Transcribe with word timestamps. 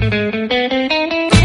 thank 0.00 1.34
you 1.34 1.39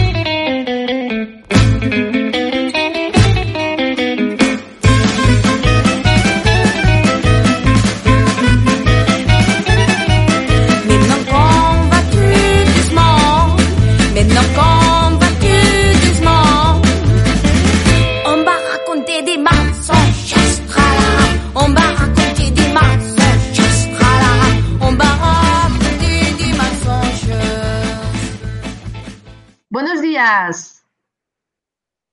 días, 30.25 30.85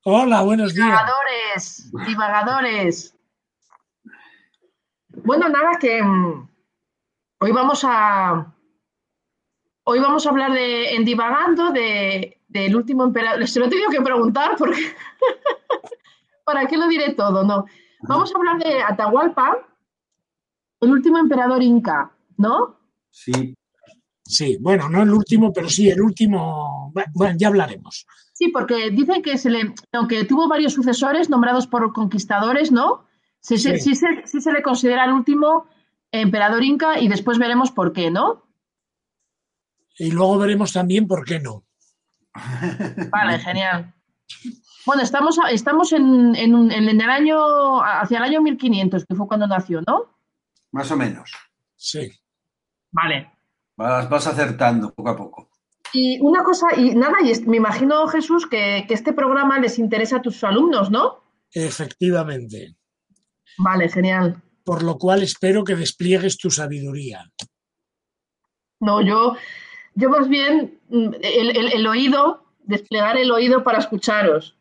Hola, 0.04 0.42
buenos 0.42 0.74
días. 0.74 0.86
divagadores, 0.86 1.92
divagadores. 2.06 3.14
Bueno, 5.24 5.48
nada, 5.48 5.78
que 5.78 6.02
mm, 6.02 6.48
hoy 7.40 7.52
vamos 7.52 7.82
a 7.84 8.52
hoy 9.84 10.00
vamos 10.00 10.26
a 10.26 10.30
hablar 10.30 10.52
de 10.52 10.94
en 10.94 11.04
divagando 11.04 11.70
de, 11.70 12.38
del 12.48 12.76
último 12.76 13.04
emperador. 13.04 13.46
Se 13.48 13.60
lo 13.60 13.66
he 13.66 13.70
tenido 13.70 13.90
que 13.90 14.02
preguntar 14.02 14.56
porque 14.58 14.94
para 16.44 16.66
qué 16.66 16.76
lo 16.76 16.88
diré 16.88 17.14
todo, 17.14 17.44
no. 17.44 17.64
Vamos 18.02 18.34
a 18.34 18.36
hablar 18.36 18.58
de 18.58 18.82
Atahualpa, 18.82 19.56
el 20.80 20.90
último 20.90 21.18
emperador 21.18 21.62
inca, 21.62 22.10
¿no? 22.36 22.76
Sí, 23.10 23.54
Sí, 24.32 24.56
bueno, 24.60 24.88
no 24.88 25.02
el 25.02 25.10
último, 25.12 25.52
pero 25.52 25.68
sí 25.68 25.90
el 25.90 26.00
último. 26.00 26.90
Bueno, 27.12 27.36
ya 27.38 27.48
hablaremos. 27.48 28.06
Sí, 28.32 28.48
porque 28.48 28.90
dicen 28.90 29.22
que 29.22 29.36
se 29.36 29.50
le, 29.50 29.74
aunque 29.92 30.24
tuvo 30.24 30.48
varios 30.48 30.72
sucesores 30.72 31.28
nombrados 31.28 31.66
por 31.66 31.92
conquistadores, 31.92 32.72
¿no? 32.72 33.06
Sí, 33.40 33.58
se- 33.58 33.78
Sí. 33.78 33.90
sí 33.90 33.94
se, 33.96 34.26
sí 34.26 34.40
se 34.40 34.52
le 34.52 34.62
considera 34.62 35.04
el 35.04 35.12
último 35.12 35.66
emperador 36.10 36.64
inca 36.64 36.98
y 36.98 37.08
después 37.08 37.38
veremos 37.38 37.70
por 37.72 37.92
qué, 37.92 38.10
¿no? 38.10 38.46
Y 39.98 40.10
luego 40.12 40.38
veremos 40.38 40.72
también 40.72 41.06
por 41.06 41.24
qué 41.26 41.38
no. 41.38 41.64
Vale, 43.10 43.38
genial. 43.38 43.92
Bueno, 44.86 45.02
estamos, 45.02 45.38
a- 45.38 45.50
estamos 45.50 45.92
en, 45.92 46.34
en 46.36 47.00
el 47.00 47.10
año, 47.10 47.82
hacia 47.84 48.16
el 48.16 48.24
año 48.24 48.40
1500, 48.40 49.04
que 49.04 49.14
fue 49.14 49.26
cuando 49.28 49.46
nació, 49.46 49.82
¿no? 49.86 50.10
más 50.70 50.90
o 50.90 50.96
menos. 50.96 51.30
Sí. 51.76 52.10
Vale. 52.92 53.30
Vas, 53.82 54.08
vas 54.08 54.26
acertando 54.26 54.94
poco 54.94 55.10
a 55.10 55.16
poco. 55.16 55.48
Y 55.92 56.18
una 56.20 56.42
cosa, 56.42 56.68
y 56.76 56.94
nada, 56.94 57.16
y 57.22 57.38
me 57.46 57.56
imagino, 57.58 58.06
Jesús, 58.06 58.46
que, 58.46 58.84
que 58.88 58.94
este 58.94 59.12
programa 59.12 59.58
les 59.58 59.78
interesa 59.78 60.16
a 60.18 60.22
tus 60.22 60.42
alumnos, 60.44 60.90
¿no? 60.90 61.22
Efectivamente. 61.52 62.76
Vale, 63.58 63.88
genial. 63.88 64.40
Por 64.64 64.82
lo 64.82 64.96
cual 64.96 65.22
espero 65.22 65.64
que 65.64 65.74
despliegues 65.74 66.38
tu 66.38 66.50
sabiduría. 66.50 67.30
No, 68.80 69.02
yo, 69.02 69.34
yo 69.94 70.08
más 70.10 70.28
bien 70.28 70.80
mm, 70.88 71.14
el, 71.20 71.56
el- 71.56 71.72
el 71.72 71.86
oído, 71.86 72.44
desplegar 72.60 73.16
el 73.18 73.30
oído 73.30 73.62
para 73.64 73.78
escucharos. 73.78 74.56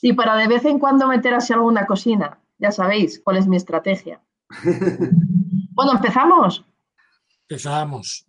Y 0.00 0.12
para 0.12 0.36
de 0.36 0.46
vez 0.48 0.64
en 0.64 0.78
cuando 0.78 1.08
meter 1.08 1.34
así 1.34 1.52
alguna 1.52 1.84
cocina. 1.86 2.38
Ya 2.58 2.70
sabéis 2.70 3.20
cuál 3.22 3.36
es 3.38 3.46
mi 3.46 3.56
estrategia. 3.56 4.20
Bueno, 5.76 5.92
empezamos. 5.92 6.64
Empezamos. 7.48 8.26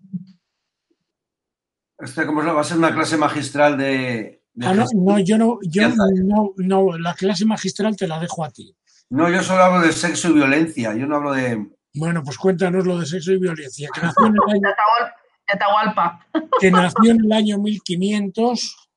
Esta 2.00 2.26
como 2.28 2.42
es 2.42 2.46
la- 2.46 2.54
va 2.54 2.62
a 2.62 2.64
ser 2.64 2.78
una 2.78 2.94
clase 2.94 3.18
magistral 3.18 3.78
de... 3.78 4.44
de 4.54 4.68
Ah, 4.68 4.74
no, 4.74 4.86
no, 4.94 5.20
yo 5.20 5.38
no, 5.38 5.58
yo 5.64 5.90
no, 5.90 6.54
no, 6.58 6.98
la 6.98 7.16
clase 7.16 7.46
magistral 7.46 7.96
te 7.96 8.08
la 8.08 8.20
dejo 8.20 8.44
a 8.46 8.52
ti. 8.52 8.76
No, 9.10 9.30
yo 9.32 9.42
solo 9.42 9.64
hablo 9.64 9.82
de 9.88 9.92
sexo 9.94 10.30
y 10.30 10.34
violencia. 10.34 10.94
Yo 10.96 11.08
no 11.08 11.16
hablo 11.16 11.32
de... 11.34 11.66
Bueno, 11.96 12.22
pues 12.24 12.38
cuéntanos 12.38 12.86
lo 12.86 13.00
de 13.00 13.06
sexo 13.08 13.32
y 13.32 13.40
violencia, 13.40 13.90
que 13.94 14.02
nació 14.02 14.28
en 14.28 14.34
el 14.34 14.40
año, 14.54 14.62
De 14.62 14.68
Atahual- 14.70 15.14
de 15.48 15.54
Atahualpa. 15.54 16.28
que 16.60 16.70
nació 16.72 17.12
en 17.12 17.26
el 17.26 17.32
año 17.32 17.58
1500 17.58 18.90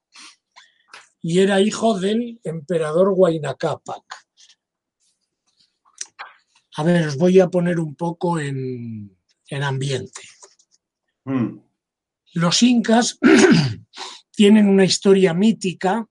y 1.23 1.41
era 1.41 1.61
hijo 1.61 1.99
del 1.99 2.41
emperador 2.45 3.13
Huayna 3.17 3.55
Cápac. 3.55 4.03
A 6.77 6.83
ver, 6.83 7.07
os 7.09 7.17
voy 7.17 7.41
a 7.41 7.49
poner 7.49 7.79
un 7.81 7.95
poco 7.95 8.39
en, 8.39 9.17
en 9.51 9.63
ambiente. 9.63 10.23
Mm, 11.25 11.59
Los 12.35 12.63
incas 12.63 13.19
tienen 14.31 14.69
una 14.69 14.85
historia 14.85 15.35
mítica 15.35 16.07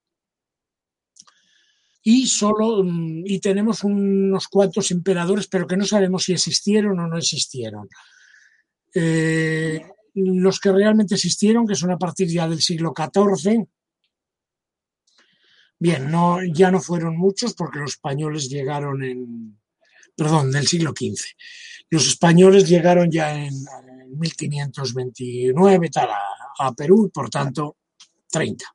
y 2.03 2.27
solo 2.27 2.83
mm, 2.83 3.23
y 3.25 3.39
tenemos 3.39 3.83
unos 3.83 4.47
cuantos 4.47 4.91
emperadores, 4.91 5.47
pero 5.47 5.65
que 5.65 5.77
no 5.77 5.85
sabemos 5.85 6.23
si 6.23 6.33
existieron 6.33 6.99
o 6.99 7.07
no 7.07 7.17
existieron. 7.17 7.89
Eh, 8.93 9.81
los 10.15 10.59
que 10.59 10.71
realmente 10.71 11.15
existieron, 11.15 11.67
que 11.67 11.75
son 11.75 11.91
a 11.91 11.97
partir 11.97 12.27
ya 12.27 12.47
del 12.47 12.61
siglo 12.61 12.93
XIV, 12.95 13.65
bien, 15.77 16.11
no, 16.11 16.39
ya 16.43 16.71
no 16.71 16.81
fueron 16.81 17.15
muchos 17.17 17.53
porque 17.53 17.79
los 17.79 17.91
españoles 17.91 18.49
llegaron 18.49 19.03
en, 19.03 19.59
perdón, 20.15 20.51
del 20.51 20.67
siglo 20.67 20.91
XV. 20.91 21.23
Los 21.89 22.07
españoles 22.07 22.67
llegaron 22.67 23.09
ya 23.11 23.33
en, 23.35 23.53
en 23.53 24.19
1529 24.19 25.89
tal, 25.89 26.09
a, 26.59 26.73
Perú 26.73 27.09
por 27.13 27.29
tanto 27.29 27.77
30. 28.29 28.65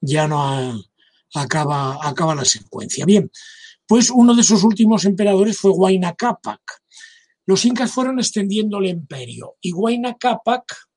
Ya 0.00 0.28
no 0.28 0.80
acaba, 1.34 2.06
acaba 2.06 2.34
la 2.34 2.44
secuencia. 2.44 3.04
Bien, 3.04 3.30
pues 3.86 4.10
uno 4.10 4.34
de 4.34 4.42
sus 4.42 4.62
últimos 4.62 5.04
emperadores 5.04 5.58
fue 5.58 5.72
Huayna 5.72 6.14
Cápac. 6.14 6.60
Los 7.46 7.64
incas 7.64 7.90
fueron 7.90 8.18
extendiendo 8.18 8.78
el 8.78 8.86
imperio 8.86 9.56
y 9.60 9.72
Huayna 9.72 10.16
Cápac 10.16 10.88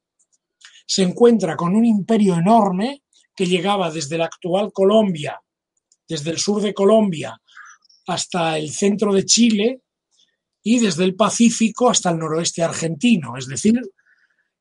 se 0.85 1.01
encuentra 1.01 1.55
con 1.55 1.75
un 1.75 1.85
imperio 1.85 2.35
enorme 2.35 3.03
que 3.35 3.47
llegaba 3.47 3.89
desde 3.89 4.17
la 4.17 4.25
actual 4.25 4.71
Colombia, 4.71 5.41
desde 6.07 6.31
el 6.31 6.37
sur 6.37 6.61
de 6.61 6.73
Colombia 6.73 7.39
hasta 8.05 8.57
el 8.57 8.69
centro 8.69 9.13
de 9.13 9.25
Chile 9.25 9.81
y 10.63 10.79
desde 10.79 11.03
el 11.03 11.15
Pacífico 11.15 11.89
hasta 11.89 12.09
el 12.09 12.19
noroeste 12.19 12.63
argentino. 12.63 13.37
Es 13.37 13.47
decir, 13.47 13.81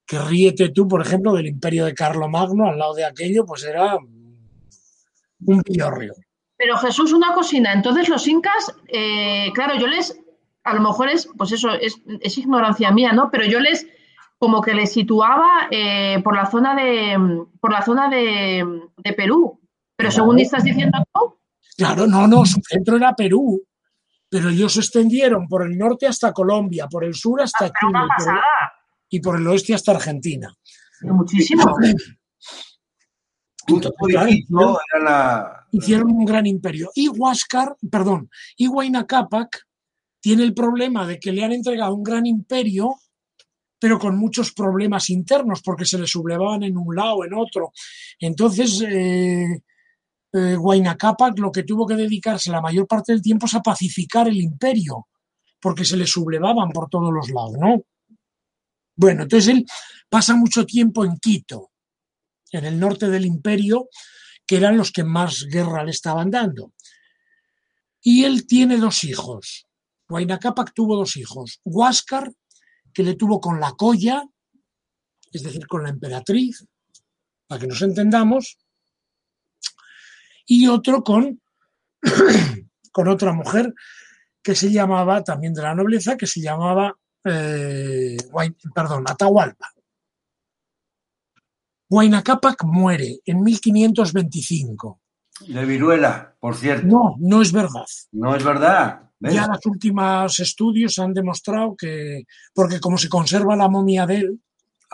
que 0.05 0.19
ríete 0.19 0.71
tú, 0.71 0.89
por 0.89 1.01
ejemplo, 1.01 1.33
del 1.33 1.47
imperio 1.47 1.85
de 1.85 1.95
Carlomagno, 1.95 2.69
al 2.69 2.79
lado 2.79 2.95
de 2.95 3.05
aquello, 3.05 3.47
pues 3.47 3.65
era 3.65 3.97
un 3.97 5.63
pillorrio. 5.63 6.15
Pero 6.57 6.77
Jesús, 6.77 7.13
una 7.13 7.33
cocina. 7.35 7.73
Entonces 7.73 8.09
los 8.09 8.27
incas, 8.27 8.75
eh, 8.89 9.51
claro, 9.55 9.79
yo 9.79 9.87
les, 9.87 10.19
a 10.65 10.75
lo 10.75 10.81
mejor 10.81 11.09
es, 11.09 11.29
pues 11.37 11.53
eso, 11.53 11.73
es, 11.73 12.01
es 12.21 12.39
ignorancia 12.39 12.91
mía, 12.91 13.13
¿no? 13.13 13.31
Pero 13.31 13.47
yo 13.47 13.61
les, 13.61 13.87
como 14.39 14.61
que 14.61 14.75
les 14.75 14.93
situaba 14.93 15.69
eh, 15.71 16.21
por 16.23 16.37
la 16.37 16.51
zona 16.51 16.75
de, 16.75 17.47
por 17.61 17.73
la 17.73 17.83
zona 17.83 18.09
de, 18.09 18.65
de 18.97 19.13
Perú. 19.13 19.61
Pero 19.97 20.11
según 20.11 20.41
estás 20.41 20.65
diciendo 20.65 20.99
tú, 21.15 21.39
Claro, 21.77 22.07
no, 22.07 22.27
no, 22.27 22.45
su 22.45 22.61
centro 22.69 22.97
era 22.97 23.15
Perú, 23.15 23.63
pero 24.33 24.49
ellos 24.49 24.73
se 24.73 24.81
extendieron 24.81 25.47
por 25.47 25.63
el 25.63 25.77
norte 25.77 26.07
hasta 26.07 26.33
Colombia, 26.33 26.89
por 26.89 27.05
el 27.05 27.13
sur 27.15 27.43
hasta 27.43 27.67
Chile 27.67 27.93
y 27.93 27.93
por, 27.93 28.09
pasada. 28.09 28.43
y 29.11 29.21
por 29.21 29.37
el 29.39 29.47
oeste 29.47 29.75
hasta 29.75 29.93
Argentina. 29.93 30.57
Muchísimo. 31.03 31.63
Un 31.75 31.85
Entonces, 33.69 33.93
claro, 34.09 34.29
edificio 34.29 34.79
era 34.95 35.05
la... 35.05 35.67
hicieron 35.71 36.13
un 36.13 36.25
gran 36.25 36.47
imperio. 36.47 36.91
Y 36.95 37.09
Huáscar, 37.09 37.77
perdón, 37.91 38.31
y 38.57 38.69
Huayna 38.69 39.07
Cápac 39.07 39.67
tiene 40.19 40.45
el 40.45 40.55
problema 40.55 41.07
de 41.07 41.21
que 41.21 41.31
le 41.31 41.45
han 41.45 41.53
entregado 41.53 41.95
un 41.95 42.03
gran 42.03 42.25
imperio, 42.25 42.95
pero 43.79 43.99
con 43.99 44.17
muchos 44.17 44.55
problemas 44.55 45.11
internos, 45.11 45.61
porque 45.61 45.85
se 45.85 45.99
le 45.99 46.07
sublevaban 46.07 46.63
en 46.63 46.79
un 46.79 46.97
lado, 46.97 47.23
en 47.27 47.35
otro. 47.35 47.71
Entonces, 48.19 48.81
eh, 48.81 49.61
eh, 50.33 50.57
lo 51.37 51.53
que 51.53 51.63
tuvo 51.63 51.87
que 51.87 51.95
dedicarse 51.95 52.51
la 52.51 52.61
mayor 52.61 52.87
parte 52.87 53.13
del 53.13 53.23
tiempo 53.23 53.47
es 53.47 53.55
a 53.55 53.63
pacificar 53.63 54.29
el 54.29 54.41
imperio, 54.41 55.09
porque 55.61 55.85
se 55.85 55.97
le 55.97 56.07
sublevaban 56.07 56.71
por 56.71 56.89
todos 56.89 57.13
los 57.13 57.31
lados, 57.31 57.57
¿no? 57.59 57.83
Bueno, 58.97 59.23
entonces 59.23 59.49
él 59.49 59.67
pasa 60.09 60.35
mucho 60.37 60.65
tiempo 60.67 61.05
en 61.05 61.19
Quito, 61.19 61.71
en 62.51 62.65
el 62.65 62.79
norte 62.79 63.09
del 63.09 63.27
imperio, 63.27 63.89
que 64.47 64.57
eran 64.57 64.77
los 64.77 64.93
que 64.93 65.05
más 65.05 65.45
guerra 65.45 65.85
le 65.85 65.91
estaban 65.91 66.31
dando. 66.31 66.73
Y 68.03 68.25
él 68.25 68.47
tiene 68.47 68.77
dos 68.77 69.05
hijos. 69.05 69.67
Huayna 70.09 70.39
Cápac 70.39 70.73
tuvo 70.75 70.97
dos 70.97 71.17
hijos. 71.17 71.61
Huáscar, 71.65 72.33
que 72.93 73.03
le 73.03 73.15
tuvo 73.15 73.41
con 73.41 73.61
la 73.61 73.73
Colla, 73.73 74.25
es 75.33 75.43
decir, 75.43 75.67
con 75.67 75.85
la 75.85 75.91
emperatriz, 75.91 76.67
para 77.47 77.61
que 77.61 77.67
nos 77.67 77.81
entendamos, 77.81 78.59
y 80.47 80.69
otro 80.69 81.03
con, 81.03 81.41
con 82.93 83.09
otra 83.09 83.33
mujer 83.33 83.75
que 84.43 84.55
se 84.55 84.71
llamaba, 84.71 85.23
también 85.23 85.55
de 85.55 85.63
la 85.63 85.75
nobleza, 85.75 86.17
que 86.17 86.27
se 86.27 86.41
llamaba, 86.41 86.95
eh, 87.25 88.17
perdón, 88.75 89.05
Atahualpa. 89.09 89.73
Huayna 91.89 92.23
Cápac 92.23 92.65
muere 92.65 93.21
en 93.25 93.43
1525. 93.43 95.01
De 95.47 95.65
viruela, 95.65 96.35
por 96.41 96.57
cierto. 96.57 96.87
No, 96.87 97.17
no 97.19 97.43
es 97.43 97.53
verdad. 97.53 97.85
No 98.13 98.35
es 98.35 98.43
verdad. 98.43 99.11
¿ves? 99.19 99.35
Ya 99.35 99.47
los 99.47 99.65
últimos 99.67 100.41
estudios 100.41 100.99
han 100.99 101.13
demostrado 101.13 101.77
que, 101.77 102.25
porque 102.55 102.81
como 102.81 102.97
se 102.99 103.09
conserva 103.09 103.57
la 103.57 103.69
momia 103.69 104.07
de 104.07 104.17
él, 104.17 104.41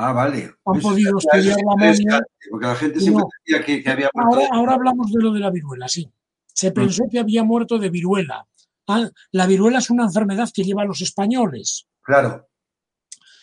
Ah, 0.00 0.12
vale. 0.12 0.54
Han 0.64 0.76
Eso 0.78 0.88
podido 0.88 1.18
estudiar 1.18 1.56
la 1.56 1.62
momia. 1.64 1.86
interesante, 1.90 2.26
Porque 2.50 2.66
la 2.66 2.74
gente 2.76 3.00
siempre 3.00 3.22
No. 3.24 3.28
decía 3.44 3.64
que, 3.66 3.82
que 3.82 3.90
había 3.90 4.10
muerto. 4.14 4.32
ahora, 4.36 4.48
ahora 4.52 4.74
hablamos 4.74 5.10
de 5.12 5.22
lo 5.22 5.32
de 5.32 5.40
la 5.40 5.50
viruela, 5.50 5.88
sí. 5.88 6.08
Se 6.54 6.70
pensó 6.72 7.04
que 7.10 7.18
había 7.18 7.42
muerto 7.44 7.78
de 7.78 7.90
viruela. 7.90 8.46
Ah, 8.86 9.08
la 9.32 9.46
viruela 9.46 9.78
es 9.78 9.90
una 9.90 10.04
enfermedad 10.04 10.48
que 10.54 10.62
llevan 10.64 10.88
los 10.88 11.00
españoles. 11.02 11.86
Claro. 12.02 12.48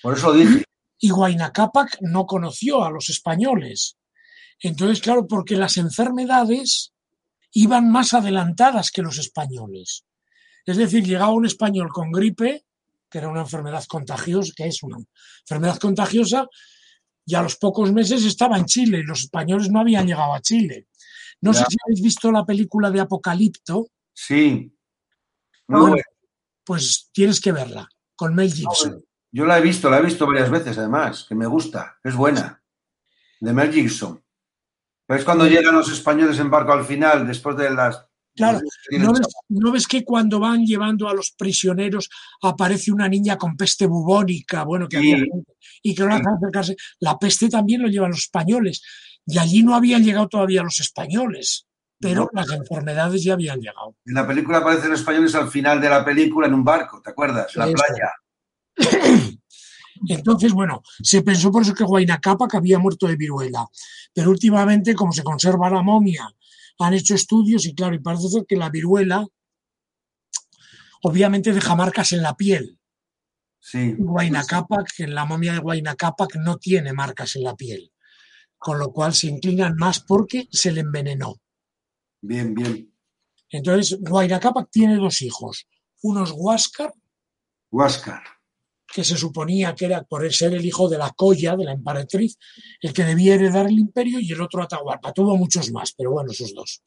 Por 0.02 0.14
eso 0.18 0.28
lo 0.30 0.34
dije. 0.34 0.64
Y 1.00 1.12
Huayna 1.12 1.52
Cápac 1.52 1.98
no 2.02 2.26
conoció 2.26 2.84
a 2.84 2.90
los 2.90 3.10
españoles. 3.10 3.98
Entonces, 4.62 5.02
claro, 5.02 5.28
porque 5.28 5.56
las 5.58 5.76
enfermedades 5.78 6.94
iban 7.52 7.92
más 7.92 8.14
adelantadas 8.14 8.92
que 8.92 9.02
los 9.02 9.18
españoles. 9.20 10.06
Es 10.66 10.78
decir, 10.78 11.04
llegaba 11.04 11.32
un 11.34 11.46
español 11.46 11.90
con 11.90 12.12
gripe, 12.12 12.66
que 13.10 13.18
era 13.18 13.30
una 13.30 13.42
enfermedad 13.42 13.84
contagiosa, 13.88 14.54
que 14.56 14.68
es 14.68 14.84
una 14.84 14.98
enfermedad 15.42 15.78
contagiosa, 15.80 16.48
y 17.26 17.36
a 17.36 17.42
los 17.42 17.56
pocos 17.56 17.92
meses 17.92 18.24
estaba 18.24 18.58
en 18.58 18.66
Chile 18.66 19.00
y 19.00 19.04
los 19.04 19.22
españoles 19.22 19.70
no 19.70 19.80
habían 19.80 20.06
llegado 20.08 20.34
a 20.34 20.42
Chile. 20.42 20.88
No 21.42 21.54
sé 21.54 21.64
si 21.70 21.78
habéis 21.84 22.02
visto 22.02 22.32
la 22.32 22.46
película 22.46 22.90
de 22.92 23.02
Apocalipto, 23.02 23.88
Sí. 24.16 24.72
Muy 25.68 25.80
Bueno, 25.80 25.88
bueno. 25.90 26.04
pues 26.64 27.10
tienes 27.12 27.42
que 27.42 27.52
verla, 27.52 27.88
con 28.16 28.34
Mel 28.34 28.52
Gibson. 28.52 29.04
Yo 29.32 29.46
la 29.46 29.58
he 29.58 29.62
visto, 29.62 29.90
la 29.90 30.00
he 30.00 30.02
visto 30.02 30.26
varias 30.26 30.50
veces 30.50 30.78
además, 30.78 31.26
que 31.28 31.36
me 31.36 31.46
gusta, 31.46 32.00
es 32.04 32.16
buena. 32.16 32.64
De 33.42 33.52
Mel 33.52 33.72
Gibson. 33.74 34.24
Pero 35.06 35.20
es 35.20 35.26
cuando 35.26 35.46
llegan 35.46 35.76
los 35.76 35.92
españoles 35.92 36.40
en 36.40 36.50
barco 36.50 36.72
al 36.72 36.86
final, 36.86 37.28
después 37.28 37.58
de 37.58 37.70
las. 37.70 38.06
Claro, 38.36 38.60
que 38.90 39.00
¿No 39.00 39.12
ves, 39.14 39.22
chapa. 39.22 39.40
no 39.50 39.72
ves 39.72 39.88
que 39.88 40.04
cuando 40.04 40.40
van 40.40 40.66
llevando 40.66 41.08
a 41.08 41.14
los 41.14 41.32
prisioneros 41.32 42.10
aparece 42.42 42.92
una 42.92 43.08
niña 43.08 43.38
con 43.38 43.56
peste 43.56 43.86
bubónica? 43.88 44.64
Bueno, 44.64 44.88
que 44.90 45.00
Sí. 45.00 45.14
había 45.14 45.26
y 45.82 45.96
que 45.96 46.02
no 46.04 46.10
la 46.10 46.16
acercarse. 46.18 46.76
La 47.00 47.18
peste 47.18 47.48
también 47.50 47.82
lo 47.82 47.88
llevan 47.88 48.12
los 48.12 48.20
españoles. 48.20 48.82
Y 49.26 49.38
allí 49.40 49.64
no 49.64 49.74
habían 49.76 50.04
llegado 50.04 50.28
todavía 50.28 50.64
los 50.64 50.80
españoles, 50.80 51.66
pero 52.00 52.24
No. 52.24 52.30
las 52.34 52.52
enfermedades 52.52 53.24
ya 53.24 53.34
habían 53.34 53.60
llegado. 53.60 53.96
En 54.06 54.14
la 54.16 54.28
película 54.28 54.58
aparecen 54.60 54.94
españoles 54.94 55.34
al 55.36 55.50
final 55.50 55.80
de 55.82 55.90
la 55.90 56.04
película 56.04 56.48
en 56.48 56.54
un 56.54 56.64
barco, 56.64 57.02
¿te 57.02 57.10
acuerdas? 57.12 57.48
En 57.56 57.60
la 57.62 57.66
playa. 57.68 58.12
Entonces, 60.08 60.52
bueno, 60.52 60.84
se 61.02 61.22
pensó 61.22 61.52
por 61.52 61.62
eso 61.64 61.74
que 61.74 61.84
Huayna 61.84 62.20
Cápac 62.20 62.54
había 62.56 62.78
muerto 62.80 63.08
de 63.08 63.16
viruela. 63.16 63.66
Pero 64.14 64.30
últimamente, 64.30 64.94
como 64.94 65.12
se 65.14 65.24
conserva 65.24 65.70
la 65.70 65.82
momia, 65.82 66.28
han 66.80 66.94
hecho 66.94 67.16
estudios 67.16 67.66
y 67.66 67.74
claro, 67.74 67.96
y 67.96 68.00
parece 68.00 68.30
ser 68.30 68.46
que 68.48 68.56
la 68.56 68.70
viruela 68.70 69.26
obviamente 71.04 71.54
deja 71.54 71.76
marcas 71.76 72.12
en 72.12 72.22
la 72.22 72.36
piel. 72.36 72.80
Sí. 73.60 73.96
Huayna 73.98 74.44
Cápac, 74.44 74.88
en 75.00 75.16
la 75.16 75.26
momia 75.26 75.54
de 75.54 75.60
Huayna 75.60 75.96
Cápac 75.96 76.36
no 76.36 76.58
tiene 76.58 76.94
marcas 76.94 77.36
en 77.36 77.44
la 77.44 77.56
piel, 77.56 77.92
con 78.58 78.78
lo 78.78 78.92
cual 78.92 79.14
se 79.14 79.28
inclinan 79.28 79.76
más 79.76 80.02
porque 80.02 80.48
se 80.52 80.72
le 80.72 80.82
envenenó. 80.82 81.36
Bien, 82.22 82.54
bien. 82.54 82.94
Entonces, 83.50 83.98
Huayna 84.02 84.40
Cápac 84.40 84.70
tiene 84.70 84.96
dos 84.98 85.22
hijos, 85.22 85.68
uno 86.02 86.24
es 86.24 86.32
Huáscar, 86.32 86.94
Huáscar. 87.72 88.24
Que 88.96 89.04
se 89.04 89.18
suponía 89.18 89.76
que 89.76 89.88
era 89.88 90.04
por 90.04 90.34
ser 90.34 90.54
el 90.54 90.66
hijo 90.66 90.88
de 90.88 90.98
la 90.98 91.10
Colla, 91.10 91.58
de 91.58 91.66
la 91.66 91.74
emperatriz, 91.74 92.38
el 92.80 92.94
que 92.94 93.04
debía 93.04 93.36
heredar 93.36 93.66
el 93.66 93.78
imperio, 93.78 94.22
y 94.22 94.32
el 94.32 94.40
otro 94.40 94.64
Atahualpa. 94.64 95.12
Tuvo 95.12 95.36
muchos 95.36 95.70
más, 95.74 95.92
pero 95.92 96.12
bueno, 96.12 96.32
esos 96.32 96.54
dos. 96.56 96.82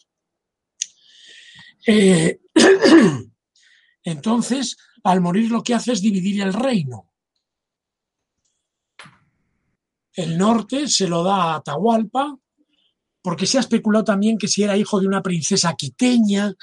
Eh, 1.87 2.41
entonces, 4.05 4.79
al 5.05 5.21
morir 5.21 5.51
lo 5.51 5.63
que 5.63 5.75
hace 5.75 5.93
es 5.93 6.01
dividir 6.01 6.41
el 6.41 6.55
reino. 6.55 7.13
El 10.15 10.39
norte 10.39 10.89
se 10.89 11.09
lo 11.09 11.23
da 11.23 11.53
a 11.53 11.57
Atahualpa, 11.57 12.39
porque 13.21 13.45
se 13.45 13.59
ha 13.59 13.61
especulado 13.61 14.05
también 14.07 14.39
que 14.39 14.49
si 14.49 14.63
era 14.63 14.79
hijo 14.79 14.99
de 14.99 15.09
una 15.09 15.21
princesa 15.21 15.75
quiteña. 15.75 16.55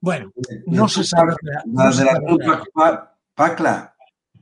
Bueno, 0.00 0.32
no 0.66 0.88
se 0.88 1.04
sabe. 1.04 1.36
La 1.72 1.92
se 1.92 2.02
de 2.02 2.06
la 2.06 3.16
Pacla, 3.36 3.89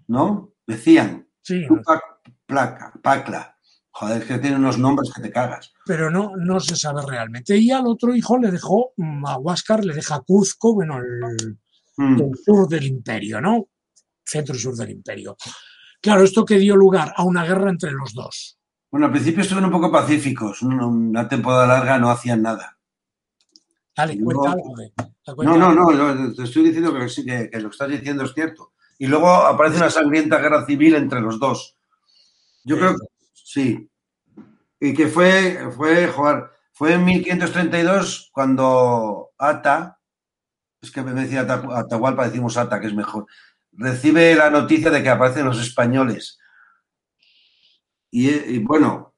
¿no? 0.09 0.53
Decían. 0.67 1.29
Sí, 1.43 1.67
Tupac 1.67 2.03
Placa, 2.47 2.93
Pacla. 3.03 3.55
Joder, 3.91 4.23
es 4.23 4.29
que 4.29 4.39
tiene 4.39 4.57
unos 4.57 4.79
nombres 4.79 5.11
que 5.15 5.23
te 5.23 5.31
cagas. 5.33 5.73
pero 5.85 6.11
no, 6.11 6.33
no 6.37 6.61
se 6.61 6.77
sabe 6.77 7.03
realmente. 7.07 7.57
Y 7.57 7.71
al 7.71 7.87
otro 7.87 8.15
hijo 8.15 8.39
le 8.39 8.51
dejó, 8.51 8.93
mm, 8.97 9.27
a 9.27 9.39
Huáscar 9.39 9.85
le 9.85 9.95
deja 9.95 10.21
Cuzco, 10.21 10.75
bueno, 10.75 10.99
el, 10.99 11.59
Mm. 11.97 12.21
el 12.21 12.31
sur 12.45 12.69
del 12.69 12.85
imperio, 12.85 13.41
¿no? 13.41 13.69
Centro 14.25 14.55
y 14.55 14.59
sur 14.61 14.77
del 14.77 14.91
imperio. 14.91 15.37
Claro, 16.01 16.23
esto 16.23 16.45
que 16.45 16.59
dio 16.59 16.77
lugar 16.77 17.13
a 17.17 17.25
una 17.25 17.45
guerra 17.45 17.71
entre 17.71 17.91
los 17.91 18.15
dos. 18.15 18.57
Bueno, 18.89 19.07
al 19.07 19.13
principio 19.13 19.43
estuvieron 19.43 19.73
un 19.75 19.81
poco 19.81 19.91
pacíficos. 19.91 20.63
Una, 20.63 21.29
temporada 21.29 21.67
larga 21.67 21.99
no 21.99 22.09
hacían 22.09 22.41
nada. 22.43 22.79
Dale, 23.97 24.15
No. 24.15 24.25
cuenta 24.27 24.53
algo 24.53 24.77
de. 24.77 24.93
No, 25.45 25.59
no, 25.59 25.75
no, 25.75 26.35
te 26.35 26.45
estoy 26.45 26.65
diciendo 26.67 26.95
que, 26.95 27.09
sí, 27.09 27.25
que, 27.25 27.51
que 27.51 27.59
lo 27.61 27.69
que 27.69 27.75
estás 27.75 27.89
diciendo 27.91 28.23
es 28.23 28.33
cierto. 28.33 28.73
Y 28.99 29.07
luego 29.07 29.29
aparece 29.31 29.79
una 29.79 29.91
sangrienta 29.91 30.39
guerra 30.39 30.67
civil 30.67 30.95
entre 30.97 31.21
los 31.21 31.39
dos. 31.39 31.77
Yo 32.65 32.77
Sí. 32.77 32.81
creo 32.81 32.93
que 32.95 33.07
sí. 33.33 33.91
Y 34.81 34.95
que 34.95 35.09
fue, 35.09 35.71
fue, 35.77 36.07
joder, 36.09 36.51
fue 36.73 36.95
en 36.95 37.05
1532 37.05 38.31
cuando 38.33 39.31
Ata, 39.39 39.99
es 40.81 40.91
que 40.91 41.03
me 41.03 41.13
decía 41.13 41.41
Ata- 41.43 41.79
Atahualpa, 41.79 42.27
decimos 42.27 42.57
Ata, 42.57 42.81
que 42.81 42.87
es 42.89 42.95
mejor, 42.95 43.27
recibe 43.73 44.35
la 44.35 44.51
noticia 44.51 44.91
de 44.91 45.03
que 45.03 45.09
aparecen 45.11 45.45
los 45.47 45.61
españoles. 45.61 46.39
Y, 48.11 48.29
y 48.31 48.59
bueno, 48.61 49.15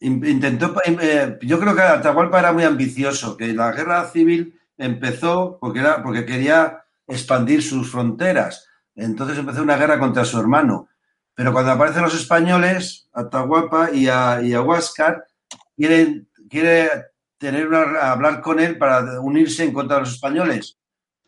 in- 0.00 0.24
intentó, 0.24 0.74
eh, 0.84 1.38
yo 1.42 1.58
creo 1.60 1.74
que 1.74 1.82
Atahualpa 1.82 2.38
era 2.38 2.52
muy 2.52 2.64
ambicioso, 2.64 3.36
que 3.36 3.52
la 3.52 3.72
guerra 3.72 4.08
civil 4.10 4.58
empezó 4.76 5.58
porque, 5.60 5.80
era, 5.80 6.02
porque 6.02 6.24
quería 6.24 6.84
expandir 7.06 7.62
sus 7.62 7.90
fronteras. 7.90 8.66
Entonces 8.94 9.38
empezó 9.38 9.62
una 9.62 9.76
guerra 9.76 9.98
contra 9.98 10.24
su 10.24 10.38
hermano. 10.38 10.88
Pero 11.34 11.52
cuando 11.52 11.72
aparecen 11.72 12.02
los 12.02 12.14
españoles, 12.14 13.08
Atahualpa 13.12 13.90
y 13.90 14.08
a, 14.08 14.40
y 14.40 14.54
a 14.54 14.62
Huáscar, 14.62 15.26
quieren, 15.76 16.28
quiere 16.48 16.88
tener 17.38 17.66
una, 17.66 18.10
hablar 18.10 18.40
con 18.40 18.60
él 18.60 18.78
para 18.78 19.20
unirse 19.20 19.64
en 19.64 19.72
contra 19.72 19.96
de 19.96 20.02
los 20.02 20.12
españoles. 20.12 20.78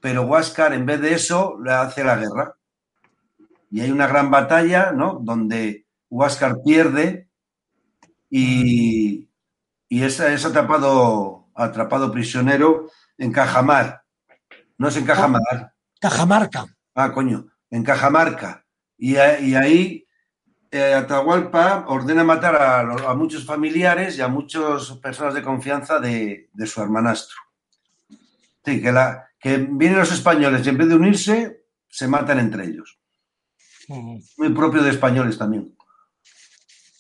Pero 0.01 0.23
Huáscar, 0.23 0.73
en 0.75 0.87
vez 0.87 1.01
de 1.01 1.15
eso, 1.15 1.59
le 1.63 1.73
hace 1.73 2.05
la 2.05 2.17
guerra. 2.17 2.55
Y 3.71 3.81
hay 3.81 3.91
una 3.91 4.07
gran 4.07 4.31
batalla, 4.31 4.93
¿no? 4.93 5.19
Donde 5.21 5.87
Huáscar 6.09 6.63
pierde 6.65 7.29
y, 8.31 9.29
y 9.89 10.03
es, 10.03 10.21
es 10.21 10.45
atrapado, 10.45 11.49
atrapado 11.55 12.13
prisionero 12.13 12.91
en 13.19 13.33
Cajamar. 13.33 14.03
No 14.79 14.89
es 14.89 14.97
en 14.97 15.05
Cajamar. 15.05 15.73
Cajamarca. 16.01 16.67
Ah, 16.95 17.13
coño, 17.13 17.47
en 17.77 17.83
Cajamarca. 17.85 18.65
Y, 18.99 19.17
a- 19.17 19.39
y 19.39 19.55
ahí 19.55 20.07
eh, 20.71 20.95
Atahualpa 20.95 21.85
ordena 21.89 22.25
matar 22.25 22.57
a, 22.57 23.15
muchos 23.15 23.45
familiares 23.45 24.17
y 24.19 24.23
a 24.23 24.29
muchas 24.29 24.91
personas 25.03 25.35
de 25.35 25.43
confianza 25.43 26.01
de, 26.01 26.49
de 26.53 26.67
su 26.67 26.81
hermanastro. 26.83 27.37
Sí, 28.65 28.83
que, 28.83 28.91
la, 28.91 29.29
que 29.39 29.59
vienen 29.59 29.99
los 29.99 30.11
españoles 30.13 30.67
y 30.67 30.71
en 30.71 30.79
vez 30.79 30.89
de 30.89 30.95
unirse, 30.97 31.65
se 31.89 32.09
matan 32.09 32.39
entre 32.41 32.65
ellos. 32.65 32.99
Mm. 33.89 34.19
Muy 34.39 34.49
propio 34.55 34.83
de 34.83 34.91
españoles 34.91 35.39
también. 35.39 35.77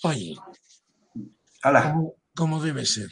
Oye, 0.03 0.37
Hala, 1.63 1.93
como, 1.93 2.15
como 2.37 2.63
debe 2.63 2.87
ser. 2.87 3.09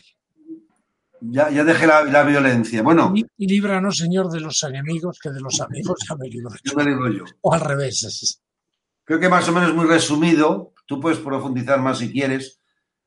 Ya, 1.30 1.50
ya 1.50 1.64
dejé 1.64 1.86
la, 1.86 2.04
la 2.04 2.22
violencia. 2.24 2.82
Bueno, 2.82 3.12
Y, 3.14 3.24
y 3.36 3.46
líbranos, 3.46 3.98
Señor, 3.98 4.28
de 4.30 4.40
los 4.40 4.62
enemigos, 4.62 5.18
que 5.22 5.30
de 5.30 5.40
los 5.40 5.60
amigos 5.60 5.98
ya 6.08 6.16
me 6.16 6.28
libro 6.28 6.50
yo 6.62 6.72
yo. 6.72 6.76
me 6.76 6.84
digo 6.84 7.08
yo. 7.08 7.24
O 7.40 7.52
al 7.54 7.60
revés. 7.60 8.40
Creo 9.04 9.20
que 9.20 9.28
más 9.28 9.48
o 9.48 9.52
menos 9.52 9.74
muy 9.74 9.86
resumido, 9.86 10.72
tú 10.86 11.00
puedes 11.00 11.18
profundizar 11.18 11.80
más 11.80 11.98
si 11.98 12.10
quieres 12.12 12.60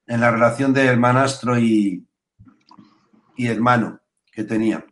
en 0.05 0.21
la 0.21 0.31
relación 0.31 0.73
de 0.73 0.85
hermanastro 0.85 1.59
y, 1.59 2.05
y 3.35 3.47
hermano 3.47 3.99
que 4.31 4.43
tenían. 4.43 4.85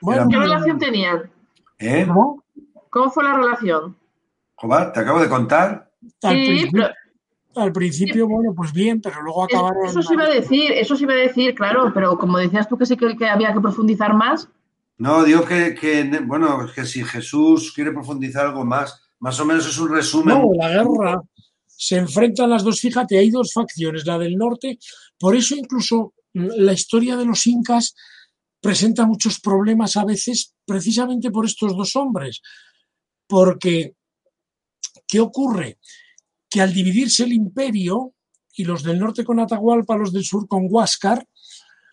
Bueno, 0.00 0.28
¿Qué 0.28 0.36
relación 0.36 0.78
tenían? 0.78 1.30
¿Eh? 1.78 2.04
¿cómo? 2.06 2.44
¿Cómo 2.90 3.10
fue 3.10 3.24
la 3.24 3.34
relación? 3.36 3.96
Joder, 4.54 4.92
te 4.92 5.00
acabo 5.00 5.20
de 5.20 5.28
contar. 5.28 5.90
Al, 6.22 6.36
Sí, 6.36 6.68
pero 6.72 6.88
al 7.56 7.72
principio, 7.72 8.28
bueno, 8.28 8.54
pues 8.54 8.72
bien, 8.72 9.00
pero 9.00 9.22
luego 9.22 9.44
acabaron. 9.44 9.86
eso 9.86 10.02
sí 10.02 10.14
iba 10.14 10.24
a 10.24 10.30
decir, 10.30 10.72
eso 10.72 10.96
sí 10.96 11.04
iba 11.04 11.14
a 11.14 11.16
decir, 11.16 11.54
claro, 11.54 11.90
pero 11.94 12.18
como 12.18 12.38
decías 12.38 12.68
tú 12.68 12.76
que 12.76 12.86
sí 12.86 12.96
que, 12.96 13.16
que 13.16 13.26
había 13.26 13.52
que 13.52 13.60
profundizar 13.60 14.14
más, 14.14 14.48
No, 14.98 15.24
digo 15.24 15.44
que, 15.44 15.74
que, 15.74 16.04
bueno, 16.24 16.66
que 16.74 16.84
si 16.84 17.04
Jesús 17.04 17.72
quiere 17.72 17.92
profundizar 17.92 18.46
algo 18.46 18.64
más, 18.64 19.02
más 19.18 19.38
o 19.40 19.44
menos 19.44 19.66
es 19.66 19.78
un 19.78 19.90
resumen. 19.90 20.38
No, 20.38 20.50
la 20.54 20.68
guerra 20.68 21.22
se 21.66 21.96
enfrentan 21.96 22.50
las 22.50 22.64
dos, 22.64 22.80
fíjate, 22.80 23.18
hay 23.18 23.30
dos 23.30 23.52
facciones, 23.52 24.06
la 24.06 24.18
del 24.18 24.36
norte, 24.36 24.78
por 25.18 25.36
eso 25.36 25.54
incluso 25.54 26.14
la 26.32 26.72
historia 26.72 27.16
de 27.16 27.26
los 27.26 27.46
incas 27.46 27.94
presenta 28.60 29.06
muchos 29.06 29.40
problemas 29.40 29.96
a 29.96 30.04
veces 30.04 30.54
precisamente 30.64 31.30
por 31.30 31.44
estos 31.44 31.76
dos 31.76 31.94
hombres, 31.96 32.40
porque 33.26 33.94
¿qué 35.06 35.20
ocurre? 35.20 35.78
Que 36.56 36.62
al 36.62 36.72
dividirse 36.72 37.24
el 37.24 37.34
imperio 37.34 38.14
y 38.54 38.64
los 38.64 38.82
del 38.82 38.98
norte 38.98 39.24
con 39.24 39.38
Atahualpa, 39.38 39.94
los 39.94 40.10
del 40.10 40.24
sur 40.24 40.48
con 40.48 40.68
Huáscar, 40.70 41.22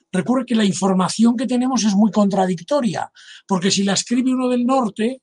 Recuerda 0.10 0.46
que 0.46 0.56
la 0.56 0.64
información 0.64 1.36
que 1.36 1.48
tenemos 1.48 1.84
es 1.84 1.94
muy 1.96 2.12
contradictoria, 2.12 3.12
porque 3.46 3.70
si 3.72 3.84
la 3.84 3.94
escribe 3.94 4.32
uno 4.32 4.48
del 4.48 4.64
norte, 4.66 5.22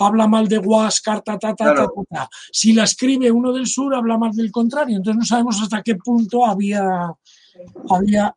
habla 0.00 0.26
mal 0.26 0.48
de 0.48 0.58
Huáscar, 0.58 1.22
ta, 1.22 1.38
ta, 1.38 1.54
ta, 1.54 1.64
Claro. 1.64 1.92
ta, 1.94 2.02
ta, 2.08 2.24
ta. 2.24 2.28
Si 2.50 2.72
la 2.72 2.84
escribe 2.84 3.30
uno 3.30 3.52
del 3.52 3.68
sur, 3.68 3.94
habla 3.94 4.18
mal 4.18 4.32
del 4.32 4.50
contrario. 4.50 4.96
Entonces 4.96 5.18
no 5.18 5.24
sabemos 5.26 5.62
hasta 5.62 5.82
qué 5.82 5.94
punto 5.96 6.44
había, 6.44 6.82
había 7.90 8.34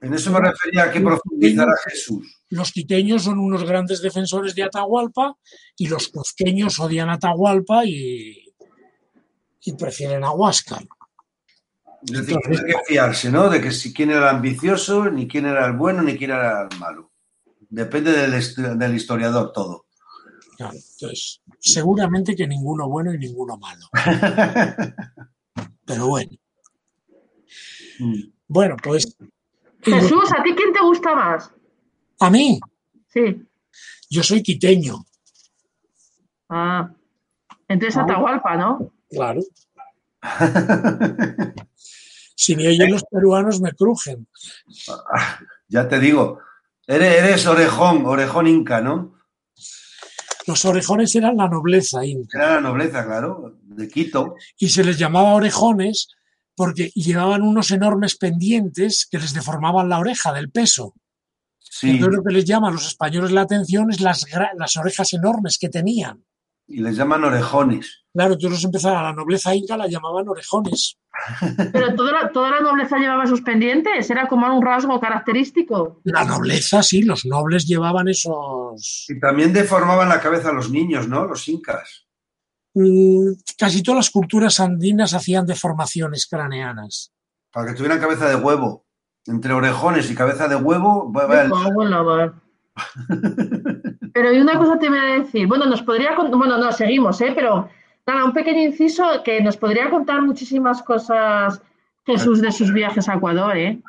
En 0.00 0.14
eso 0.14 0.32
me 0.32 0.40
refería 0.40 0.84
a 0.84 0.90
que 0.90 1.00
profundizar 1.00 1.68
a 1.68 1.76
Jesús. 1.90 2.26
los 2.48 2.72
quiteños 2.72 3.22
son 3.22 3.38
unos 3.38 3.62
grandes 3.64 4.00
defensores 4.02 4.54
de 4.56 4.64
Atahualpa 4.64 5.36
y 5.76 5.86
los 5.88 6.08
cuzqueños 6.08 6.80
odian 6.80 7.10
a 7.10 7.14
Atahualpa 7.14 7.84
y, 7.84 8.43
y 9.64 9.72
prefieren 9.74 10.24
a 10.24 10.30
Huáscar. 10.32 10.86
Es 12.06 12.12
decir, 12.12 12.36
no 12.46 12.58
hay 12.58 12.64
que 12.66 12.78
fiarse, 12.86 13.30
¿no? 13.30 13.48
De 13.48 13.60
que 13.60 13.70
si 13.72 13.92
quién 13.94 14.10
era 14.10 14.30
el 14.30 14.36
ambicioso, 14.36 15.10
ni 15.10 15.26
quién 15.26 15.46
era 15.46 15.66
el 15.66 15.72
bueno, 15.72 16.02
ni 16.02 16.16
quién 16.18 16.32
era 16.32 16.68
el 16.70 16.78
malo. 16.78 17.12
Depende 17.70 18.12
del, 18.12 18.78
del 18.78 18.94
historiador 18.94 19.52
todo. 19.52 19.86
Claro, 20.56 20.74
entonces, 20.74 21.40
seguramente 21.58 22.36
que 22.36 22.46
ninguno 22.46 22.88
bueno 22.88 23.12
y 23.14 23.18
ninguno 23.18 23.56
malo. 23.56 23.86
Pero 25.86 26.06
bueno, 26.08 26.30
bueno, 28.46 28.76
pues 28.82 29.16
Jesús, 29.82 30.30
¿a 30.38 30.42
ti 30.42 30.54
quién 30.54 30.72
te 30.72 30.80
gusta 30.80 31.14
más? 31.14 31.50
a 32.20 32.30
mí, 32.30 32.60
Sí. 33.08 33.42
yo 34.10 34.22
soy 34.22 34.42
quiteño, 34.42 35.04
Ah. 36.48 36.90
Entonces 37.68 37.96
Ah. 37.96 38.02
Atahualpa, 38.04 38.56
¿no? 38.56 38.92
Claro. 39.14 39.40
Si 42.36 42.56
me 42.56 42.66
oyen 42.66 42.90
los 42.90 43.04
peruanos 43.04 43.60
me 43.60 43.72
crujen. 43.72 44.26
ya 45.68 45.88
te 45.88 46.00
digo, 46.00 46.40
eres, 46.86 47.22
eres 47.22 47.46
orejón, 47.46 48.04
orejón 48.06 48.48
inca, 48.48 48.80
¿no? 48.80 49.14
Los 50.46 50.64
orejones 50.64 51.14
eran 51.14 51.36
la 51.38 51.48
nobleza 51.48 52.04
inca 52.04 52.38
Era 52.38 52.54
la 52.56 52.60
nobleza, 52.60 53.06
claro, 53.06 53.56
de 53.62 53.88
Quito. 53.88 54.34
y 54.58 54.68
se 54.68 54.84
les 54.84 54.98
llamaba 54.98 55.32
orejones 55.34 56.08
porque 56.56 56.90
llevaban 56.94 57.42
unos 57.42 57.70
enormes 57.70 58.16
pendientes 58.16 59.06
que 59.10 59.18
les 59.18 59.32
deformaban 59.32 59.88
la 59.88 59.98
oreja 59.98 60.32
del 60.32 60.50
peso. 60.50 60.94
Sí, 61.58 61.90
Entonces 61.90 62.16
lo 62.18 62.24
que 62.24 62.34
les 62.34 62.44
llama 62.44 62.68
a 62.68 62.72
los 62.72 62.86
españoles 62.86 63.32
la 63.32 63.42
atención 63.42 63.90
es 63.90 64.00
las 64.00 64.76
orejas 64.76 65.12
enormes 65.14 65.58
que 65.58 65.68
tenían. 65.68 66.24
Y 66.66 66.80
les 66.80 66.96
llaman 66.96 67.24
orejones. 67.24 68.04
Claro, 68.12 68.34
entonces 68.34 68.64
empezaron 68.64 68.98
a 68.98 69.02
la 69.02 69.12
nobleza 69.12 69.54
inca 69.54 69.76
la 69.76 69.86
llamaban 69.88 70.28
orejones. 70.28 70.98
Pero 71.72 71.94
toda 71.94 72.12
la, 72.12 72.32
toda 72.32 72.50
la 72.50 72.60
nobleza 72.60 72.98
llevaba 72.98 73.26
sus 73.26 73.42
pendientes, 73.42 74.08
era 74.10 74.26
como 74.28 74.46
un 74.56 74.64
rasgo 74.64 74.98
característico. 75.00 76.00
La 76.04 76.24
nobleza, 76.24 76.82
sí, 76.82 77.02
los 77.02 77.24
nobles 77.24 77.66
llevaban 77.66 78.08
esos... 78.08 79.06
Y 79.08 79.18
también 79.20 79.52
deformaban 79.52 80.08
la 80.08 80.20
cabeza 80.20 80.50
a 80.50 80.52
los 80.52 80.70
niños, 80.70 81.08
¿no? 81.08 81.24
Los 81.26 81.48
incas. 81.48 82.06
Mm, 82.74 83.32
Casi 83.58 83.82
todas 83.82 83.98
las 83.98 84.10
culturas 84.10 84.58
andinas 84.60 85.14
hacían 85.14 85.46
deformaciones 85.46 86.26
craneanas. 86.26 87.12
Para 87.52 87.68
que 87.70 87.74
tuvieran 87.76 88.00
cabeza 88.00 88.28
de 88.28 88.36
huevo. 88.36 88.84
Entre 89.26 89.52
orejones 89.52 90.10
y 90.10 90.14
cabeza 90.14 90.48
de 90.48 90.56
huevo, 90.56 91.12
va- 91.12 91.26
va 91.26 91.42
el- 91.42 91.50
Pero 94.14 94.32
y 94.32 94.38
una 94.38 94.56
cosa 94.56 94.78
te 94.78 94.88
voy 94.88 94.98
a 94.98 95.18
decir, 95.22 95.46
bueno, 95.46 95.66
nos 95.66 95.82
podría, 95.82 96.16
bueno, 96.16 96.56
no, 96.56 96.70
seguimos, 96.72 97.20
¿eh? 97.20 97.32
Pero 97.34 97.68
nada, 98.06 98.24
un 98.24 98.32
pequeño 98.32 98.60
inciso 98.62 99.04
que 99.24 99.42
nos 99.42 99.56
podría 99.56 99.90
contar 99.90 100.22
muchísimas 100.22 100.82
cosas 100.82 101.60
Jesús 102.06 102.40
de 102.40 102.52
sus 102.52 102.72
viajes 102.72 103.08
a 103.08 103.14
Ecuador, 103.14 103.56
¿eh? 103.56 103.82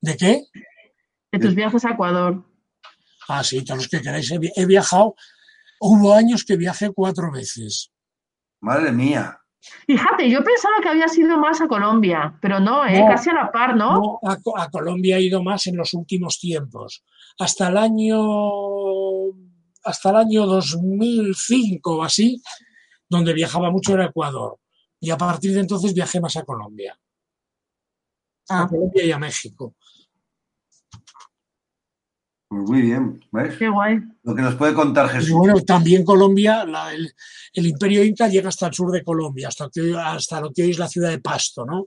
¿De 0.00 0.16
qué? 0.16 0.44
De 1.32 1.38
tus 1.38 1.54
viajes 1.54 1.84
a 1.84 1.90
Ecuador. 1.90 2.42
Ah, 3.28 3.42
sí, 3.44 3.64
todos 3.64 3.78
los 3.78 3.88
que 3.88 4.00
queráis. 4.00 4.30
He, 4.30 4.38
vi- 4.38 4.52
he 4.56 4.66
viajado, 4.66 5.14
hubo 5.80 6.14
años 6.14 6.44
que 6.44 6.56
viajé 6.56 6.90
cuatro 6.92 7.30
veces. 7.32 7.90
Madre 8.60 8.92
mía. 8.92 9.36
Fíjate, 9.86 10.30
yo 10.30 10.42
pensaba 10.42 10.74
que 10.82 10.88
había 10.88 11.06
sido 11.06 11.36
más 11.38 11.60
a 11.60 11.68
Colombia, 11.68 12.34
pero 12.40 12.60
no, 12.60 12.86
¿eh? 12.86 13.00
No. 13.00 13.08
Casi 13.08 13.28
a 13.30 13.34
la 13.34 13.52
par, 13.52 13.76
¿no? 13.76 13.92
No, 13.92 14.20
a, 14.22 14.38
a 14.62 14.70
Colombia 14.70 15.18
he 15.18 15.22
ido 15.22 15.42
más 15.42 15.66
en 15.66 15.76
los 15.76 15.92
últimos 15.92 16.38
tiempos. 16.40 17.04
Hasta 17.38 17.68
el 17.68 17.76
año, 17.76 18.18
hasta 19.84 20.10
el 20.10 20.16
año 20.16 20.46
2005 20.46 21.96
o 21.96 22.02
así, 22.02 22.42
donde 23.08 23.32
viajaba 23.32 23.70
mucho 23.70 23.94
era 23.94 24.06
Ecuador. 24.06 24.58
Y 25.00 25.10
a 25.10 25.16
partir 25.16 25.52
de 25.54 25.60
entonces 25.60 25.94
viajé 25.94 26.20
más 26.20 26.36
a 26.36 26.44
Colombia. 26.44 26.98
A 28.48 28.62
Ah. 28.62 28.68
Colombia 28.68 29.04
y 29.04 29.12
a 29.12 29.18
México. 29.18 29.74
Pues 32.48 32.62
muy 32.68 32.82
bien, 32.82 33.24
¿ves? 33.30 33.56
Qué 33.56 33.68
guay. 33.68 34.00
Lo 34.24 34.34
que 34.34 34.42
nos 34.42 34.56
puede 34.56 34.74
contar 34.74 35.06
Y 35.06 35.10
Jesús. 35.10 35.30
bueno, 35.32 35.60
también 35.60 36.04
Colombia, 36.04 36.64
la- 36.64 36.92
el, 36.92 37.14
el 37.52 37.66
imperio 37.66 38.04
inca 38.04 38.26
llega 38.28 38.48
hasta 38.48 38.66
el 38.66 38.74
sur 38.74 38.90
de 38.90 39.04
Colombia, 39.04 39.48
hasta, 39.48 39.68
que- 39.72 39.94
hasta 39.96 40.40
lo 40.40 40.52
que 40.52 40.64
hoy 40.64 40.70
es 40.72 40.78
la 40.78 40.88
ciudad 40.88 41.10
de 41.10 41.20
Pasto, 41.20 41.64
¿no? 41.64 41.86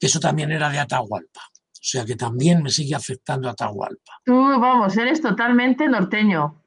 Que 0.00 0.06
eso 0.06 0.20
también 0.20 0.52
era 0.52 0.70
de 0.70 0.78
Atahualpa. 0.78 1.42
O 1.86 1.88
sea 1.88 2.04
que 2.04 2.16
también 2.16 2.64
me 2.64 2.70
sigue 2.70 2.96
afectando 2.96 3.48
Atahualpa. 3.48 4.14
Tú, 4.24 4.34
vamos, 4.34 4.96
eres 4.96 5.20
totalmente 5.20 5.86
norteño. 5.88 6.60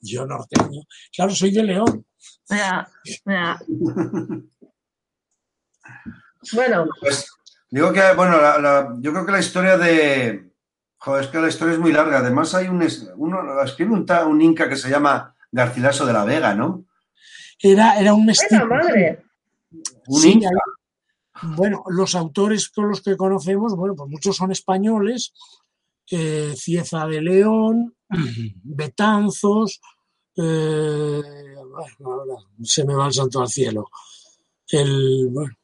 Yo 0.00 0.24
norteño. 0.24 0.80
Claro, 1.14 1.34
soy 1.34 1.50
de 1.52 1.62
León. 1.62 2.06
Ya, 2.48 2.88
ya. 3.26 3.60
Bueno, 6.54 6.86
Pues 7.00 7.26
digo 7.70 7.92
que, 7.92 8.00
bueno, 8.16 8.40
la- 8.40 8.58
la- 8.58 8.96
yo 9.00 9.12
creo 9.12 9.26
que 9.26 9.32
la 9.32 9.38
historia 9.40 9.76
de. 9.76 10.50
Joder, 10.96 11.24
es 11.24 11.30
que 11.30 11.38
la 11.38 11.48
historia 11.48 11.74
es 11.74 11.80
muy 11.80 11.92
larga. 11.92 12.18
Además, 12.20 12.54
hay 12.54 12.68
un. 12.68 12.80
es- 12.82 13.10
Uno, 13.16 13.62
escribe 13.62 13.92
un, 13.92 14.06
un 14.28 14.40
inca 14.42 14.66
que 14.66 14.76
se 14.76 14.88
llama 14.88 15.34
Garcilaso 15.50 16.06
de 16.06 16.12
la 16.14 16.24
Vega, 16.24 16.54
¿no? 16.54 16.86
Era, 17.58 18.00
era 18.00 18.14
un 18.14 18.24
madre. 18.66 19.24
Un 20.06 20.20
Sí, 20.20 20.32
inca. 20.32 20.48
Bueno, 21.42 21.82
los 21.88 22.14
autores 22.14 22.68
con 22.70 22.88
los 22.88 23.02
que 23.02 23.16
conocemos, 23.16 23.74
bueno, 23.76 23.94
pues 23.94 24.08
muchos 24.10 24.36
son 24.36 24.52
españoles. 24.52 25.32
eh, 26.10 26.54
Cieza 26.56 27.06
de 27.06 27.22
León, 27.22 27.96
Betanzos, 28.62 29.80
eh, 30.36 31.22
bueno, 31.70 32.12
ahora 32.12 32.34
se 32.62 32.84
me 32.84 32.94
va 32.94 33.06
el 33.06 33.12
santo 33.12 33.40
al 33.40 33.48
cielo. 33.48 33.88
El, 34.68 35.28
bueno, 35.30 35.54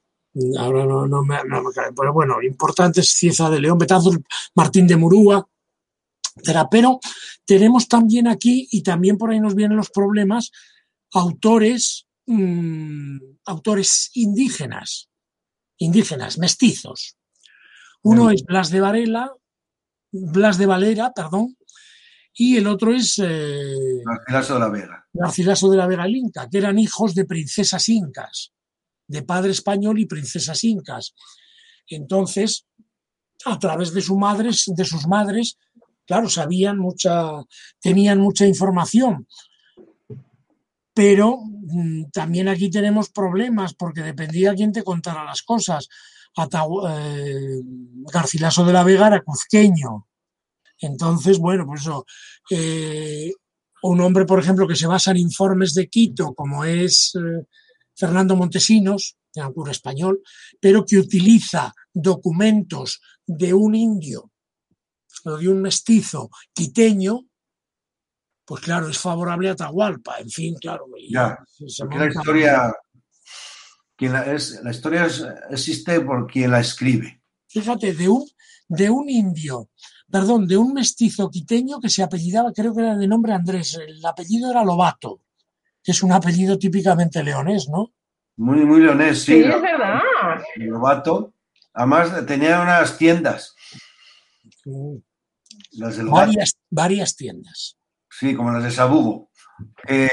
ahora 0.58 0.84
no, 0.84 1.06
no 1.06 1.22
me, 1.24 1.36
no 1.44 1.62
me 1.62 1.72
cae, 1.72 1.92
pero 1.92 2.12
bueno, 2.12 2.42
importantes 2.42 3.10
Cieza 3.10 3.50
de 3.50 3.60
León, 3.60 3.78
Betanzos, 3.78 4.16
Martín 4.54 4.86
de 4.86 4.96
Murúa, 4.96 5.46
etcétera. 6.36 6.68
Pero 6.70 7.00
tenemos 7.44 7.88
también 7.88 8.28
aquí, 8.28 8.68
y 8.70 8.82
también 8.82 9.18
por 9.18 9.30
ahí 9.30 9.40
nos 9.40 9.54
vienen 9.54 9.76
los 9.76 9.90
problemas, 9.90 10.50
autores, 11.12 12.06
mm, 12.26 13.18
autores 13.46 14.10
indígenas, 14.14 15.08
indígenas, 15.78 16.38
mestizos. 16.38 17.16
Uno 18.02 18.30
es 18.30 18.44
Blas 18.44 18.70
de 18.70 18.80
Varela, 18.80 19.32
Blas 20.12 20.58
de 20.58 20.66
Valera, 20.66 21.12
perdón, 21.14 21.56
y 22.40 22.56
el 22.56 22.68
otro 22.68 22.94
es 22.94 23.18
eh, 23.18 23.74
Garcilaso 24.04 24.54
de 24.54 24.60
la 24.60 24.68
Vega. 24.68 25.06
Garcilaso 25.12 25.70
de 25.70 25.76
la 25.76 25.86
Vega 25.86 26.04
el 26.04 26.16
Inca, 26.16 26.48
que 26.48 26.58
eran 26.58 26.78
hijos 26.78 27.14
de 27.14 27.24
princesas 27.24 27.88
incas, 27.88 28.52
de 29.08 29.22
padre 29.22 29.50
español 29.50 29.98
y 29.98 30.06
princesas 30.06 30.62
incas. 30.62 31.14
Entonces, 31.88 32.66
a 33.44 33.58
través 33.58 33.92
de, 33.92 34.02
su 34.02 34.16
madres, 34.16 34.64
de 34.66 34.84
sus 34.84 35.06
madres, 35.08 35.58
claro, 36.06 36.28
sabían 36.28 36.78
mucha, 36.78 37.28
tenían 37.80 38.20
mucha 38.20 38.46
información. 38.46 39.26
Pero 40.98 41.38
mm, 41.44 42.10
también 42.12 42.48
aquí 42.48 42.68
tenemos 42.68 43.10
problemas 43.10 43.72
porque 43.72 44.02
dependía 44.02 44.56
quién 44.56 44.72
te 44.72 44.82
contara 44.82 45.22
las 45.22 45.42
cosas. 45.42 45.88
Eh, 46.36 47.60
Garcilaso 48.12 48.64
de 48.64 48.72
la 48.72 48.82
Vega 48.82 49.06
era 49.06 49.22
cuzqueño. 49.22 50.08
Entonces, 50.80 51.38
bueno, 51.38 51.64
pues 51.68 51.82
eso. 51.82 52.04
Eh, 52.50 53.32
un 53.84 54.00
hombre, 54.00 54.24
por 54.24 54.40
ejemplo, 54.40 54.66
que 54.66 54.74
se 54.74 54.88
basa 54.88 55.12
en 55.12 55.18
informes 55.18 55.72
de 55.74 55.86
Quito, 55.86 56.34
como 56.34 56.64
es 56.64 57.12
eh, 57.14 57.46
Fernando 57.94 58.34
Montesinos, 58.34 59.18
un 59.36 59.52
cura 59.52 59.70
español, 59.70 60.20
pero 60.60 60.84
que 60.84 60.98
utiliza 60.98 61.72
documentos 61.94 63.00
de 63.24 63.54
un 63.54 63.76
indio 63.76 64.32
de 65.24 65.48
un 65.48 65.62
mestizo 65.62 66.30
quiteño, 66.52 67.28
pues 68.48 68.62
claro, 68.62 68.88
es 68.88 68.98
favorable 68.98 69.50
a 69.50 69.52
Atahualpa. 69.52 70.18
En 70.20 70.30
fin, 70.30 70.54
claro. 70.54 70.86
Ya, 71.10 71.38
la 71.90 72.06
historia, 72.06 72.74
la, 73.98 74.32
es, 74.32 74.60
la 74.64 74.70
historia 74.70 75.06
existe 75.50 76.00
por 76.00 76.26
quien 76.26 76.52
la 76.52 76.60
escribe. 76.60 77.22
Fíjate, 77.46 77.92
de 77.92 78.08
un, 78.08 78.26
de 78.66 78.88
un 78.88 79.10
indio, 79.10 79.68
perdón, 80.10 80.46
de 80.46 80.56
un 80.56 80.72
mestizo 80.72 81.28
quiteño 81.28 81.78
que 81.78 81.90
se 81.90 82.02
apellidaba, 82.02 82.50
creo 82.54 82.74
que 82.74 82.80
era 82.80 82.96
de 82.96 83.06
nombre 83.06 83.34
Andrés, 83.34 83.74
el 83.74 84.04
apellido 84.06 84.50
era 84.50 84.64
Lobato, 84.64 85.20
que 85.82 85.92
es 85.92 86.02
un 86.02 86.12
apellido 86.12 86.58
típicamente 86.58 87.22
leonés, 87.22 87.68
¿no? 87.68 87.92
Muy, 88.38 88.64
muy 88.64 88.80
leonés, 88.80 89.18
sí. 89.18 89.42
Sí, 89.42 89.48
es 89.48 89.60
verdad. 89.60 90.00
Lobato. 90.56 91.34
Además, 91.74 92.24
tenía 92.24 92.62
unas 92.62 92.96
tiendas. 92.96 93.54
Las 95.72 95.98
de 95.98 96.04
varias, 96.04 96.56
varias 96.70 97.14
tiendas. 97.14 97.77
Sí, 98.10 98.34
como 98.34 98.50
las 98.50 98.62
de 98.62 98.70
Sabugo. 98.70 99.30
Eh... 99.86 100.10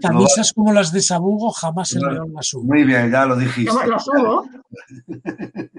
Camisas 0.00 0.52
como 0.54 0.72
las 0.72 0.92
de 0.92 1.02
Sabugo 1.02 1.50
jamás 1.50 1.92
el 1.92 2.02
león 2.02 2.32
las 2.34 2.52
hubo. 2.54 2.64
Muy 2.64 2.84
bien, 2.84 3.10
ya 3.10 3.26
lo 3.26 3.36
dijiste. 3.36 3.72
Las 3.86 4.08
hubo. 4.08 4.48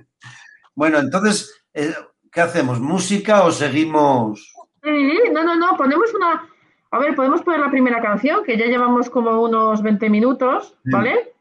bueno, 0.75 0.99
entonces, 0.99 1.65
eh, 1.73 1.93
¿qué 2.31 2.41
hacemos? 2.41 2.79
¿Música 2.79 3.43
o 3.43 3.51
seguimos? 3.51 4.53
no, 4.83 5.43
no, 5.43 5.55
no, 5.55 5.77
ponemos 5.77 6.13
una. 6.13 6.47
A 6.91 6.99
ver, 6.99 7.15
podemos 7.15 7.41
poner 7.41 7.61
la 7.61 7.71
primera 7.71 8.01
canción, 8.01 8.43
que 8.43 8.57
ya 8.57 8.65
llevamos 8.65 9.09
como 9.09 9.41
unos 9.41 9.81
20 9.81 10.09
minutos, 10.09 10.77
¿vale? 10.83 11.33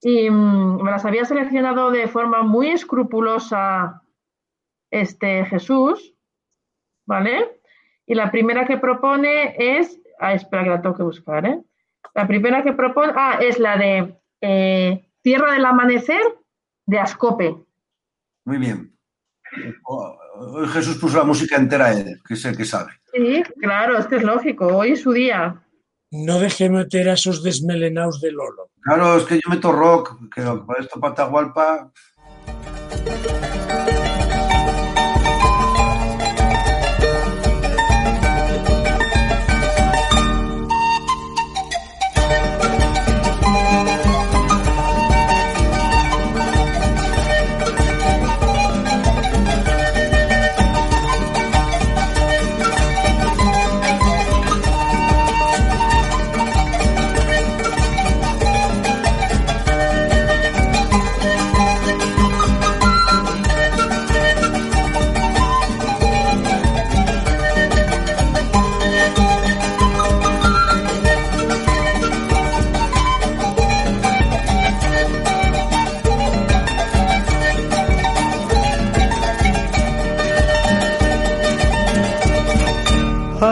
Y 0.00 0.30
mm, 0.30 0.82
me 0.82 0.90
las 0.90 1.04
había 1.04 1.24
seleccionado 1.24 1.90
de 1.90 2.08
forma 2.08 2.42
muy 2.42 2.70
escrupulosa 2.70 4.02
este 4.90 5.44
Jesús, 5.44 6.14
¿vale? 7.04 7.59
Y 8.10 8.14
la 8.16 8.30
primera 8.32 8.66
que 8.66 8.76
propone 8.76 9.54
es 9.56 10.00
Ah, 10.20 10.34
espera 10.34 10.62
que 10.62 10.70
la 10.70 10.82
tengo 10.82 10.96
que 10.96 11.02
buscar, 11.02 11.46
¿eh? 11.46 11.58
La 12.14 12.28
primera 12.28 12.62
que 12.62 12.74
propone, 12.74 13.12
ah, 13.16 13.38
es 13.40 13.58
la 13.58 13.78
de 13.78 14.14
eh, 14.42 15.08
Tierra 15.22 15.54
del 15.54 15.64
Amanecer 15.64 16.20
de 16.86 16.98
Ascope. 16.98 17.56
Muy 18.44 18.58
bien. 18.58 18.94
Hoy 19.84 20.68
Jesús 20.68 20.98
puso 20.98 21.18
la 21.18 21.24
música 21.24 21.56
entera, 21.56 21.92
que 22.26 22.34
es 22.34 22.44
el 22.44 22.56
que 22.56 22.66
sabe. 22.66 22.92
Sí, 23.14 23.42
claro, 23.60 23.96
es 23.98 24.06
que 24.06 24.16
es 24.16 24.22
lógico, 24.22 24.66
hoy 24.66 24.92
es 24.92 25.00
su 25.00 25.12
día. 25.12 25.64
No 26.10 26.38
deje 26.38 26.68
meter 26.68 27.08
a 27.08 27.14
esos 27.14 27.42
desmelenados 27.42 28.20
de 28.20 28.32
Lolo. 28.32 28.70
Claro, 28.82 29.16
es 29.16 29.24
que 29.24 29.36
yo 29.36 29.48
meto 29.48 29.72
rock, 29.72 30.32
que 30.34 30.42
para 30.42 30.80
esto 30.80 31.00
Patagualpa. 31.00 31.90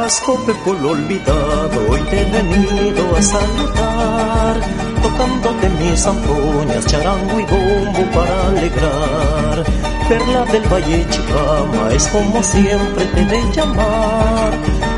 Lo 0.08 0.90
olvidado, 0.92 1.86
hoy 1.90 2.00
te 2.08 2.22
he 2.22 2.24
venido 2.24 3.14
a 3.14 3.20
saludar, 3.20 4.56
tocándote 5.02 5.68
mis 5.68 6.00
zampoñas, 6.00 6.86
charango 6.86 7.38
y 7.38 7.44
bombo 7.44 8.10
para 8.14 8.48
alegrar. 8.48 9.64
Perla 10.08 10.44
del 10.46 10.62
Valle 10.72 11.06
Chicama 11.10 11.92
es 11.92 12.08
como 12.08 12.42
siempre 12.42 13.04
te 13.04 13.24
de 13.26 13.52
llamar, 13.52 14.52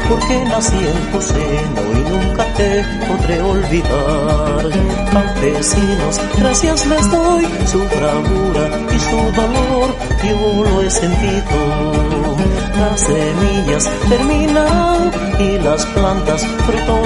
porque 0.08 0.44
nací 0.44 0.78
en 0.78 1.10
tu 1.10 1.20
seno 1.20 1.82
y 1.92 2.10
nunca 2.10 2.44
te 2.54 2.84
podré 3.08 3.40
olvidar. 3.42 4.70
Campesinos, 5.10 6.20
gracias 6.38 6.86
les 6.86 7.10
doy, 7.10 7.48
su 7.66 7.80
bravura 7.80 8.64
y 8.94 8.98
su 9.00 9.16
dolor, 9.40 9.88
yo 10.22 10.64
lo 10.64 10.82
he 10.82 10.90
sentido 10.90 12.39
las 12.78 13.00
semillas 13.00 13.90
terminan 14.08 15.10
y 15.38 15.58
las 15.58 15.86
plantas 15.86 16.44
fruto 16.66 17.02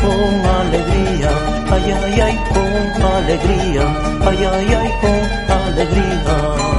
con 0.00 0.46
alegría, 0.46 1.30
ay, 1.70 1.90
ay, 1.90 2.20
ay, 2.20 2.38
con 2.52 3.02
alegría, 3.02 3.82
ay, 4.26 4.44
ay, 4.44 4.74
ay, 4.74 4.90
con 5.00 5.56
alegría. 5.56 6.77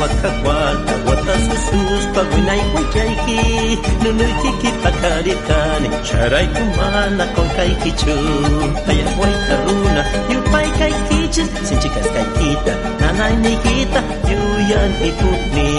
Wakakwana, 0.00 0.92
watasus, 1.08 2.04
pagunay, 2.14 2.60
wayaiki, 2.74 3.40
nunutiki, 4.02 4.68
pakaritan, 4.82 5.82
sharai 6.04 6.46
kumana, 6.54 7.24
konkaikichu, 7.34 8.16
ayawai 8.90 9.34
taruna, 9.48 10.02
yupai 10.32 10.68
kaikichis, 10.78 11.48
sinchikas 11.68 12.06
kaikita, 12.14 12.72
nanay 13.00 13.34
nikita, 13.44 14.00
yuyan 14.30 14.92
ikutni, 15.08 15.70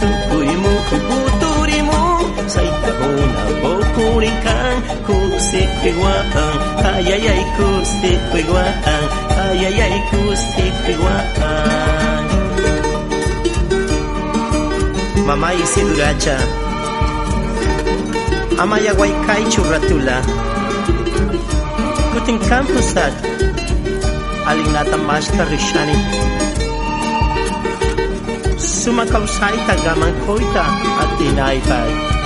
tukuimu, 0.00 0.72
kuputurimu, 0.88 2.00
saitahuna, 2.46 3.40
bokurinkan, 3.62 4.76
kusikwiwatan, 5.06 6.54
ayayay, 6.94 7.42
kusikwiwatan, 7.58 9.04
ayayay, 9.42 9.94
kusikwiwatan. 10.10 12.17
mamá 15.28 15.52
isin 15.52 15.84
gacha. 15.92 16.40
Amaya 18.56 18.96
guaycay 18.96 19.44
churratula. 19.52 20.24
Kutin 22.16 22.40
campusat. 22.48 23.12
Alinata 24.48 24.96
masta 25.04 25.44
rishani. 25.52 25.96
Sumakausay 28.56 29.56
tagaman 29.68 30.16
koita 30.24 30.64
at 31.04 31.20
inaipay. 31.20 32.17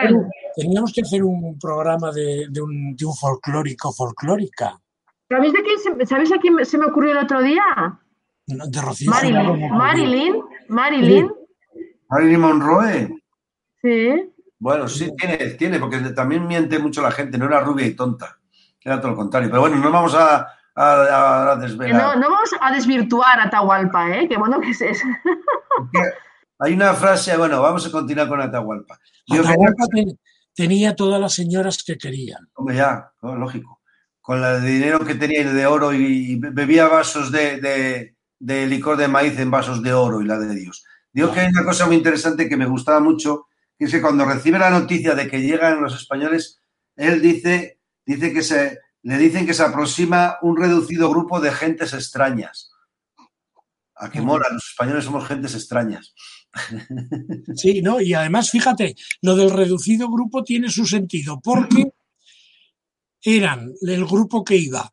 Que 0.00 0.06
hacer 0.06 0.26
teníamos 0.56 0.92
que 0.92 1.00
hacer 1.02 1.22
un 1.22 1.58
programa 1.58 2.10
de, 2.12 2.46
de 2.50 2.60
un, 2.60 2.96
de 2.96 3.04
un 3.04 3.14
folclórico 3.14 3.92
folclórica. 3.92 4.78
¿Sabéis 5.28 5.52
de 5.52 5.62
quién 5.62 5.78
se, 5.78 6.06
¿sabéis 6.06 6.32
a 6.32 6.38
quién 6.38 6.64
se 6.64 6.78
me 6.78 6.86
ocurrió 6.86 7.12
el 7.12 7.18
otro 7.18 7.42
día? 7.42 7.62
De 8.46 8.80
Rocío 8.80 9.10
Marilyn. 9.10 9.70
Marilyn. 9.70 10.42
Marilyn. 10.68 11.32
Marilyn 12.08 12.40
Monroe. 12.40 13.22
Sí. 13.82 14.32
Bueno, 14.58 14.88
sí, 14.88 15.12
tiene, 15.16 15.36
tiene, 15.50 15.78
porque 15.78 15.98
también 16.10 16.46
miente 16.46 16.78
mucho 16.78 17.02
la 17.02 17.10
gente, 17.10 17.36
no 17.36 17.46
era 17.46 17.60
rubia 17.60 17.86
y 17.86 17.94
tonta, 17.94 18.38
era 18.80 19.00
todo 19.00 19.10
lo 19.10 19.16
contrario. 19.16 19.50
Pero 19.50 19.60
bueno, 19.60 19.76
no 19.76 19.90
vamos 19.90 20.14
a, 20.14 20.46
a, 20.74 21.52
a 21.52 21.56
Que 21.56 21.66
desvelar. 21.66 22.00
No, 22.00 22.20
no 22.20 22.30
vamos 22.30 22.50
a 22.58 22.72
desvirtuar 22.72 23.40
a 23.40 23.44
Atahualpa, 23.44 24.16
¿eh? 24.16 24.28
Qué 24.28 24.38
bueno 24.38 24.60
que 24.60 24.70
es 24.70 24.80
eso. 24.80 25.06
Hay 26.58 26.72
una 26.72 26.94
frase, 26.94 27.36
bueno, 27.36 27.60
vamos 27.60 27.86
a 27.86 27.90
continuar 27.90 28.28
con 28.28 28.40
Atahualpa. 28.40 28.98
Yo 29.26 29.40
Atahualpa 29.42 29.84
ten- 29.94 30.18
tenía 30.54 30.94
todas 30.96 31.20
las 31.20 31.34
señoras 31.34 31.82
que 31.84 31.96
querían. 31.98 32.48
Hombre, 32.54 32.76
ya, 32.76 33.10
no, 33.22 33.36
lógico. 33.36 33.82
Con 34.20 34.42
el 34.42 34.64
dinero 34.64 35.00
que 35.04 35.14
tenía 35.14 35.40
y 35.40 35.44
de 35.44 35.66
oro 35.66 35.92
y 35.92 36.36
bebía 36.36 36.88
vasos 36.88 37.30
de, 37.30 37.60
de- 37.60 38.16
de 38.38 38.66
licor 38.66 38.96
de 38.96 39.08
maíz 39.08 39.38
en 39.38 39.50
vasos 39.50 39.82
de 39.82 39.92
oro 39.92 40.20
y 40.20 40.26
la 40.26 40.38
de 40.38 40.54
Dios. 40.54 40.84
Digo 41.12 41.32
que 41.32 41.40
hay 41.40 41.48
una 41.48 41.64
cosa 41.64 41.86
muy 41.86 41.96
interesante 41.96 42.48
que 42.48 42.56
me 42.56 42.66
gustaba 42.66 43.00
mucho, 43.00 43.46
que 43.78 43.86
es 43.86 43.90
que 43.90 44.00
cuando 44.02 44.24
recibe 44.24 44.58
la 44.58 44.70
noticia 44.70 45.14
de 45.14 45.28
que 45.28 45.40
llegan 45.40 45.80
los 45.82 45.94
españoles, 45.94 46.60
él 46.96 47.22
dice, 47.22 47.80
dice 48.04 48.32
que 48.34 48.42
se, 48.42 48.80
le 49.02 49.16
dicen 49.18 49.46
que 49.46 49.54
se 49.54 49.62
aproxima 49.62 50.36
un 50.42 50.56
reducido 50.56 51.08
grupo 51.10 51.40
de 51.40 51.52
gentes 51.52 51.92
extrañas. 51.94 52.72
A 53.94 54.10
que 54.10 54.20
mola, 54.20 54.46
los 54.52 54.68
españoles 54.68 55.04
somos 55.06 55.26
gentes 55.26 55.54
extrañas. 55.54 56.14
Sí, 57.54 57.82
¿no? 57.82 58.00
Y 58.00 58.14
además, 58.14 58.50
fíjate, 58.50 58.94
lo 59.22 59.36
del 59.36 59.50
reducido 59.50 60.10
grupo 60.10 60.42
tiene 60.42 60.70
su 60.70 60.86
sentido, 60.86 61.40
porque 61.40 61.92
eran 63.22 63.72
el 63.82 64.04
grupo 64.04 64.44
que 64.44 64.56
iba 64.56 64.92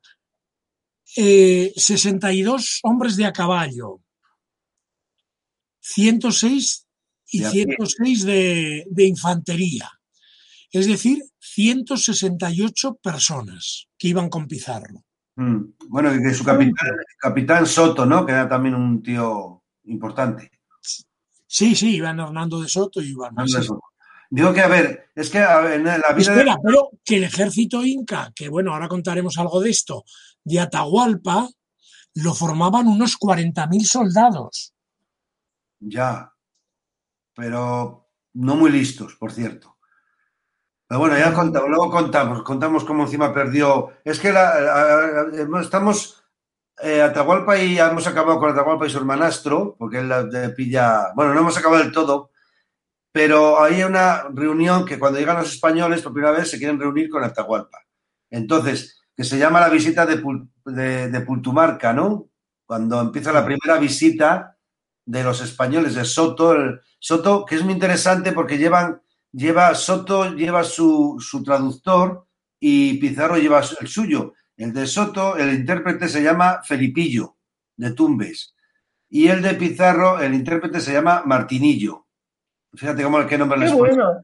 eh, 1.15 1.71
62 1.76 2.80
hombres 2.84 3.15
de 3.15 3.26
a 3.26 3.34
caballo, 3.34 4.02
106 5.82 6.88
y 7.28 7.39
De 7.39 7.45
a 7.45 7.52
pie. 7.52 7.63
106 7.65 8.26
de, 8.26 8.86
de 8.89 9.06
infantería. 9.06 9.89
Es 10.71 10.88
decir, 10.88 11.23
168 11.39 12.95
personas 12.95 13.88
que 13.97 14.08
iban 14.08 14.30
con 14.30 14.47
Pizarro. 14.47 15.04
Mm. 15.36 15.73
Bueno, 15.89 16.13
y 16.13 16.21
que 16.21 16.34
su 16.34 16.43
capitán, 16.43 16.89
capitán 17.19 17.65
Soto, 17.65 18.06
¿no? 18.06 18.26
Que 18.26 18.32
era 18.32 18.47
también 18.47 18.76
un 18.76 19.02
tío 19.02 19.63
importante. 19.86 20.52
Sí, 21.53 21.75
sí, 21.75 21.97
iban 21.97 22.19
Hernando 22.19 22.59
de 22.59 22.67
Soto 22.67 22.99
y 22.99 23.09
sí. 23.47 23.59
eso. 23.59 23.79
Digo 24.31 24.51
que, 24.51 24.61
a 24.61 24.67
ver, 24.67 25.11
es 25.13 25.29
que 25.29 25.37
a 25.37 25.59
ver, 25.59 25.73
en 25.73 25.83
la 25.83 25.97
vida. 26.15 26.31
Espera, 26.33 26.57
pero 26.63 26.89
que 27.05 27.17
el 27.17 27.25
ejército 27.25 27.85
inca, 27.85 28.31
que 28.35 28.49
bueno, 28.49 28.73
ahora 28.73 28.87
contaremos 28.87 29.37
algo 29.37 29.61
de 29.61 29.69
esto, 29.69 30.03
de 30.43 30.59
Atahualpa, 30.59 31.47
lo 32.15 32.33
formaban 32.33 32.87
unos 32.87 33.15
40.000 33.19 33.85
soldados. 33.85 34.73
Ya. 35.79 36.33
Pero 37.35 38.09
no 38.33 38.55
muy 38.55 38.71
listos, 38.71 39.13
por 39.19 39.31
cierto. 39.31 39.77
Pero 40.87 41.01
bueno, 41.01 41.19
ya 41.19 41.35
contamos, 41.35 41.69
luego 41.69 41.91
contamos, 41.91 42.41
contamos 42.41 42.83
cómo 42.85 43.03
encima 43.03 43.31
perdió. 43.31 43.91
Es 44.03 44.19
que 44.19 44.33
la- 44.33 44.59
la- 44.59 45.27
la- 45.47 45.61
estamos. 45.61 46.22
Eh, 46.81 47.01
Atahualpa 47.01 47.57
y 47.57 47.77
hemos 47.79 48.07
acabado 48.07 48.39
con 48.39 48.49
Atahualpa 48.51 48.88
y 48.88 48.89
su 48.89 48.97
hermanastro, 48.97 49.75
porque 49.77 49.99
él 49.99 50.09
la- 50.09 50.23
le 50.23 50.49
pilla. 50.49 51.13
Bueno, 51.15 51.33
no 51.33 51.41
hemos 51.41 51.57
acabado 51.57 51.81
del 51.83 51.91
todo, 51.91 52.31
pero 53.12 53.62
hay 53.62 53.83
una 53.83 54.23
reunión 54.33 54.86
que 54.86 54.97
cuando 54.99 55.19
llegan 55.19 55.38
los 55.38 55.53
españoles 55.53 56.01
por 56.01 56.13
primera 56.13 56.33
vez 56.33 56.49
se 56.49 56.57
quieren 56.57 56.79
reunir 56.79 57.09
con 57.09 57.23
Atahualpa. 57.23 57.79
Entonces, 58.31 59.01
que 59.15 59.23
se 59.23 59.38
llama 59.38 59.59
la 59.59 59.69
visita 59.69 60.05
de, 60.05 60.21
Pul- 60.21 60.49
de- 60.65 61.09
de 61.09 61.21
Pultumarca, 61.21 61.93
¿no? 61.93 62.29
Cuando 62.65 62.99
empieza 63.01 63.31
la 63.31 63.45
primera 63.45 63.77
visita 63.77 64.57
de 65.05 65.23
los 65.23 65.41
españoles 65.41 65.93
de 65.95 66.05
Soto, 66.05 66.53
el- 66.53 66.81
Soto, 66.99 67.45
que 67.45 67.55
es 67.55 67.63
muy 67.63 67.73
interesante 67.73 68.31
porque 68.31 68.57
llevan, 68.57 69.01
lleva, 69.31 69.75
Soto 69.75 70.33
lleva 70.33 70.63
su, 70.63 71.17
su 71.19 71.43
traductor 71.43 72.25
y 72.59 72.95
Pizarro 72.97 73.38
lleva 73.38 73.62
el 73.79 73.88
suyo. 73.88 74.33
El 74.63 74.73
de 74.73 74.88
Soto, 74.88 75.36
el 75.38 75.54
intérprete 75.54 76.08
se 76.08 76.23
llama 76.23 76.62
Felipillo, 76.63 77.36
de 77.76 77.91
Tumbes. 77.91 78.56
Y 79.10 79.28
el 79.28 79.41
de 79.41 79.54
Pizarro, 79.56 80.19
el 80.19 80.34
intérprete 80.34 80.80
se 80.80 80.93
llama 80.93 81.23
Martinillo. 81.26 82.08
Fíjate 82.73 83.04
cómo 83.04 83.26
qué 83.28 83.38
nombre 83.38 83.60
les 83.60 83.73
bueno. 83.73 84.21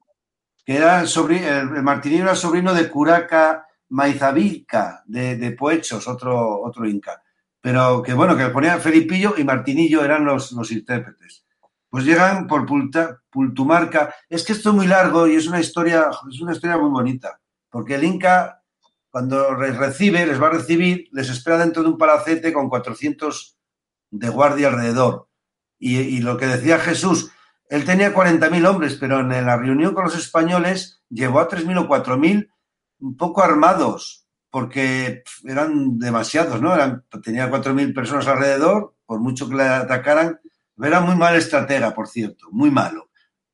que 0.66 0.76
era 0.76 1.02
el, 1.02 1.08
sobri- 1.08 1.44
el, 1.44 1.76
el 1.76 1.84
Martinillo 1.84 2.24
era 2.24 2.36
sobrino 2.36 2.74
de 2.74 2.90
Curaca 2.90 3.68
Maizavilca, 3.90 5.04
de, 5.06 5.36
de 5.36 5.52
Poechos, 5.52 6.08
otro, 6.08 6.62
otro 6.62 6.88
inca. 6.88 7.22
Pero 7.62 8.02
que 8.02 8.14
bueno, 8.14 8.36
que 8.38 8.44
le 8.44 8.50
ponía 8.50 8.80
Felipillo 8.80 9.36
y 9.38 9.44
Martinillo 9.44 10.04
eran 10.04 10.26
los, 10.26 10.52
los 10.54 10.72
intérpretes. 10.72 11.46
Pues 11.90 12.06
llegan 12.06 12.48
por 12.48 12.66
Pulta- 12.66 13.20
Pultumarca. 13.30 14.14
Es 14.30 14.44
que 14.46 14.54
esto 14.54 14.70
es 14.70 14.76
muy 14.76 14.88
largo 14.88 15.28
y 15.28 15.36
es 15.36 15.48
una 15.48 15.60
historia, 15.60 16.10
es 16.32 16.40
una 16.40 16.54
historia 16.54 16.78
muy 16.78 16.90
bonita. 16.90 17.40
Porque 17.70 17.96
el 17.96 18.04
Inca, 18.04 18.59
cuando 19.20 19.54
les 19.56 19.76
recibe, 19.76 20.26
les 20.26 20.42
va 20.42 20.48
a 20.48 20.52
recibir, 20.52 21.10
les 21.12 21.30
espera 21.30 21.58
dentro 21.58 21.84
de 21.84 21.90
un 21.90 21.98
palacete 21.98 22.54
con 22.54 22.70
400 22.70 23.58
de 24.12 24.30
guardia 24.30 24.70
alrededor. 24.70 25.28
Y, 25.78 25.98
y 25.98 26.20
lo 26.22 26.38
que 26.38 26.48
decía 26.48 26.80
Jesús, 26.80 27.30
él 27.68 27.84
tenía 27.84 28.14
40.000 28.14 28.66
hombres, 28.66 28.96
pero 28.98 29.20
en 29.20 29.28
la 29.46 29.58
reunión 29.58 29.94
con 29.94 30.06
los 30.06 30.16
españoles 30.16 31.04
llevó 31.10 31.42
a 31.42 31.50
3.000 31.50 31.80
o 31.80 31.90
4.000 31.90 32.50
un 33.00 33.18
poco 33.18 33.44
armados, 33.44 34.26
porque 34.50 35.24
eran 35.44 36.00
demasiados, 36.00 36.62
¿no? 36.62 36.74
Eran, 36.74 37.04
tenía 37.22 37.52
4.000 37.52 37.94
personas 37.94 38.26
alrededor, 38.26 38.96
por 39.06 39.20
mucho 39.20 39.50
que 39.50 39.56
le 39.56 39.64
atacaran. 39.64 40.40
Era 40.82 41.02
muy 41.02 41.18
mal 41.18 41.36
estratega, 41.36 41.94
por 41.94 42.08
cierto, 42.08 42.48
muy 42.52 42.72
malo. 42.72 43.10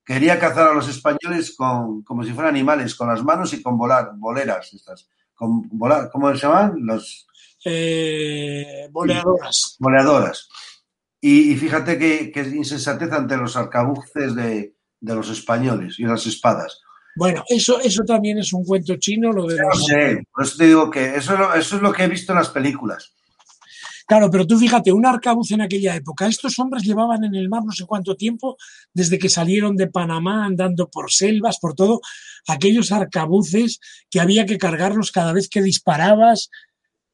Quería 0.06 0.40
cazar 0.40 0.68
a 0.68 0.74
los 0.76 0.88
españoles 0.88 1.56
con, 1.58 2.04
como 2.04 2.24
si 2.24 2.34
fueran 2.34 2.54
animales, 2.54 2.94
con 2.94 3.08
las 3.08 3.24
manos 3.24 3.52
y 3.54 3.64
con 3.64 3.80
volar, 3.80 4.12
boleras 4.16 4.72
estas. 4.72 5.10
Con 5.36 5.68
volar, 5.70 6.10
¿Cómo 6.12 6.34
se 6.34 6.42
llaman? 6.42 6.74
Los, 6.86 7.28
Eh, 7.66 8.88
boleadoras. 8.92 9.76
goleadoras. 9.80 10.48
Y, 11.22 11.52
y 11.52 11.56
fíjate 11.58 11.98
que, 11.98 12.32
que 12.32 12.42
insensatez 12.42 13.12
ante 13.12 13.36
los 13.38 13.56
arcabuces 13.56 14.36
de, 14.36 14.76
de 15.00 15.16
los 15.16 15.30
españoles 15.30 15.96
y 16.00 16.04
las 16.04 16.26
espadas. 16.28 16.80
Bueno, 17.18 17.44
eso, 17.48 17.80
eso 17.80 18.04
también 18.04 18.38
es 18.40 18.52
un 18.54 18.64
cuento 18.66 18.96
chino, 18.98 19.32
lo 19.32 19.48
de 19.48 19.58
No 19.58 19.74
sé, 19.74 20.24
por 20.32 20.44
eso 20.44 20.58
te 20.58 20.66
digo 20.66 20.90
que 20.92 21.16
eso, 21.16 21.54
eso 21.56 21.76
es 21.78 21.82
lo 21.82 21.92
que 21.94 22.04
he 22.04 22.08
visto 22.10 22.34
en 22.34 22.40
las 22.40 22.50
películas. 22.50 23.14
Claro, 24.06 24.30
pero 24.30 24.46
tú 24.46 24.60
fíjate, 24.60 24.92
un 24.92 25.06
arcabuz 25.06 25.52
en 25.52 25.62
aquella 25.62 25.96
época, 25.96 26.28
estos 26.28 26.60
hombres 26.60 26.84
llevaban 26.84 27.24
en 27.24 27.34
el 27.34 27.50
mar 27.50 27.64
no 27.66 27.72
sé 27.72 27.86
cuánto 27.86 28.16
tiempo, 28.16 28.56
desde 28.94 29.18
que 29.18 29.30
salieron 29.30 29.76
de 29.76 29.88
Panamá 29.88 30.46
andando 30.46 30.90
por 30.90 31.12
selvas, 31.12 31.58
por 31.60 31.74
todo, 31.74 32.02
aquellos 32.48 32.92
arcabuces 32.92 33.80
que 34.12 34.20
había 34.20 34.46
que 34.46 34.60
cargarlos 34.60 35.12
cada 35.12 35.34
vez 35.34 35.50
que 35.50 35.64
disparabas 35.64 36.52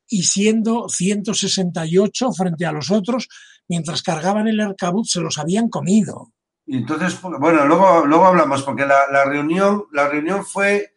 y 0.09 0.23
siendo 0.23 0.89
168 0.89 2.33
frente 2.33 2.65
a 2.65 2.73
los 2.73 2.91
otros, 2.91 3.29
mientras 3.69 4.03
cargaban 4.03 4.49
el 4.49 4.59
arcabuz 4.59 5.11
se 5.11 5.21
los 5.21 5.37
habían 5.37 5.69
comido. 5.69 6.33
Y 6.65 6.77
entonces, 6.77 7.19
bueno, 7.21 7.65
luego, 7.65 8.05
luego 8.05 8.25
hablamos, 8.25 8.63
porque 8.63 8.85
la, 8.85 9.09
la 9.09 9.23
reunión, 9.23 9.85
la 9.93 10.09
reunión 10.09 10.45
fue, 10.45 10.93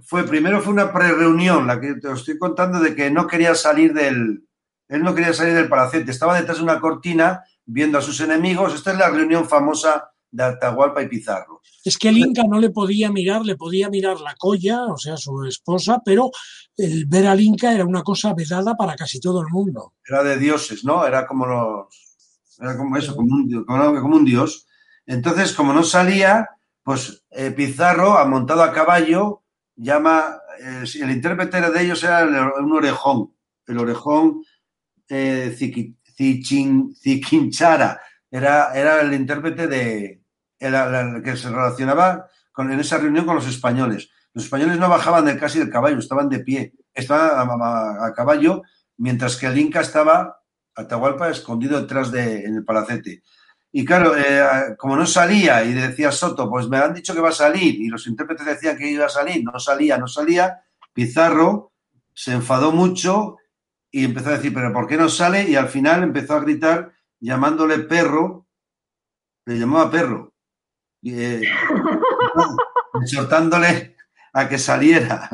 fue, 0.00 0.24
primero 0.24 0.60
fue 0.60 0.72
una 0.72 0.92
pre-reunión, 0.92 1.68
la 1.68 1.80
que 1.80 1.94
te 1.94 2.10
estoy 2.12 2.36
contando 2.36 2.80
de 2.80 2.96
que 2.96 3.10
no 3.10 3.28
quería 3.28 3.54
salir 3.54 3.94
del, 3.94 4.47
él 4.88 5.02
no 5.02 5.14
quería 5.14 5.32
salir 5.32 5.54
del 5.54 5.68
palacete, 5.68 6.10
estaba 6.10 6.36
detrás 6.38 6.58
de 6.58 6.62
una 6.64 6.80
cortina 6.80 7.42
viendo 7.64 7.98
a 7.98 8.02
sus 8.02 8.20
enemigos. 8.20 8.74
Esta 8.74 8.92
es 8.92 8.98
la 8.98 9.10
reunión 9.10 9.48
famosa 9.48 10.10
de 10.30 10.44
Atahualpa 10.44 11.02
y 11.02 11.08
Pizarro. 11.08 11.60
Es 11.84 11.96
que 11.96 12.08
el 12.08 12.18
Inca 12.18 12.42
no 12.48 12.58
le 12.60 12.70
podía 12.70 13.10
mirar, 13.10 13.42
le 13.42 13.56
podía 13.56 13.88
mirar 13.88 14.20
la 14.20 14.34
colla, 14.36 14.84
o 14.86 14.96
sea, 14.98 15.16
su 15.16 15.44
esposa, 15.44 16.00
pero 16.04 16.30
el 16.76 17.06
ver 17.06 17.26
al 17.26 17.40
Inca 17.40 17.72
era 17.72 17.84
una 17.84 18.02
cosa 18.02 18.34
vedada 18.34 18.76
para 18.76 18.94
casi 18.94 19.20
todo 19.20 19.40
el 19.40 19.48
mundo. 19.48 19.94
Era 20.06 20.22
de 20.22 20.38
dioses, 20.38 20.84
¿no? 20.84 21.06
Era 21.06 21.26
como 21.26 21.46
los, 21.46 21.86
era 22.60 22.76
como 22.76 22.96
eso, 22.96 23.14
como 23.16 23.34
un, 23.34 23.64
como, 23.64 24.00
como 24.02 24.16
un 24.16 24.24
dios. 24.24 24.66
Entonces, 25.06 25.52
como 25.54 25.72
no 25.72 25.82
salía, 25.82 26.48
pues 26.82 27.24
eh, 27.30 27.50
Pizarro, 27.50 28.22
montado 28.26 28.62
a 28.62 28.72
caballo, 28.72 29.42
llama, 29.76 30.38
eh, 30.60 30.84
el 31.00 31.10
intérprete 31.10 31.60
de 31.70 31.82
ellos 31.82 32.02
era 32.02 32.20
el- 32.22 32.34
un 32.34 32.72
orejón. 32.72 33.32
El 33.66 33.78
orejón 33.78 34.42
eh, 35.08 35.56
Zichin- 35.58 36.06
era, 38.30 38.72
era 38.74 39.00
el 39.00 39.14
intérprete 39.14 39.66
de 39.66 40.20
era 40.58 41.20
que 41.22 41.36
se 41.36 41.48
relacionaba 41.48 42.26
en 42.58 42.80
esa 42.80 42.98
reunión 42.98 43.24
con 43.24 43.36
los 43.36 43.46
españoles. 43.46 44.10
Los 44.34 44.44
españoles 44.44 44.78
no 44.78 44.88
bajaban 44.88 45.24
del 45.24 45.38
casi 45.38 45.60
del 45.60 45.70
caballo, 45.70 45.98
estaban 45.98 46.28
de 46.28 46.40
pie, 46.40 46.74
estaban 46.92 47.48
a 47.60 48.12
caballo, 48.14 48.62
mientras 48.96 49.36
que 49.36 49.46
el 49.46 49.58
Inca 49.58 49.80
estaba 49.80 50.40
Atahualpa 50.74 51.28
escondido 51.28 51.80
detrás 51.80 52.10
de 52.12 52.44
en 52.44 52.56
el 52.56 52.64
palacete. 52.64 53.22
Y 53.72 53.84
claro, 53.84 54.16
eh, 54.16 54.76
como 54.76 54.96
no 54.96 55.06
salía 55.06 55.62
y 55.64 55.74
decía 55.74 56.10
Soto, 56.10 56.48
pues 56.48 56.68
me 56.68 56.78
han 56.78 56.94
dicho 56.94 57.14
que 57.14 57.20
va 57.20 57.30
a 57.30 57.32
salir, 57.32 57.74
y 57.80 57.88
los 57.88 58.06
intérpretes 58.06 58.46
decían 58.46 58.76
que 58.76 58.90
iba 58.90 59.06
a 59.06 59.10
salir, 59.10 59.44
no 59.44 59.58
salía, 59.58 59.98
no 59.98 60.06
salía, 60.06 60.62
Pizarro 60.92 61.72
se 62.14 62.32
enfadó 62.32 62.72
mucho 62.72 63.36
y 63.90 64.04
empezó 64.04 64.30
a 64.30 64.32
decir, 64.32 64.52
pero 64.52 64.72
¿por 64.72 64.86
qué 64.86 64.96
no 64.96 65.08
sale? 65.08 65.48
Y 65.48 65.56
al 65.56 65.68
final 65.68 66.02
empezó 66.02 66.34
a 66.34 66.40
gritar 66.40 66.92
llamándole 67.20 67.78
perro, 67.80 68.46
le 69.46 69.58
llamaba 69.58 69.90
perro, 69.90 70.34
y, 71.00 71.14
eh, 71.18 71.42
exhortándole 73.02 73.96
a 74.32 74.48
que 74.48 74.58
saliera. 74.58 75.28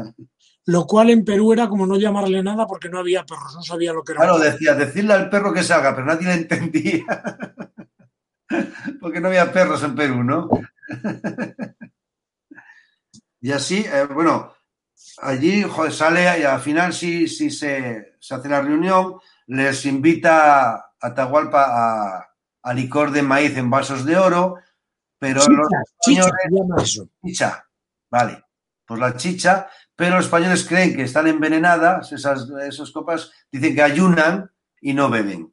Lo 0.66 0.86
cual 0.86 1.10
en 1.10 1.24
Perú 1.24 1.52
era 1.52 1.68
como 1.68 1.86
no 1.86 1.96
llamarle 1.96 2.42
nada 2.42 2.66
porque 2.66 2.88
no 2.88 2.98
había 2.98 3.24
perros, 3.24 3.54
no 3.54 3.62
sabía 3.62 3.92
lo 3.92 4.02
que 4.02 4.12
era. 4.12 4.22
Claro, 4.22 4.38
decía, 4.38 4.74
decirle 4.74 5.12
al 5.12 5.28
perro 5.28 5.52
que 5.52 5.62
salga, 5.62 5.94
pero 5.94 6.06
nadie 6.06 6.26
le 6.26 6.34
entendía. 6.34 7.04
Porque 9.00 9.20
no 9.20 9.28
había 9.28 9.50
perros 9.50 9.82
en 9.82 9.94
Perú, 9.94 10.22
¿no? 10.22 10.48
Y 13.40 13.52
así, 13.52 13.84
eh, 13.84 14.06
bueno, 14.06 14.54
allí 15.24 15.62
joder, 15.62 15.92
sale 15.92 16.40
y 16.40 16.44
al 16.44 16.60
final 16.60 16.92
sí, 16.92 17.26
sí 17.26 17.50
se, 17.50 18.14
se 18.20 18.34
hace 18.34 18.48
la 18.48 18.60
reunión, 18.60 19.14
les 19.46 19.84
invita 19.86 20.74
a 20.74 20.90
Atahualpa 21.00 21.64
a, 21.66 22.28
a 22.62 22.74
licor 22.74 23.10
de 23.10 23.22
maíz 23.22 23.56
en 23.56 23.70
vasos 23.70 24.04
de 24.04 24.16
oro, 24.16 24.56
pero 25.18 25.40
los 25.48 25.68
Chicha, 26.00 26.22
españoles 26.22 27.02
chicha, 27.24 27.68
vale, 28.10 28.44
pues 28.86 29.00
la 29.00 29.16
chicha, 29.16 29.68
pero 29.96 30.16
los 30.16 30.26
españoles 30.26 30.66
creen 30.66 30.94
que 30.94 31.02
están 31.02 31.26
envenenadas, 31.26 32.12
esas, 32.12 32.48
esas 32.66 32.90
copas, 32.90 33.32
dicen 33.50 33.74
que 33.74 33.82
ayunan 33.82 34.50
y 34.80 34.94
no 34.94 35.08
beben. 35.10 35.52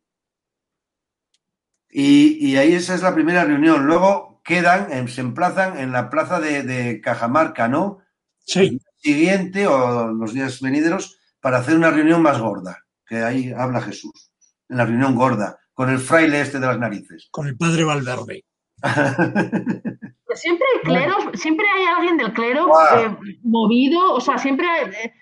Y, 1.89 2.37
y 2.45 2.57
ahí 2.57 2.73
esa 2.73 2.95
es 2.95 3.01
la 3.01 3.13
primera 3.13 3.43
reunión. 3.43 3.85
Luego 3.85 4.41
quedan, 4.43 4.91
em, 4.91 5.07
se 5.07 5.21
emplazan 5.21 5.77
en 5.77 5.91
la 5.91 6.09
plaza 6.09 6.39
de, 6.39 6.63
de 6.63 7.01
Cajamarca, 7.01 7.67
¿no? 7.67 7.99
Sí, 8.39 8.79
Siguiente 9.01 9.65
o 9.67 10.11
los 10.13 10.33
días 10.33 10.61
venideros 10.61 11.17
para 11.39 11.57
hacer 11.57 11.75
una 11.75 11.89
reunión 11.89 12.21
más 12.21 12.39
gorda, 12.39 12.85
que 13.05 13.17
ahí 13.23 13.51
habla 13.51 13.81
Jesús, 13.81 14.31
en 14.69 14.77
la 14.77 14.85
reunión 14.85 15.15
gorda, 15.15 15.59
con 15.73 15.89
el 15.89 15.99
fraile 15.99 16.41
este 16.41 16.59
de 16.59 16.67
las 16.67 16.77
narices. 16.77 17.27
con 17.31 17.47
el 17.47 17.57
padre 17.57 17.83
Valverde. 17.83 18.45
Siempre 20.33 20.65
hay 20.73 20.81
clero, 20.83 21.15
siempre 21.33 21.65
hay 21.75 21.85
alguien 21.85 22.15
del 22.17 22.31
clero 22.31 22.71
eh, 22.95 23.17
movido, 23.43 24.13
o 24.13 24.21
sea, 24.21 24.37
siempre 24.37 24.65
eh, 25.03 25.13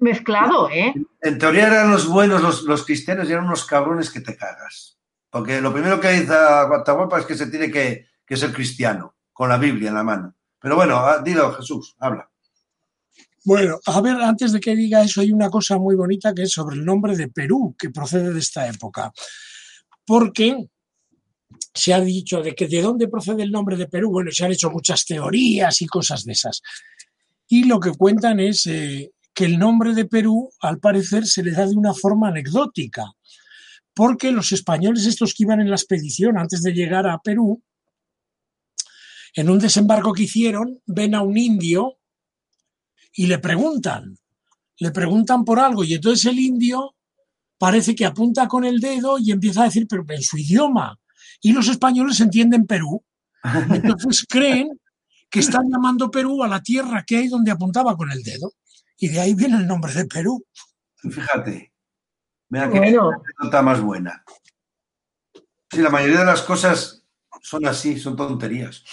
mezclado, 0.00 0.68
¿eh? 0.68 0.92
En 1.22 1.38
teoría 1.38 1.68
eran 1.68 1.90
los 1.90 2.06
buenos, 2.06 2.42
los, 2.42 2.62
los 2.64 2.84
cristianos, 2.84 3.26
y 3.26 3.32
eran 3.32 3.46
unos 3.46 3.64
cabrones 3.64 4.10
que 4.10 4.20
te 4.20 4.36
cagas. 4.36 4.98
Porque 5.30 5.62
lo 5.62 5.72
primero 5.72 5.98
que 5.98 6.10
dice 6.10 6.34
Atahualpa 6.34 7.20
es 7.20 7.24
que 7.24 7.34
se 7.34 7.46
tiene 7.46 7.70
que, 7.70 8.06
que 8.26 8.36
ser 8.36 8.52
cristiano, 8.52 9.14
con 9.32 9.48
la 9.48 9.56
Biblia 9.56 9.88
en 9.88 9.94
la 9.94 10.04
mano. 10.04 10.34
Pero 10.60 10.76
bueno, 10.76 10.98
ah, 10.98 11.22
dilo, 11.24 11.52
Jesús, 11.52 11.96
habla. 11.98 12.28
Bueno, 13.44 13.80
a 13.86 14.00
ver, 14.00 14.16
antes 14.16 14.52
de 14.52 14.60
que 14.60 14.76
diga 14.76 15.02
eso, 15.02 15.20
hay 15.20 15.32
una 15.32 15.50
cosa 15.50 15.76
muy 15.76 15.96
bonita 15.96 16.32
que 16.32 16.42
es 16.42 16.52
sobre 16.52 16.76
el 16.76 16.84
nombre 16.84 17.16
de 17.16 17.28
Perú, 17.28 17.74
que 17.76 17.90
procede 17.90 18.32
de 18.32 18.38
esta 18.38 18.68
época. 18.68 19.12
Porque 20.06 20.68
se 21.74 21.92
ha 21.92 22.00
dicho 22.00 22.40
de 22.40 22.54
que 22.54 22.68
de 22.68 22.82
dónde 22.82 23.08
procede 23.08 23.42
el 23.42 23.50
nombre 23.50 23.76
de 23.76 23.88
Perú. 23.88 24.10
Bueno, 24.10 24.30
se 24.30 24.44
han 24.44 24.52
hecho 24.52 24.70
muchas 24.70 25.04
teorías 25.04 25.82
y 25.82 25.86
cosas 25.86 26.24
de 26.24 26.32
esas. 26.32 26.62
Y 27.48 27.64
lo 27.64 27.80
que 27.80 27.92
cuentan 27.92 28.38
es 28.38 28.66
eh, 28.66 29.10
que 29.34 29.44
el 29.44 29.58
nombre 29.58 29.92
de 29.94 30.04
Perú, 30.04 30.50
al 30.60 30.78
parecer, 30.78 31.26
se 31.26 31.42
le 31.42 31.50
da 31.50 31.66
de 31.66 31.74
una 31.74 31.94
forma 31.94 32.28
anecdótica. 32.28 33.12
Porque 33.94 34.30
los 34.30 34.52
españoles, 34.52 35.06
estos 35.06 35.34
que 35.34 35.42
iban 35.42 35.60
en 35.60 35.68
la 35.68 35.76
expedición 35.76 36.38
antes 36.38 36.62
de 36.62 36.72
llegar 36.72 37.06
a 37.06 37.18
Perú, 37.18 37.62
en 39.34 39.50
un 39.50 39.58
desembarco 39.58 40.12
que 40.12 40.24
hicieron, 40.24 40.80
ven 40.86 41.14
a 41.14 41.22
un 41.22 41.36
indio 41.36 41.98
y 43.14 43.26
le 43.26 43.38
preguntan, 43.38 44.16
le 44.78 44.90
preguntan 44.90 45.44
por 45.44 45.60
algo 45.60 45.84
y 45.84 45.94
entonces 45.94 46.26
el 46.26 46.38
indio 46.38 46.94
parece 47.58 47.94
que 47.94 48.04
apunta 48.04 48.48
con 48.48 48.64
el 48.64 48.80
dedo 48.80 49.18
y 49.18 49.30
empieza 49.30 49.62
a 49.62 49.66
decir, 49.66 49.86
pero 49.88 50.04
en 50.08 50.22
su 50.22 50.36
idioma. 50.36 50.98
Y 51.40 51.52
los 51.52 51.68
españoles 51.68 52.20
entienden 52.20 52.66
Perú. 52.66 53.04
Entonces 53.70 54.26
creen 54.28 54.80
que 55.30 55.40
están 55.40 55.68
llamando 55.70 56.10
Perú 56.10 56.42
a 56.42 56.48
la 56.48 56.60
tierra 56.60 57.04
que 57.06 57.16
hay 57.16 57.28
donde 57.28 57.50
apuntaba 57.50 57.96
con 57.96 58.10
el 58.10 58.22
dedo. 58.22 58.52
Y 58.96 59.08
de 59.08 59.20
ahí 59.20 59.34
viene 59.34 59.56
el 59.56 59.66
nombre 59.66 59.92
de 59.92 60.06
Perú. 60.06 60.44
Fíjate. 60.96 61.72
Mira 62.48 62.70
qué 62.70 62.78
Bueno, 62.78 63.10
nota 63.42 63.62
más 63.62 63.80
buena. 63.80 64.24
Sí, 65.70 65.80
la 65.80 65.90
mayoría 65.90 66.18
de 66.18 66.26
las 66.26 66.42
cosas 66.42 67.04
son 67.40 67.66
así, 67.66 67.98
son 67.98 68.16
tonterías. 68.16 68.84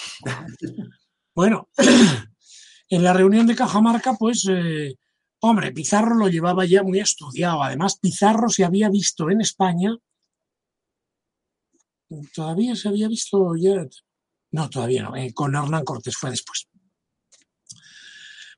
Bueno, 1.36 1.69
en 2.89 3.04
la 3.04 3.13
reunión 3.13 3.45
de 3.47 3.56
Cajamarca, 3.56 4.15
pues, 4.15 4.47
eh, 4.49 4.95
hombre, 5.41 5.71
Pizarro 5.71 6.15
lo 6.15 6.28
llevaba 6.28 6.65
ya 6.65 6.84
muy 6.84 6.99
estudiado. 6.99 7.63
Además, 7.63 7.99
Pizarro 7.99 8.49
se 8.49 8.65
había 8.65 8.89
visto 8.89 9.30
en 9.30 9.41
España. 9.41 9.95
Todavía 12.34 12.75
se 12.75 12.89
había 12.89 13.08
visto 13.08 13.56
ya. 13.56 13.86
No, 14.52 14.69
todavía 14.69 15.04
no. 15.04 15.15
eh, 15.15 15.32
con 15.34 15.56
Hernán 15.56 15.86
Cortés 15.86 16.17
fue 16.17 16.32
después. 16.32 16.67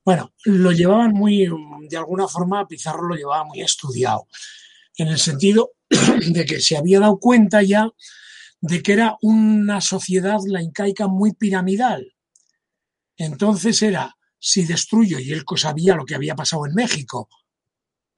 Bueno, 0.03 0.33
lo 0.45 0.71
llevaban 0.71 1.11
muy, 1.11 1.47
de 1.89 1.97
alguna 1.97 2.27
forma, 2.27 2.67
Pizarro 2.67 3.07
lo 3.07 3.15
llevaba 3.15 3.43
muy 3.43 3.61
estudiado, 3.61 4.27
en 4.97 5.09
el 5.09 5.19
sentido 5.19 5.73
de 5.89 6.45
que 6.45 6.59
se 6.59 6.75
había 6.75 6.99
dado 6.99 7.19
cuenta 7.19 7.61
ya 7.61 7.87
de 8.61 8.81
que 8.81 8.93
era 8.93 9.17
una 9.21 9.81
sociedad, 9.81 10.39
la 10.47 10.61
incaica, 10.61 11.07
muy 11.07 11.33
piramidal. 11.33 12.15
Entonces 13.17 13.81
era, 13.81 14.15
si 14.43 14.65
destruyo, 14.65 15.19
y 15.19 15.31
él 15.31 15.45
sabía 15.55 15.95
lo 15.95 16.03
que 16.03 16.15
había 16.15 16.35
pasado 16.35 16.65
en 16.65 16.73
México, 16.73 17.29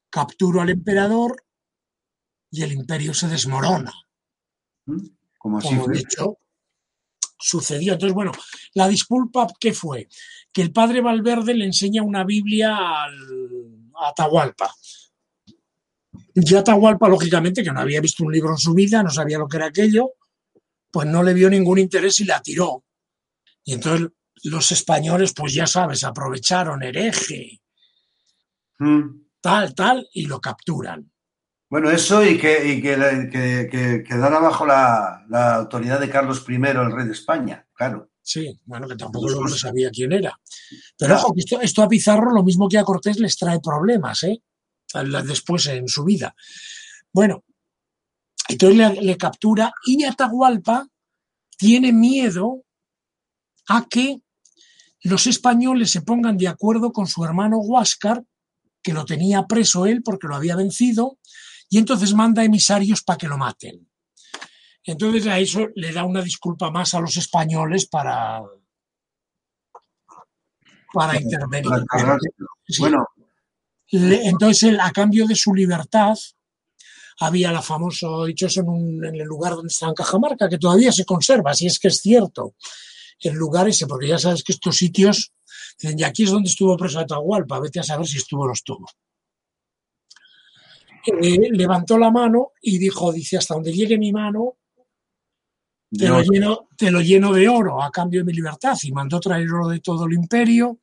capturo 0.09 0.61
al 0.61 0.69
emperador 0.69 1.43
y 2.49 2.63
el 2.63 2.71
imperio 2.71 3.13
se 3.13 3.27
desmorona, 3.27 3.91
¿Mm? 4.85 5.07
Como 5.37 5.57
así 5.57 5.67
como 5.67 5.87
de 5.87 5.99
hecho 5.99 6.37
sucedió. 7.37 7.93
Entonces, 7.93 8.13
bueno, 8.13 8.31
la 8.73 8.87
disculpa, 8.87 9.47
¿qué 9.59 9.73
fue? 9.73 10.07
Que 10.53 10.61
el 10.61 10.71
padre 10.71 11.01
Valverde 11.01 11.53
le 11.53 11.65
enseña 11.65 12.03
una 12.03 12.23
Biblia 12.23 13.03
al, 13.03 13.91
a 13.95 14.09
Atahualpa. 14.09 14.73
Y 16.35 16.55
Atahualpa, 16.55 17.09
lógicamente, 17.09 17.63
que 17.63 17.71
no 17.73 17.81
había 17.81 17.99
visto 17.99 18.23
un 18.23 18.31
libro 18.31 18.51
en 18.51 18.57
su 18.57 18.73
vida, 18.73 19.03
no 19.03 19.09
sabía 19.09 19.39
lo 19.39 19.49
que 19.49 19.57
era 19.57 19.65
aquello, 19.65 20.13
pues 20.89 21.05
no 21.05 21.21
le 21.21 21.33
vio 21.33 21.49
ningún 21.49 21.79
interés 21.79 22.21
y 22.21 22.25
la 22.25 22.41
tiró. 22.41 22.85
Y 23.65 23.73
entonces 23.73 24.07
los 24.43 24.71
españoles, 24.71 25.33
pues 25.35 25.53
ya 25.53 25.67
sabes, 25.67 26.03
aprovecharon 26.03 26.83
hereje, 26.83 27.61
Mm. 28.79 29.25
tal, 29.41 29.73
tal, 29.75 30.07
y 30.13 30.25
lo 30.25 30.39
capturan. 30.41 31.09
Bueno, 31.69 31.89
eso 31.89 32.23
y 32.25 32.37
que, 32.37 32.67
y 32.73 32.81
que, 32.81 32.97
la- 32.97 33.29
que- 33.29 33.67
que 33.71 34.03
quedara 34.07 34.39
bajo 34.39 34.65
la, 34.65 35.25
la 35.29 35.55
autoridad 35.55 35.99
de 35.99 36.09
Carlos 36.09 36.43
I, 36.47 36.53
el 36.55 36.91
rey 36.91 37.05
de 37.07 37.13
España, 37.13 37.65
claro. 37.73 38.09
Sí, 38.21 38.57
bueno, 38.65 38.87
que 38.87 38.95
tampoco 38.95 39.25
hombre 39.25 39.41
cosas. 39.43 39.59
sabía 39.59 39.89
quién 39.91 40.13
era. 40.13 40.39
Pero 40.97 41.15
ojo, 41.15 41.33
que 41.33 41.41
esto, 41.41 41.59
esto 41.61 41.81
a 41.83 41.89
Pizarro, 41.89 42.31
lo 42.31 42.43
mismo 42.43 42.69
que 42.69 42.77
a 42.77 42.83
Cortés, 42.83 43.19
les 43.19 43.35
trae 43.37 43.59
problemas, 43.59 44.23
¿eh? 44.23 44.41
Después 45.25 45.65
en 45.67 45.87
su 45.87 46.03
vida. 46.05 46.33
Bueno, 47.11 47.43
entonces 48.47 48.77
le, 48.77 49.01
le 49.01 49.17
captura 49.17 49.73
y 49.85 50.03
Atahualpa 50.05 50.87
tiene 51.57 51.91
miedo 51.91 52.63
a 53.67 53.85
que 53.89 54.21
los 55.03 55.27
españoles 55.27 55.91
se 55.91 56.01
pongan 56.01 56.37
de 56.37 56.47
acuerdo 56.47 56.91
con 56.91 57.07
su 57.07 57.23
hermano 57.23 57.57
Huáscar, 57.59 58.23
que 58.81 58.93
lo 58.93 59.05
tenía 59.05 59.45
preso 59.47 59.85
él 59.85 60.01
porque 60.03 60.27
lo 60.27 60.35
había 60.35 60.55
vencido, 60.55 61.17
y 61.69 61.77
entonces 61.77 62.13
manda 62.13 62.43
emisarios 62.43 63.01
para 63.01 63.17
que 63.17 63.27
lo 63.27 63.37
maten. 63.37 63.89
Entonces 64.85 65.25
a 65.27 65.39
eso 65.39 65.67
le 65.75 65.91
da 65.93 66.03
una 66.03 66.21
disculpa 66.21 66.69
más 66.69 66.93
a 66.93 66.99
los 66.99 67.15
españoles 67.17 67.85
para, 67.87 68.41
para 70.93 71.19
intervenir. 71.19 71.71
Sí. 72.67 72.81
Bueno, 72.81 73.07
entonces 73.91 74.63
él, 74.63 74.79
a 74.79 74.91
cambio 74.91 75.25
de 75.27 75.35
su 75.35 75.53
libertad, 75.53 76.15
había 77.19 77.51
la 77.51 77.61
famosa, 77.61 78.07
dicho 78.25 78.47
eso 78.47 78.61
en, 78.61 78.69
un- 78.69 79.05
en 79.05 79.15
el 79.15 79.27
lugar 79.27 79.53
donde 79.53 79.71
está 79.71 79.87
en 79.87 79.93
Cajamarca, 79.93 80.49
que 80.49 80.57
todavía 80.57 80.91
se 80.91 81.05
conserva, 81.05 81.53
si 81.53 81.67
es 81.67 81.79
que 81.79 81.87
es 81.89 81.99
cierto, 82.01 82.55
el 83.19 83.35
lugar 83.35 83.67
ese, 83.67 83.87
porque 83.87 84.07
ya 84.07 84.17
sabes 84.17 84.43
que 84.43 84.51
estos 84.53 84.75
sitios, 84.77 85.33
dicen, 85.79 85.99
y 85.99 86.03
aquí 86.03 86.23
es 86.23 86.31
donde 86.31 86.49
estuvo 86.49 86.75
preso 86.77 86.99
Atahualpa, 86.99 87.59
vete 87.59 87.79
a 87.79 87.83
saber 87.83 88.07
si 88.07 88.17
estuvo 88.17 88.43
o 88.43 88.47
no 88.47 88.53
estuvo. 88.53 88.85
eh, 91.05 91.49
levantó 91.51 91.97
la 91.97 92.11
mano 92.11 92.51
y 92.61 92.77
dijo, 92.77 93.11
dice, 93.11 93.37
hasta 93.37 93.53
donde 93.55 93.73
llegue 93.73 93.97
mi 93.97 94.11
mano, 94.11 94.57
te 95.95 96.07
lo, 96.07 96.21
lleno, 96.21 96.69
te 96.75 96.89
lo 96.89 97.01
lleno 97.01 97.31
de 97.33 97.47
oro 97.47 97.81
a 97.83 97.91
cambio 97.91 98.21
de 98.21 98.25
mi 98.25 98.33
libertad. 98.33 98.75
Y 98.81 98.91
mandó 98.91 99.19
traer 99.19 99.47
oro 99.51 99.67
de 99.67 99.79
todo 99.79 100.05
el 100.05 100.13
imperio, 100.13 100.79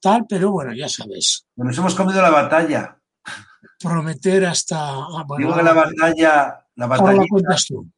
tal, 0.00 0.26
pero 0.28 0.50
bueno, 0.50 0.74
ya 0.74 0.88
sabes, 0.88 1.46
Nos 1.56 1.78
hemos 1.78 1.94
comido 1.94 2.20
la 2.20 2.30
batalla. 2.30 2.98
prometer 3.78 4.46
hasta... 4.46 4.76
ah, 4.78 5.24
bueno, 5.26 5.46
Digo 5.46 5.56
que 5.56 5.62
la 5.62 5.72
batalla, 5.74 6.66
la 6.74 6.84
ahora 6.86 7.02
batalla. 7.02 7.20
la 7.20 7.28
cuentas 7.28 7.66
tú. 7.66 7.88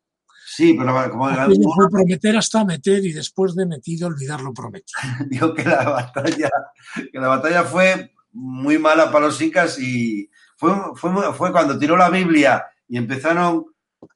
Sí, 0.50 0.72
pero 0.74 0.92
la- 0.94 1.11
como 1.11 1.26
Aquello 1.26 1.68
fue 1.74 1.90
prometer 1.90 2.37
hasta 2.37 2.64
meter 2.64 3.04
y 3.04 3.12
después 3.12 3.54
de 3.54 3.66
metido 3.66 4.08
olvidar 4.08 4.40
lo 4.40 4.52
prometido. 4.54 4.98
digo 5.28 5.54
que 5.54 5.64
la 5.64 5.88
batalla, 5.90 6.50
que 7.12 7.18
la 7.18 7.28
batalla 7.28 7.64
fue 7.64 8.12
muy 8.32 8.78
mala 8.78 9.11
para 9.12 9.26
los 9.26 9.40
incas 9.42 9.78
y 9.78 10.30
fue, 10.56 10.72
fue, 10.94 11.11
fue 11.34 11.52
cuando 11.52 11.78
tiró 11.78 11.96
la 11.96 12.08
Biblia 12.11 12.64
y 12.88 12.96
empezaron 12.96 13.66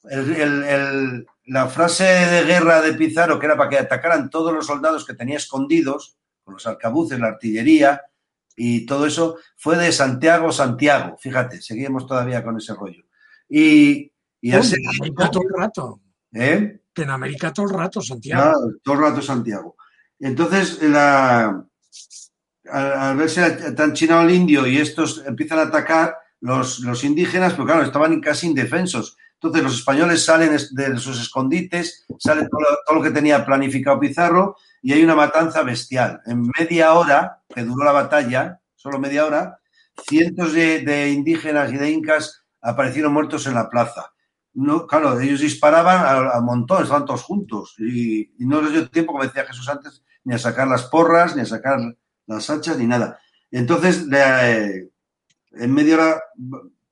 el- 0.09 0.33
el- 0.37 0.63
el- 0.65 1.27
la 1.47 1.67
frase 1.69 2.05
de 2.05 2.45
guerra 2.45 2.81
de 2.81 2.95
Pizarro, 2.95 3.39
que 3.39 3.47
era 3.47 3.57
para 3.57 3.69
que 3.69 3.79
atacaran 3.79 4.31
todos 4.31 4.53
los 4.55 4.67
soldados 4.67 5.05
que 5.05 5.15
tenía 5.15 5.37
escondidos, 5.37 6.17
con 6.45 6.55
los 6.55 6.67
arcabuces, 6.67 7.19
la 7.21 7.29
artillería 7.29 8.03
y 8.57 8.87
todo 8.87 9.07
eso, 9.07 9.37
fue 9.57 9.77
de 9.77 9.93
Santiago, 9.93 10.51
Santiago. 10.53 11.17
Fíjate, 11.19 11.61
seguimos 11.61 12.07
todavía 12.07 12.43
con 12.45 12.57
ese 12.59 12.75
rollo. 12.75 13.03
Y, 13.49 14.13
y 14.41 14.53
así, 14.53 14.77
todo 15.31 15.43
el 15.43 15.49
rato. 15.57 16.01
¿Eh? 16.33 16.81
En 16.95 17.11
América 17.11 17.53
todo 17.53 17.67
el 17.67 17.75
rato, 17.75 18.01
Santiago. 18.03 18.43
Ah, 18.43 18.55
todo 18.83 18.95
el 18.97 19.01
rato 19.01 19.23
Santiago. 19.23 19.77
Entonces, 20.19 20.83
la, 20.83 21.65
al, 22.71 22.93
al 22.93 23.17
verse 23.17 23.73
tan 23.73 23.93
chinado 23.93 24.23
el 24.23 24.31
indio 24.35 24.67
y 24.67 24.79
estos 24.79 25.23
empiezan 25.27 25.59
a 25.59 25.63
atacar, 25.63 26.17
los, 26.41 26.81
los 26.81 27.05
indígenas, 27.05 27.53
pero 27.53 27.67
claro, 27.67 27.83
estaban 27.83 28.21
casi 28.21 28.49
indefensos. 28.49 29.17
Entonces, 29.35 29.63
los 29.63 29.75
españoles 29.75 30.25
salen 30.25 30.57
de 30.73 30.97
sus 30.99 31.21
escondites, 31.21 32.05
sale 32.19 32.43
todo, 32.49 32.61
lo- 32.61 32.77
todo 32.87 32.97
lo 32.99 33.03
que 33.03 33.11
tenía 33.11 33.45
planificado 33.45 33.99
Pizarro 34.01 34.57
y 34.83 34.93
hay 34.93 35.03
una 35.05 35.15
matanza 35.15 35.63
bestial. 35.63 36.21
En 36.27 36.49
media 36.59 36.95
hora, 36.95 37.43
que 37.53 37.63
duró 37.63 37.85
la 37.85 37.93
batalla, 37.93 38.61
solo 38.75 38.99
media 38.99 39.25
hora, 39.27 39.59
cientos 40.09 40.53
de, 40.53 40.81
de 40.81 41.11
indígenas 41.11 41.73
y 41.73 41.77
de 41.77 41.91
incas 41.91 42.43
aparecieron 42.61 43.13
muertos 43.13 43.47
en 43.47 43.55
la 43.55 43.69
plaza. 43.69 44.12
No, 44.55 44.87
claro, 44.87 45.19
ellos 45.19 45.41
disparaban 45.41 46.05
al, 46.05 46.31
al 46.31 46.43
montón, 46.43 46.83
estaban 46.83 47.07
todos 47.07 47.23
juntos 47.23 47.75
y, 47.79 48.21
y 48.39 48.47
no 48.47 48.61
les 48.61 48.73
dio 48.73 48.89
tiempo, 48.91 49.13
como 49.13 49.25
decía 49.25 49.47
Jesús 49.47 49.69
antes, 49.69 50.03
ni 50.25 50.35
a 50.35 50.39
sacar 50.39 50.69
las 50.69 50.85
porras, 50.85 51.35
ni 51.35 51.43
a 51.43 51.47
sacar 51.47 51.79
las 52.27 52.51
hachas, 52.51 52.77
ni 52.79 52.87
nada. 52.87 53.19
Entonces, 53.51 54.07
le- 54.07 54.91
en 55.53 55.73
media 55.75 55.95
hora, 55.97 56.23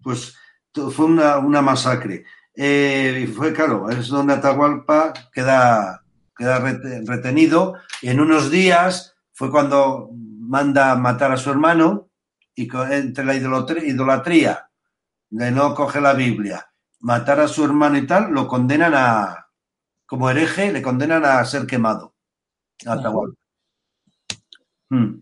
pues 0.03 0.35
fue 0.73 1.05
una, 1.07 1.39
una 1.39 1.63
masacre. 1.63 2.25
Eh, 2.55 3.25
y 3.25 3.27
fue, 3.27 3.53
claro, 3.53 3.89
es 3.91 4.09
donde 4.09 4.35
Atahualpa 4.35 5.13
queda, 5.33 6.03
queda 6.37 6.61
rete- 6.61 7.07
retenido. 7.07 7.75
En 8.03 8.21
unos 8.21 8.51
días 8.51 9.15
fue 9.33 9.51
cuando 9.51 10.11
manda 10.15 10.95
matar 10.97 11.33
a 11.33 11.37
su 11.37 11.51
hermano 11.51 12.09
y 12.55 12.69
entre 12.91 13.25
la 13.25 13.35
idolatría, 13.35 14.69
de 15.31 15.51
no 15.53 15.75
coger 15.75 16.03
la 16.03 16.13
Biblia, 16.13 16.70
matar 17.01 17.41
a 17.41 17.49
su 17.49 17.65
hermano 17.65 17.97
y 17.99 18.07
tal, 18.07 18.31
lo 18.33 18.47
condenan 18.47 18.93
a, 18.95 19.49
como 20.07 20.31
hereje, 20.31 20.73
le 20.73 20.83
condenan 20.83 21.25
a 21.25 21.45
ser 21.45 21.67
quemado. 21.67 22.15
A 22.87 22.93
Atahualpa. 22.95 23.37
Hmm. 24.91 25.21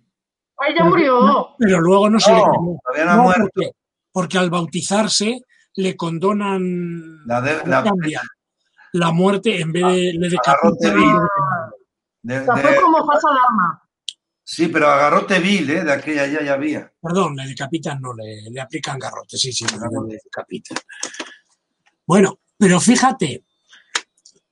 ¡Ay, 0.60 0.74
ya 0.76 0.84
murió! 0.84 1.48
Pero 1.58 1.80
luego 1.80 2.10
no 2.10 2.18
se 2.18 2.32
le 2.32 2.38
quemó. 2.40 2.80
todavía 2.84 3.04
no 3.04 3.10
ha 3.20 3.22
muerto. 3.22 3.48
porque, 3.54 3.70
porque 4.12 4.38
al 4.38 4.50
bautizarse 4.50 5.40
le 5.74 5.96
condonan 5.96 7.24
La 7.26 7.40
de- 7.40 7.58
le 7.58 7.66
la- 7.70 7.84
cambian 7.84 8.24
la 8.94 9.12
muerte 9.12 9.60
en 9.60 9.70
vez 9.70 9.84
de 9.84 10.12
le 10.14 10.26
Agarrote 10.38 10.86
decapitan. 10.90 10.96
vez 10.96 11.04
de 11.04 11.28
quemar. 11.34 11.70
de- 12.22 12.38
O 12.40 12.44
sea, 12.44 12.54
de- 12.54 12.62
fue 12.62 12.80
como 12.82 13.06
falsa 13.06 13.28
alarma. 13.30 13.82
sí, 14.42 14.68
pero 14.68 14.88
agarrote 14.88 15.38
vil, 15.38 15.70
¿eh? 15.70 15.84
De 15.84 15.92
aquella 15.92 16.26
ya, 16.26 16.42
ya 16.42 16.54
había. 16.54 16.90
Perdón, 17.00 17.36
le 17.36 17.46
decapitan, 17.46 18.00
no, 18.00 18.14
le, 18.14 18.50
le 18.50 18.60
aplican 18.60 18.98
garrote, 18.98 19.36
sí, 19.36 19.52
sí, 19.52 19.64
le, 19.66 19.78
le 20.08 20.18
decapitan. 20.24 20.78
Bueno, 22.08 22.40
pero 22.56 22.80
fíjate 22.80 23.44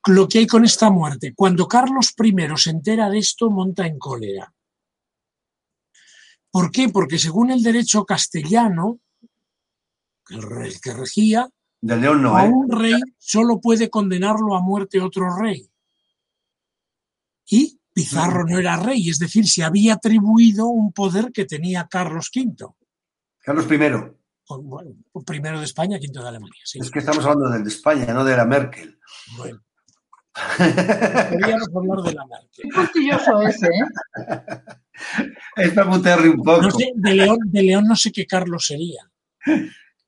lo 0.08 0.28
que 0.28 0.40
hay 0.40 0.46
con 0.46 0.66
esta 0.66 0.90
muerte. 0.90 1.32
Cuando 1.34 1.66
Carlos 1.66 2.14
I 2.22 2.34
se 2.58 2.68
entera 2.68 3.08
de 3.08 3.18
esto, 3.18 3.50
monta 3.50 3.86
en 3.86 3.98
cólera. 3.98 4.52
¿Por 6.50 6.70
qué? 6.70 6.90
Porque 6.90 7.18
según 7.18 7.50
el 7.50 7.62
derecho 7.62 8.04
castellano, 8.04 9.00
el 10.28 10.80
que 10.82 10.92
regía, 10.92 11.48
De 11.80 11.96
León 11.96 12.22
no, 12.22 12.36
a 12.36 12.44
¿eh? 12.44 12.50
un 12.50 12.70
rey 12.70 13.00
solo 13.16 13.58
puede 13.58 13.88
condenarlo 13.88 14.54
a 14.54 14.60
muerte 14.60 15.00
otro 15.00 15.34
rey. 15.34 15.66
Y 17.46 17.80
Pizarro 17.90 18.44
no 18.44 18.58
era 18.58 18.76
rey, 18.76 19.08
es 19.08 19.18
decir, 19.18 19.48
se 19.48 19.64
había 19.64 19.94
atribuido 19.94 20.66
un 20.66 20.92
poder 20.92 21.32
que 21.32 21.46
tenía 21.46 21.88
Carlos 21.90 22.30
V. 22.34 22.66
Carlos 23.38 23.66
I. 23.70 24.25
o, 24.48 24.62
bueno, 24.62 24.94
primero 25.24 25.58
de 25.58 25.64
España, 25.64 25.98
quinto 25.98 26.22
de 26.22 26.28
Alemania. 26.28 26.60
Sí. 26.64 26.78
Es 26.80 26.90
que 26.90 27.00
estamos 27.00 27.24
hablando 27.24 27.50
del 27.50 27.64
de 27.64 27.70
España, 27.70 28.12
no 28.12 28.24
de 28.24 28.36
la 28.36 28.44
Merkel. 28.44 28.98
Bueno, 29.36 29.62
podríamos 30.56 31.68
hablar 31.74 32.02
de 32.04 32.14
la 32.14 32.26
Merkel. 32.26 32.70
Qué 32.92 33.48
ese, 33.48 33.66
¿eh? 33.66 34.62
Es 35.56 35.72
para 35.72 35.90
putearle 35.90 36.30
un 36.30 36.42
poco. 36.42 36.62
No 36.62 36.70
sé, 36.70 36.92
de 36.94 37.14
León, 37.14 37.38
de 37.44 37.62
León 37.62 37.84
no 37.86 37.96
sé 37.96 38.12
qué 38.12 38.26
Carlos 38.26 38.66
sería. 38.66 39.10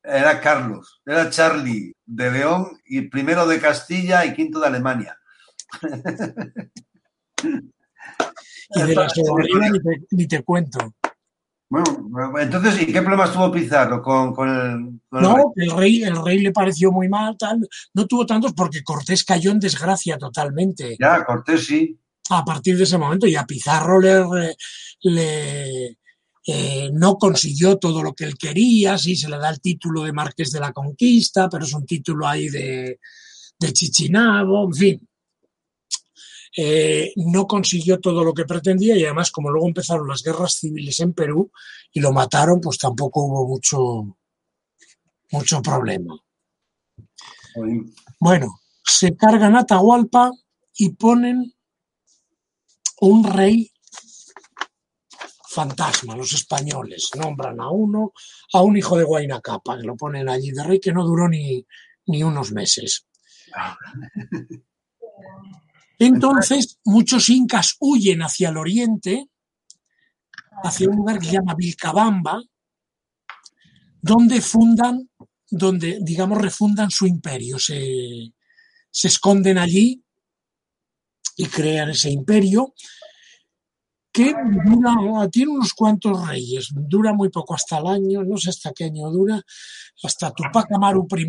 Era 0.02 0.40
Carlos, 0.40 1.00
era 1.04 1.28
Charlie 1.28 1.94
de 2.06 2.30
León 2.30 2.80
y 2.86 3.02
primero 3.02 3.46
de 3.46 3.60
Castilla 3.60 4.24
y 4.24 4.34
quinto 4.34 4.60
de 4.60 4.66
Alemania. 4.68 5.18
Y 8.70 8.82
de 8.82 8.94
la 8.94 9.08
Segovia 9.08 9.70
ni 9.70 9.78
ni 10.10 10.26
te 10.26 10.42
cuento. 10.42 10.94
Bueno, 11.70 12.38
entonces, 12.38 12.80
¿y 12.80 12.86
qué 12.86 13.02
problemas 13.02 13.32
tuvo 13.32 13.52
Pizarro 13.52 14.02
con, 14.02 14.34
con 14.34 14.48
el, 14.48 15.00
con? 15.08 15.22
No, 15.22 15.52
el 15.54 15.70
rey, 15.70 16.02
el 16.02 16.16
rey 16.24 16.40
le 16.40 16.50
pareció 16.50 16.90
muy 16.90 17.08
mal, 17.08 17.36
tal. 17.38 17.68
No 17.92 18.06
tuvo 18.06 18.24
tantos 18.24 18.54
porque 18.54 18.82
Cortés 18.82 19.24
cayó 19.24 19.50
en 19.50 19.60
desgracia 19.60 20.16
totalmente. 20.16 20.96
Ya, 20.98 21.24
Cortés 21.24 21.66
sí. 21.66 21.98
a 22.30 22.42
partir 22.44 22.76
de 22.78 22.84
ese 22.84 22.96
momento 22.96 23.26
y 23.26 23.36
a 23.36 23.44
Pizarro 23.44 24.00
le, 24.00 24.56
le 25.02 25.98
eh, 26.46 26.90
no 26.94 27.18
consiguió 27.18 27.76
todo 27.76 28.02
lo 28.02 28.14
que 28.14 28.24
él 28.24 28.38
quería, 28.38 28.96
sí 28.96 29.14
se 29.14 29.28
le 29.28 29.36
da 29.36 29.50
el 29.50 29.60
título 29.60 30.04
de 30.04 30.14
Marqués 30.14 30.50
de 30.50 30.60
la 30.60 30.72
Conquista, 30.72 31.46
pero 31.50 31.66
es 31.66 31.74
un 31.74 31.84
título 31.84 32.26
ahí 32.26 32.48
de, 32.48 32.98
de 33.58 33.72
Chichinabo, 33.74 34.64
en 34.64 34.72
fin. 34.72 35.07
Eh, 36.56 37.12
no 37.16 37.46
consiguió 37.46 38.00
todo 38.00 38.24
lo 38.24 38.32
que 38.32 38.44
pretendía 38.44 38.96
y 38.96 39.04
además 39.04 39.30
como 39.30 39.50
luego 39.50 39.68
empezaron 39.68 40.08
las 40.08 40.22
guerras 40.22 40.54
civiles 40.54 40.98
en 41.00 41.12
Perú 41.12 41.50
y 41.92 42.00
lo 42.00 42.12
mataron, 42.12 42.60
pues 42.60 42.78
tampoco 42.78 43.24
hubo 43.24 43.46
mucho, 43.46 44.16
mucho 45.30 45.62
problema. 45.62 46.18
Bueno, 48.20 48.60
se 48.84 49.16
cargan 49.16 49.56
a 49.56 49.60
Atahualpa 49.60 50.30
y 50.76 50.90
ponen 50.90 51.52
un 53.00 53.24
rey 53.24 53.70
fantasma, 55.48 56.16
los 56.16 56.32
españoles. 56.32 57.10
Nombran 57.16 57.60
a 57.60 57.70
uno, 57.70 58.12
a 58.52 58.62
un 58.62 58.76
hijo 58.76 58.96
de 58.96 59.04
Huayna 59.04 59.40
Capa, 59.40 59.76
que 59.78 59.86
lo 59.86 59.96
ponen 59.96 60.28
allí 60.28 60.50
de 60.52 60.62
rey, 60.62 60.80
que 60.80 60.92
no 60.92 61.04
duró 61.04 61.28
ni, 61.28 61.66
ni 62.06 62.22
unos 62.22 62.52
meses. 62.52 63.06
Entonces, 65.98 66.78
muchos 66.84 67.28
incas 67.28 67.76
huyen 67.80 68.22
hacia 68.22 68.50
el 68.50 68.56
oriente, 68.56 69.28
hacia 70.62 70.88
un 70.88 70.96
lugar 70.96 71.18
que 71.18 71.26
se 71.26 71.32
llama 71.32 71.54
Vilcabamba, 71.56 72.40
donde 74.00 74.40
fundan, 74.40 75.10
donde, 75.50 75.98
digamos, 76.00 76.38
refundan 76.38 76.90
su 76.90 77.06
imperio. 77.06 77.58
Se, 77.58 78.32
esconden 78.90 79.58
allí 79.58 80.02
y 81.36 81.46
crean 81.46 81.90
ese 81.90 82.10
imperio 82.10 82.74
que 84.10 84.34
dura, 84.64 85.28
tiene 85.30 85.52
unos 85.52 85.72
cuantos 85.72 86.26
reyes, 86.26 86.70
dura 86.72 87.12
muy 87.12 87.28
poco 87.28 87.54
hasta 87.54 87.78
el 87.78 87.86
año, 87.86 88.24
no 88.24 88.36
sé 88.36 88.50
hasta 88.50 88.72
qué 88.72 88.84
año 88.84 89.10
dura, 89.10 89.40
hasta 90.02 90.32
Tupac 90.32 90.72
Amaru 90.72 91.06
I. 91.16 91.28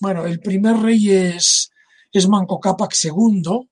Bueno, 0.00 0.26
el 0.26 0.38
primer 0.40 0.76
rey 0.76 1.10
es, 1.10 1.71
es 2.12 2.28
Manco 2.28 2.60
Cápac 2.60 2.94
II. 3.02 3.68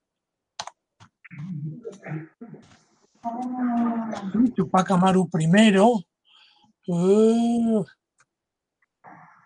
Tupac 4.54 4.90
Amaru 4.90 5.28
I. 5.38 5.78
Uh, 6.86 7.84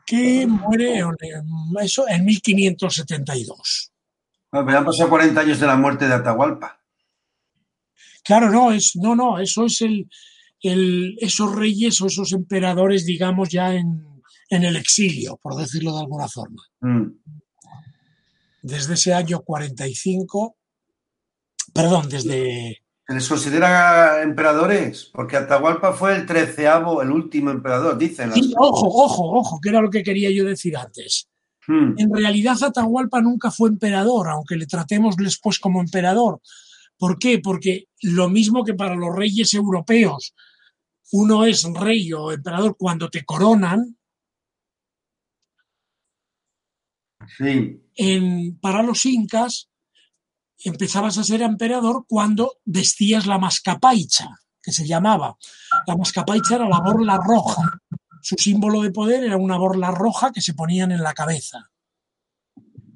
que 0.06 0.46
muere 0.46 1.02
eso 1.82 2.08
en 2.08 2.24
1572. 2.24 3.92
Bueno, 4.50 4.66
pero 4.66 4.78
han 4.78 4.84
pasado 4.84 5.10
40 5.10 5.40
años 5.40 5.60
de 5.60 5.66
la 5.66 5.76
muerte 5.76 6.06
de 6.06 6.14
Atahualpa. 6.14 6.80
Claro, 8.22 8.50
no, 8.50 8.72
es, 8.72 8.96
no, 8.96 9.14
no, 9.14 9.38
eso 9.38 9.66
es 9.66 9.82
el, 9.82 10.08
el, 10.60 11.16
esos 11.20 11.54
reyes 11.54 12.00
o 12.00 12.06
esos 12.06 12.32
emperadores, 12.32 13.04
digamos, 13.04 13.50
ya 13.50 13.74
en, 13.74 14.06
en 14.48 14.64
el 14.64 14.76
exilio, 14.76 15.38
por 15.42 15.56
decirlo 15.56 15.94
de 15.94 16.00
alguna 16.00 16.28
forma. 16.28 16.62
Mm. 16.80 17.06
Desde 18.64 18.94
ese 18.94 19.12
año 19.12 19.40
45, 19.42 20.56
perdón, 21.74 22.08
desde 22.08 22.80
¿Se 23.06 23.12
les 23.12 23.28
considera 23.28 24.22
emperadores? 24.22 25.10
Porque 25.12 25.36
Atahualpa 25.36 25.92
fue 25.92 26.16
el 26.16 26.24
treceavo, 26.24 27.02
el 27.02 27.10
último 27.10 27.50
emperador, 27.50 27.98
dicen. 27.98 28.30
las- 28.30 28.38
Sí, 28.38 28.54
ojo, 28.56 28.86
ojo, 28.86 29.38
ojo, 29.38 29.60
que 29.60 29.68
era 29.68 29.82
lo 29.82 29.90
que 29.90 30.02
quería 30.02 30.30
yo 30.30 30.46
decir 30.46 30.74
antes. 30.78 31.28
Mm. 31.66 31.98
En 31.98 32.14
realidad 32.14 32.56
Atahualpa 32.62 33.20
nunca 33.20 33.50
fue 33.50 33.68
emperador, 33.68 34.30
aunque 34.30 34.56
le 34.56 34.66
tratemos 34.66 35.14
después 35.16 35.58
como 35.58 35.82
emperador. 35.82 36.40
¿Por 36.96 37.18
qué? 37.18 37.40
Porque 37.40 37.88
lo 38.00 38.30
mismo 38.30 38.64
que 38.64 38.72
para 38.72 38.94
los 38.96 39.14
reyes 39.14 39.52
europeos, 39.52 40.34
uno 41.12 41.44
es 41.44 41.64
rey 41.64 42.10
o 42.14 42.32
emperador 42.32 42.74
cuando 42.78 43.10
te 43.10 43.26
coronan, 43.26 43.98
Para 48.60 48.82
los 48.82 49.06
incas 49.06 49.70
empezabas 50.58 51.18
a 51.18 51.24
ser 51.24 51.42
emperador 51.42 52.06
cuando 52.08 52.58
vestías 52.64 53.26
la 53.26 53.38
mascapaicha, 53.38 54.28
que 54.62 54.72
se 54.72 54.86
llamaba. 54.86 55.36
La 55.86 55.96
mascapaicha 55.96 56.56
era 56.56 56.68
la 56.68 56.80
borla 56.80 57.18
roja. 57.18 57.80
Su 58.22 58.36
símbolo 58.36 58.80
de 58.82 58.90
poder 58.90 59.24
era 59.24 59.36
una 59.36 59.58
borla 59.58 59.90
roja 59.90 60.32
que 60.32 60.40
se 60.40 60.54
ponían 60.54 60.92
en 60.92 61.02
la 61.02 61.12
cabeza. 61.12 61.70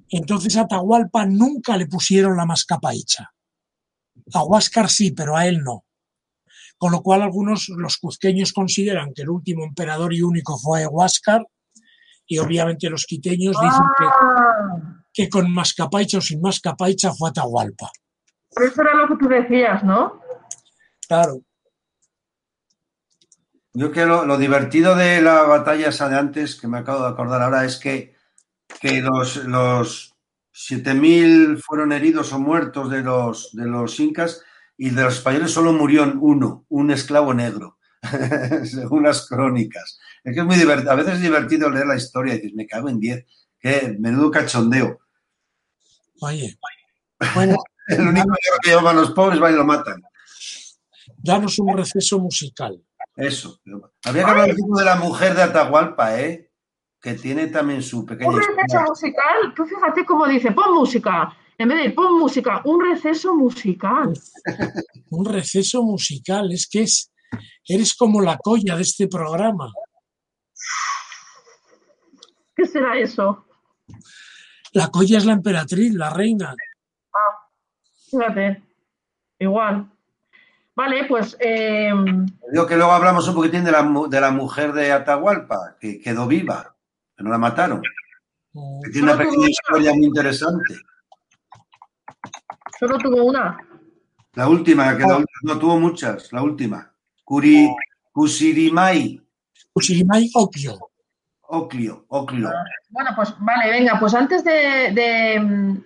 Entonces 0.09 0.57
a 0.57 0.62
Atahualpa 0.62 1.26
nunca 1.26 1.76
le 1.76 1.87
pusieron 1.87 2.37
la 2.37 2.47
mascapaicha. 2.47 3.31
A 4.33 4.45
Huáscar 4.45 4.89
sí, 4.89 5.11
pero 5.11 5.37
a 5.37 5.47
él 5.47 5.62
no. 5.62 5.85
Con 6.79 6.93
lo 6.93 7.03
cual 7.03 7.22
algunos, 7.22 7.68
los 7.68 7.99
cuzqueños 7.99 8.53
consideran 8.53 9.12
que 9.12 9.22
el 9.22 9.31
último 9.31 9.64
emperador 9.64 10.14
y 10.14 10.22
único 10.22 10.59
fue 10.59 10.87
Huáscar 10.87 11.47
y 12.29 12.39
obviamente 12.39 12.89
los 12.91 13.05
quiteños 13.07 13.57
dicen 13.61 13.85
que 13.99 14.05
Ah, 14.05 14.99
que 15.12 15.29
con 15.29 15.51
mascapaicha 15.53 16.18
o 16.18 16.20
sin 16.20 16.41
mascapaicha 16.41 17.12
fue 17.12 17.31
Atahualpa. 17.31 17.91
por 18.55 18.62
eso 18.62 18.83
era 18.83 18.95
lo 18.95 19.09
que 19.09 19.16
tú 19.16 19.29
decías, 19.29 19.83
¿no? 19.83 20.20
Claro. 21.09 21.41
Yo 23.72 23.91
que 23.91 24.07
lo, 24.07 24.24
lo 24.24 24.37
divertido 24.39 24.95
de 24.95 25.20
la 25.20 25.43
batalla 25.43 25.89
esa 25.89 26.09
de 26.09 26.18
antes, 26.18 26.55
que 26.61 26.68
me 26.68 26.79
acabo 26.79 27.03
de 27.03 27.09
acordar 27.09 27.43
ahora, 27.43 27.64
es 27.64 27.79
que, 27.79 28.14
que 28.81 29.01
los, 29.01 29.37
los 29.45 30.14
7.000 30.53 31.61
fueron 31.62 31.93
heridos 31.93 32.33
o 32.33 32.39
muertos 32.39 32.91
de 32.91 33.03
los, 33.03 33.51
de 33.55 33.66
los 33.66 33.99
incas 34.01 34.45
y 34.76 34.91
de 34.91 35.03
los 35.03 35.14
españoles 35.14 35.53
solo 35.53 35.72
murió 35.72 36.03
uno, 36.20 36.64
un 36.68 36.91
esclavo 36.91 37.35
negro, 37.35 37.79
según 38.64 39.05
las 39.05 39.26
crónicas. 39.26 39.99
Es 40.25 40.35
que 40.35 40.41
es 40.41 40.47
muy 40.47 40.57
divertido. 40.57 40.93
A 40.93 40.97
veces 40.97 41.14
es 41.14 41.23
divertido 41.23 41.71
leer 41.71 41.87
la 41.87 41.97
historia 41.97 42.35
y 42.35 42.39
dices, 42.39 42.55
me 42.55 42.66
cago 42.66 42.89
en 42.89 43.01
10. 43.01 43.25
Qué 43.61 43.97
menudo 43.99 44.31
cachondeo. 44.31 44.99
Oye. 46.21 46.59
Bueno, 47.35 47.57
El 47.89 48.07
único 48.07 48.29
que 48.62 48.71
llevaban 48.71 48.97
los 48.97 49.12
pobres 49.12 49.41
van 49.41 49.55
y 49.55 49.57
lo 49.57 49.64
matan. 49.64 50.03
danos 51.16 51.59
un 51.59 51.77
receso 51.77 52.19
musical. 52.19 52.81
Eso. 53.16 53.61
Habría 54.05 54.25
que 54.25 54.31
hablar 54.31 54.55
de 54.55 54.85
la 54.85 54.97
mujer 54.97 55.35
de 55.35 55.43
Atahualpa, 55.43 56.21
¿eh? 56.21 56.51
Que 57.01 57.14
tiene 57.14 57.47
también 57.49 57.83
su 57.83 58.05
pequeña 58.05 58.29
Un 58.31 58.37
receso 58.37 58.61
historia. 58.62 58.87
musical, 58.89 59.55
tú 59.57 59.64
fíjate 59.64 60.05
cómo 60.05 60.27
dice, 60.27 60.53
pon 60.53 60.75
música. 60.75 61.35
En 61.57 61.69
vez 61.69 61.83
de 61.83 61.91
pon 61.91 62.19
música, 62.19 62.61
un 62.64 62.85
receso 62.93 63.35
musical. 63.35 64.12
Un 65.11 65.25
receso 65.25 65.83
musical. 65.83 66.53
Es 66.53 66.69
que 66.69 66.83
es, 66.83 67.11
eres 67.66 67.95
como 67.97 68.21
la 68.21 68.37
colla 68.37 68.77
de 68.77 68.83
este 68.83 69.09
programa. 69.09 69.73
¿Qué 72.59 72.67
será 72.67 72.99
eso? 72.99 73.47
La 74.73 74.89
colla 74.89 75.17
es 75.19 75.25
la 75.25 75.33
emperatriz, 75.35 75.95
la 75.95 76.11
reina. 76.11 76.57
Fíjate. 78.11 78.61
Igual. 79.39 79.89
Vale, 80.75 81.05
pues 81.07 81.37
eh, 81.39 81.93
Digo 82.53 82.67
que 82.67 82.77
luego 82.77 82.91
hablamos 82.93 83.29
un 83.29 83.35
poquitín 83.37 83.63
de 83.65 83.71
la, 83.71 83.89
de 84.11 84.21
la 84.21 84.33
mujer 84.33 84.73
de 84.73 84.91
Atahualpa, 84.91 85.77
que 85.81 86.01
quedó 86.01 86.27
viva, 86.27 86.75
que 87.17 87.23
no 87.23 87.31
la 87.31 87.39
mataron. 87.39 87.81
Mm, 88.53 88.81
Que 88.83 88.91
tiene 88.91 89.13
una 89.13 89.19
pequeña 89.23 89.49
historia 89.49 89.93
muy 89.95 90.07
interesante. 90.07 90.75
solo 92.79 92.99
tuvo 92.99 93.25
una. 93.25 93.57
La 94.35 94.49
última, 94.49 94.97
que 94.97 95.05
la- 95.05 95.25
no 95.45 95.59
tuvo 95.59 95.79
muchas, 95.79 96.33
la 96.33 96.43
última. 96.43 96.93
Curi, 97.25 97.69
Cusirimai, 98.13 99.21
Usirimai 99.75 100.29
Okyo. 100.35 100.88
Oclio, 101.51 102.05
Oclio. 102.09 102.51
Bueno, 102.90 103.11
pues 103.16 103.34
vale, 103.38 103.70
venga, 103.70 103.99
pues 103.99 104.14
antes 104.14 104.44
de, 104.44 104.90
de, 104.92 105.76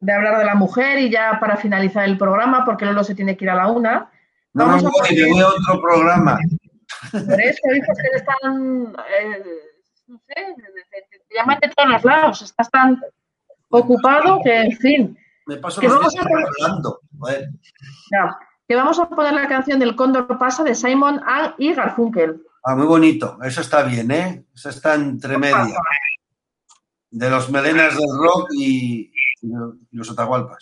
de 0.00 0.12
hablar 0.12 0.38
de 0.38 0.44
la 0.44 0.54
mujer 0.54 0.98
y 0.98 1.10
ya 1.10 1.38
para 1.40 1.56
finalizar 1.56 2.04
el 2.04 2.16
programa, 2.18 2.64
porque 2.64 2.84
Lolo 2.86 3.02
se 3.04 3.14
tiene 3.14 3.36
que 3.36 3.44
ir 3.44 3.50
a 3.50 3.56
la 3.56 3.66
una, 3.68 4.10
No 4.52 4.66
vamos 4.66 4.84
a 4.84 4.88
voy, 4.88 5.40
a 5.40 5.48
otro 5.48 5.80
programa. 5.82 6.38
Por 7.10 7.40
eso, 7.40 7.60
hijos, 7.74 7.98
que 7.98 8.16
están, 8.16 8.94
eh, 9.20 9.42
no 10.06 10.18
sé, 10.18 10.34
te- 10.90 11.36
llaman 11.36 11.58
de 11.60 11.68
todos 11.68 11.88
los 11.90 12.04
lados, 12.04 12.42
estás 12.42 12.70
tan 12.70 13.00
ocupado 13.68 14.38
que, 14.44 14.60
en 14.62 14.72
fin, 14.78 15.18
Me 15.46 15.56
paso 15.58 15.80
Que 15.80 15.88
los 15.88 15.96
vamos 15.98 16.12
días 16.12 16.24
a 16.24 16.28
poner- 16.28 16.46
hablando. 16.60 17.00
Joder. 17.18 17.48
ya. 18.12 18.38
Que 18.68 18.74
vamos 18.74 18.98
a 18.98 19.08
poner 19.08 19.32
la 19.32 19.46
canción 19.48 19.78
del 19.78 19.94
Cóndor 19.94 20.38
pasa 20.38 20.64
de 20.64 20.74
Simon 20.74 21.20
A. 21.26 21.54
y 21.58 21.72
Garfunkel. 21.72 22.40
Ah, 22.68 22.74
muy 22.74 22.86
bonito. 22.86 23.38
Eso 23.44 23.60
está 23.60 23.84
bien, 23.84 24.10
¿eh? 24.10 24.44
Eso 24.52 24.70
está 24.70 24.94
entre 24.94 25.38
media. 25.38 25.78
De 27.10 27.30
los 27.30 27.48
melenas 27.48 27.96
del 27.96 28.08
rock 28.18 28.48
y, 28.58 29.12
y 29.42 29.48
los 29.92 30.10
Atahualpas. 30.10 30.58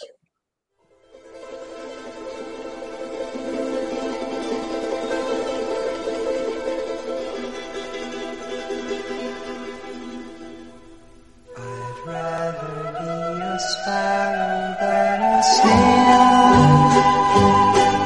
I'd 11.56 12.06
rather 12.06 12.92
be 12.98 13.42
a 13.42 13.58
sparrow 13.58 14.76
than 14.78 15.22
a 15.22 15.42
snail. 15.42 16.24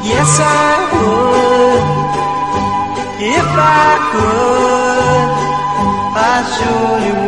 Yes, 0.05 0.39
I 0.39 0.63
would. 0.63 0.68
If 3.59 3.65
I 3.65 3.99
could, 4.13 5.31
I 6.17 6.45
surely 6.55 7.13
would. 7.13 7.28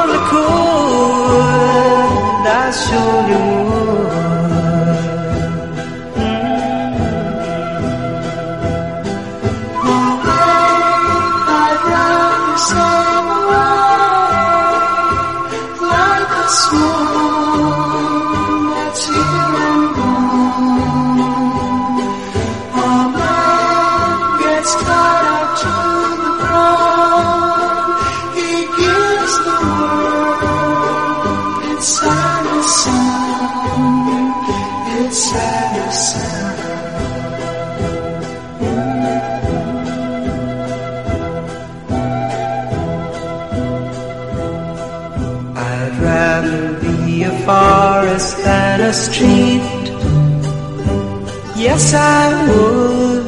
Yes, 51.81 51.93
I 51.95 52.29
would. 52.47 53.25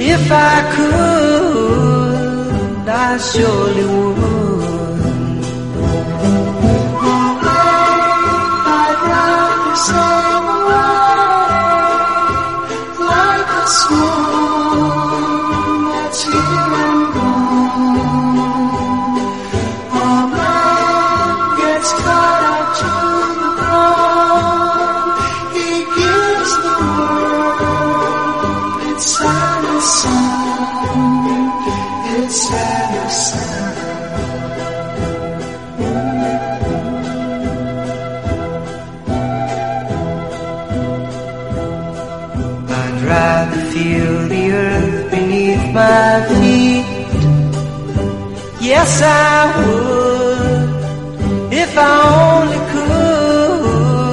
If 0.00 0.30
I 0.30 0.54
could, 0.76 2.08
I 2.88 3.18
surely 3.18 3.84
would. 3.84 4.13
Song. 29.84 31.44
Its 32.16 32.36
song. 32.48 33.54
I'd 42.80 42.98
rather 43.12 43.60
feel 43.72 44.14
the 44.28 44.44
earth 44.52 45.10
beneath 45.10 45.66
my 45.72 46.08
feet. 46.28 46.86
Yes, 48.60 48.90
I 49.02 49.06
would. 49.58 50.68
If 51.52 51.72
I 51.76 51.80
only 52.32 52.60
could, 52.72 54.04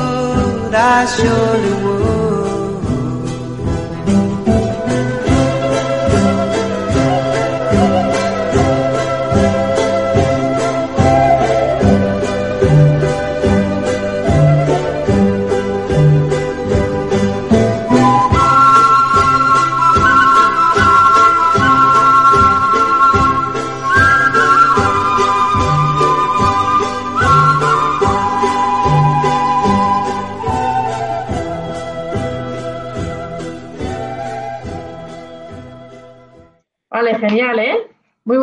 I 0.75 1.05
surely 1.15 1.73
would. 1.83 1.90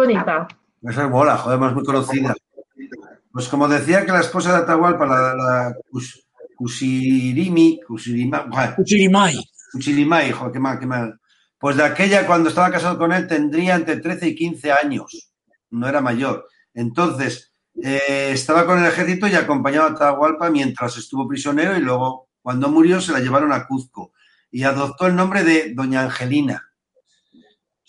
Bonita. 0.08 0.48
Esa 0.82 1.04
es 1.04 1.10
mola, 1.10 1.36
joder, 1.36 1.68
es 1.68 1.74
muy 1.74 1.84
conocida. 1.84 2.34
Pues 3.32 3.48
como 3.48 3.68
decía 3.68 4.04
que 4.04 4.12
la 4.12 4.20
esposa 4.20 4.52
de 4.52 4.58
Atahualpa, 4.58 5.06
la, 5.06 5.34
la 5.34 5.76
Kusirimi, 6.56 7.80
Kusirima, 7.86 8.46
bueno, 8.50 8.74
Uchirimai. 8.78 9.36
Kuchilimai, 9.72 10.32
joder, 10.32 10.52
qué 10.52 10.58
mal, 10.58 10.78
qué 10.78 10.86
mal. 10.86 11.20
Pues 11.58 11.76
de 11.76 11.84
aquella, 11.84 12.26
cuando 12.26 12.48
estaba 12.48 12.70
casado 12.70 12.98
con 12.98 13.12
él, 13.12 13.26
tendría 13.26 13.74
entre 13.74 13.96
13 13.96 14.28
y 14.28 14.34
15 14.34 14.72
años. 14.72 15.32
No 15.70 15.88
era 15.88 16.00
mayor. 16.00 16.46
Entonces, 16.72 17.52
eh, 17.82 18.30
estaba 18.32 18.64
con 18.64 18.78
el 18.78 18.86
ejército 18.86 19.26
y 19.26 19.34
acompañaba 19.34 19.88
a 19.88 19.90
Atahualpa 19.90 20.50
mientras 20.50 20.96
estuvo 20.96 21.28
prisionero 21.28 21.76
y 21.76 21.80
luego, 21.80 22.28
cuando 22.40 22.68
murió, 22.68 23.00
se 23.00 23.12
la 23.12 23.20
llevaron 23.20 23.52
a 23.52 23.66
Cuzco 23.66 24.12
y 24.50 24.62
adoptó 24.62 25.06
el 25.06 25.16
nombre 25.16 25.44
de 25.44 25.74
Doña 25.74 26.02
Angelina. 26.02 26.67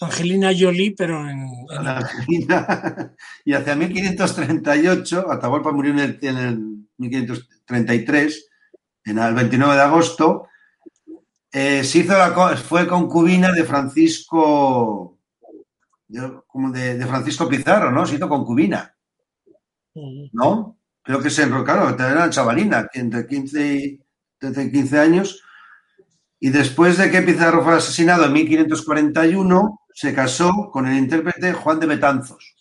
Angelina 0.02 0.52
Jolie, 0.58 0.94
pero 0.98 1.30
en, 1.30 1.40
en- 1.70 1.88
Argentina. 1.88 3.14
Y 3.46 3.54
hacia 3.54 3.76
1538, 3.76 5.32
Atahualpa 5.32 5.72
murió 5.72 5.92
en 5.92 6.00
el, 6.00 6.20
en 6.22 6.38
el 6.38 6.60
1533, 6.98 8.50
en 9.06 9.18
el 9.18 9.34
29 9.34 9.76
de 9.76 9.82
agosto, 9.82 10.48
eh, 11.52 11.84
se 11.84 12.00
hizo 12.00 12.18
la, 12.18 12.56
fue 12.58 12.88
concubina 12.88 13.52
de 13.52 13.64
Francisco, 13.64 15.18
de, 16.08 16.32
como 16.48 16.72
de, 16.72 16.98
de 16.98 17.06
Francisco 17.08 17.50
Pizarro, 17.50 17.92
¿no? 17.92 18.06
Se 18.06 18.16
hizo 18.16 18.30
concubina, 18.30 18.96
¿no? 20.32 20.78
Creo 21.02 21.22
que 21.22 21.30
se 21.30 21.44
enrocaron, 21.44 21.94
era 22.00 22.30
chavalina, 22.30 22.88
entre 22.94 23.26
15 23.26 23.76
y 23.76 24.00
13 24.38 24.64
y 24.66 24.72
15 24.72 25.00
años. 25.00 25.42
Y 26.40 26.50
después 26.52 26.98
de 26.98 27.10
que 27.10 27.22
Pizarro 27.24 27.64
fue 27.64 27.76
asesinado 27.76 28.26
en 28.26 28.34
1541, 28.34 29.82
se 30.00 30.14
casó 30.14 30.70
con 30.72 30.88
el 30.88 30.98
intérprete 30.98 31.52
Juan 31.52 31.78
de 31.78 31.86
Betanzos. 31.88 32.56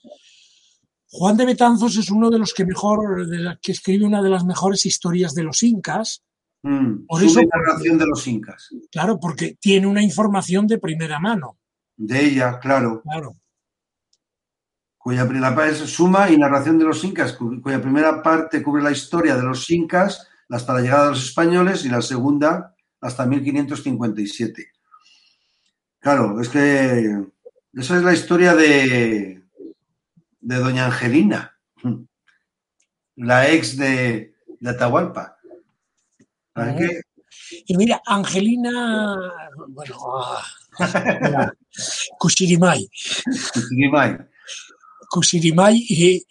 Juan 1.10 1.36
de 1.36 1.46
Betanzos 1.46 1.96
es 1.96 2.10
uno 2.10 2.30
de 2.30 2.38
los 2.40 2.52
que 2.52 2.66
mejor, 2.66 3.28
de 3.28 3.38
la- 3.38 3.56
que 3.62 3.70
escribe 3.70 4.04
una 4.04 4.20
de 4.20 4.28
las 4.28 4.44
mejores 4.44 4.84
historias 4.86 5.34
de 5.34 5.44
los 5.44 5.62
incas, 5.62 6.24
Mm, 6.64 7.06
Por 7.06 7.22
eso- 7.22 7.40
narración 7.42 7.96
de 7.98 8.06
los 8.06 8.26
incas. 8.26 8.68
claro, 8.90 9.20
porque 9.20 9.56
tiene 9.60 9.86
una 9.86 10.02
información 10.02 10.66
de 10.66 10.78
primera 10.78 11.20
mano, 11.20 11.56
De 11.96 12.24
ella, 12.26 12.58
claro. 12.58 13.00
claro. 13.02 13.36
Cuya 14.96 15.24
primera 15.24 15.54
parte 15.54 15.70
es 15.84 15.90
suma 15.90 16.28
y 16.30 16.36
narración 16.36 16.76
de 16.76 16.86
los 16.86 17.04
incas, 17.04 17.34
cu- 17.34 17.62
cuya 17.62 17.80
primera 17.80 18.20
parte 18.20 18.60
cubre 18.64 18.82
la 18.82 18.90
historia 18.90 19.36
de 19.36 19.44
los 19.44 19.70
incas 19.70 20.26
hasta 20.50 20.74
la 20.74 20.80
llegada 20.80 21.04
de 21.04 21.10
los 21.10 21.24
españoles 21.24 21.84
y 21.84 21.88
la 21.90 22.02
segunda 22.02 22.74
hasta 23.00 23.24
1557. 23.24 24.72
Claro, 26.00 26.40
es 26.40 26.48
que 26.48 27.24
esa 27.72 27.96
es 27.96 28.02
la 28.02 28.12
historia 28.12 28.54
de, 28.54 29.42
de 30.40 30.56
Doña 30.56 30.86
Angelina, 30.86 31.58
la 33.16 33.48
ex 33.50 33.76
de, 33.76 34.34
de 34.60 34.70
Atahualpa. 34.70 35.38
¿Sabes 36.54 36.74
qué? 36.76 37.00
Y 37.66 37.76
mira, 37.76 38.00
Angelina, 38.06 39.16
bueno, 39.68 39.96
ah, 40.14 40.42
mira, 41.22 41.52
Kuchirimai. 42.18 42.88
Kushirimai 45.10 45.86
eh, 45.90 46.22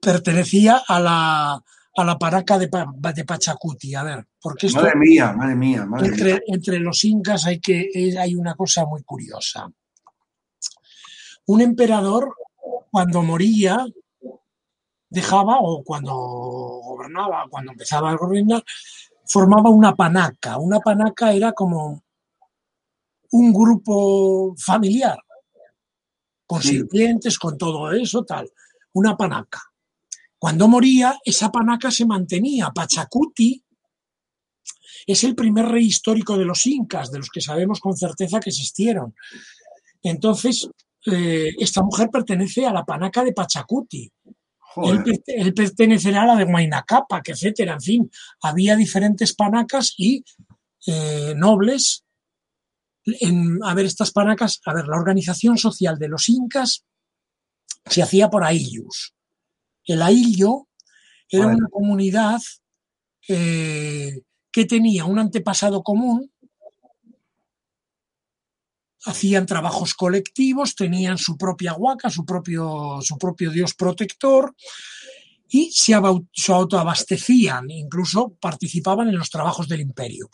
pertenecía 0.00 0.82
a 0.86 1.00
la, 1.00 1.52
a 1.96 2.04
la 2.04 2.18
paraca 2.18 2.58
de, 2.58 2.68
de 2.68 3.24
Pachacuti. 3.24 3.94
A 3.94 4.02
ver, 4.02 4.26
porque 4.42 4.68
esto 4.68 4.80
Madre 4.80 4.96
mía, 4.96 5.32
madre 5.32 5.54
mía, 5.54 5.84
madre 5.84 6.08
mía. 6.10 6.18
entre, 6.18 6.42
entre 6.46 6.78
los 6.80 7.04
incas 7.04 7.46
hay, 7.46 7.60
que, 7.60 7.88
hay 8.18 8.34
una 8.34 8.54
cosa 8.54 8.86
muy 8.86 9.02
curiosa. 9.02 9.70
Un 11.46 11.60
emperador, 11.60 12.34
cuando 12.90 13.22
moría, 13.22 13.84
dejaba, 15.08 15.58
o 15.60 15.82
cuando 15.84 16.14
gobernaba, 16.14 17.46
cuando 17.50 17.72
empezaba 17.72 18.10
a 18.10 18.16
gobernar, 18.16 18.64
formaba 19.26 19.68
una 19.70 19.94
panaca. 19.94 20.58
Una 20.58 20.80
panaca 20.80 21.32
era 21.32 21.52
como 21.52 22.02
un 23.32 23.52
grupo 23.52 24.54
familiar, 24.56 25.18
con 26.46 26.62
Sí. 26.62 26.68
sirvientes, 26.70 27.38
con 27.38 27.58
todo 27.58 27.92
eso, 27.92 28.24
tal. 28.24 28.50
Una 28.92 29.16
panaca. 29.16 29.60
Cuando 30.38 30.66
moría, 30.68 31.18
esa 31.24 31.50
panaca 31.52 31.90
se 31.90 32.06
mantenía. 32.06 32.70
Pachacuti 32.70 33.62
es 35.06 35.24
el 35.24 35.34
primer 35.34 35.66
rey 35.66 35.86
histórico 35.86 36.36
de 36.36 36.44
los 36.44 36.66
incas, 36.66 37.10
de 37.10 37.18
los 37.18 37.30
que 37.30 37.40
sabemos 37.40 37.80
con 37.80 37.96
certeza 37.96 38.40
que 38.40 38.50
existieron. 38.50 39.14
Entonces, 40.02 40.68
eh, 41.06 41.50
esta 41.58 41.82
mujer 41.82 42.10
pertenece 42.10 42.66
a 42.66 42.72
la 42.72 42.84
panaca 42.84 43.24
de 43.24 43.32
Pachacuti. 43.32 44.10
Él, 44.76 45.02
él 45.26 45.52
pertenecerá 45.54 46.22
a 46.22 46.26
la 46.26 46.36
de 46.36 46.44
Huayna 46.44 46.84
Capac, 46.84 47.28
etcétera. 47.28 47.74
En 47.74 47.80
fin, 47.80 48.10
había 48.42 48.76
diferentes 48.76 49.34
panacas 49.34 49.94
y 49.96 50.24
eh, 50.86 51.34
nobles. 51.36 52.04
En, 53.04 53.58
a 53.64 53.74
ver, 53.74 53.86
estas 53.86 54.12
panacas, 54.12 54.60
a 54.66 54.74
ver, 54.74 54.86
la 54.86 54.96
organización 54.96 55.58
social 55.58 55.98
de 55.98 56.08
los 56.08 56.28
incas 56.28 56.84
se 57.86 58.02
hacía 58.02 58.28
por 58.28 58.44
aillos. 58.44 59.14
El 59.84 60.02
aillo 60.02 60.68
era 61.28 61.46
una 61.46 61.68
comunidad 61.68 62.40
eh, 63.28 64.20
que 64.52 64.64
tenía 64.64 65.04
un 65.04 65.18
antepasado 65.18 65.82
común, 65.82 66.30
hacían 69.04 69.46
trabajos 69.46 69.94
colectivos, 69.94 70.74
tenían 70.74 71.18
su 71.18 71.36
propia 71.36 71.74
huaca, 71.74 72.10
su 72.10 72.24
propio, 72.24 72.98
su 73.00 73.16
propio 73.16 73.50
dios 73.50 73.74
protector 73.74 74.54
y 75.48 75.72
se, 75.72 75.94
autoabastecían, 75.94 77.70
incluso 77.70 78.34
participaban 78.40 79.08
en 79.08 79.18
los 79.18 79.30
trabajos 79.30 79.68
del 79.68 79.80
imperio. 79.80 80.30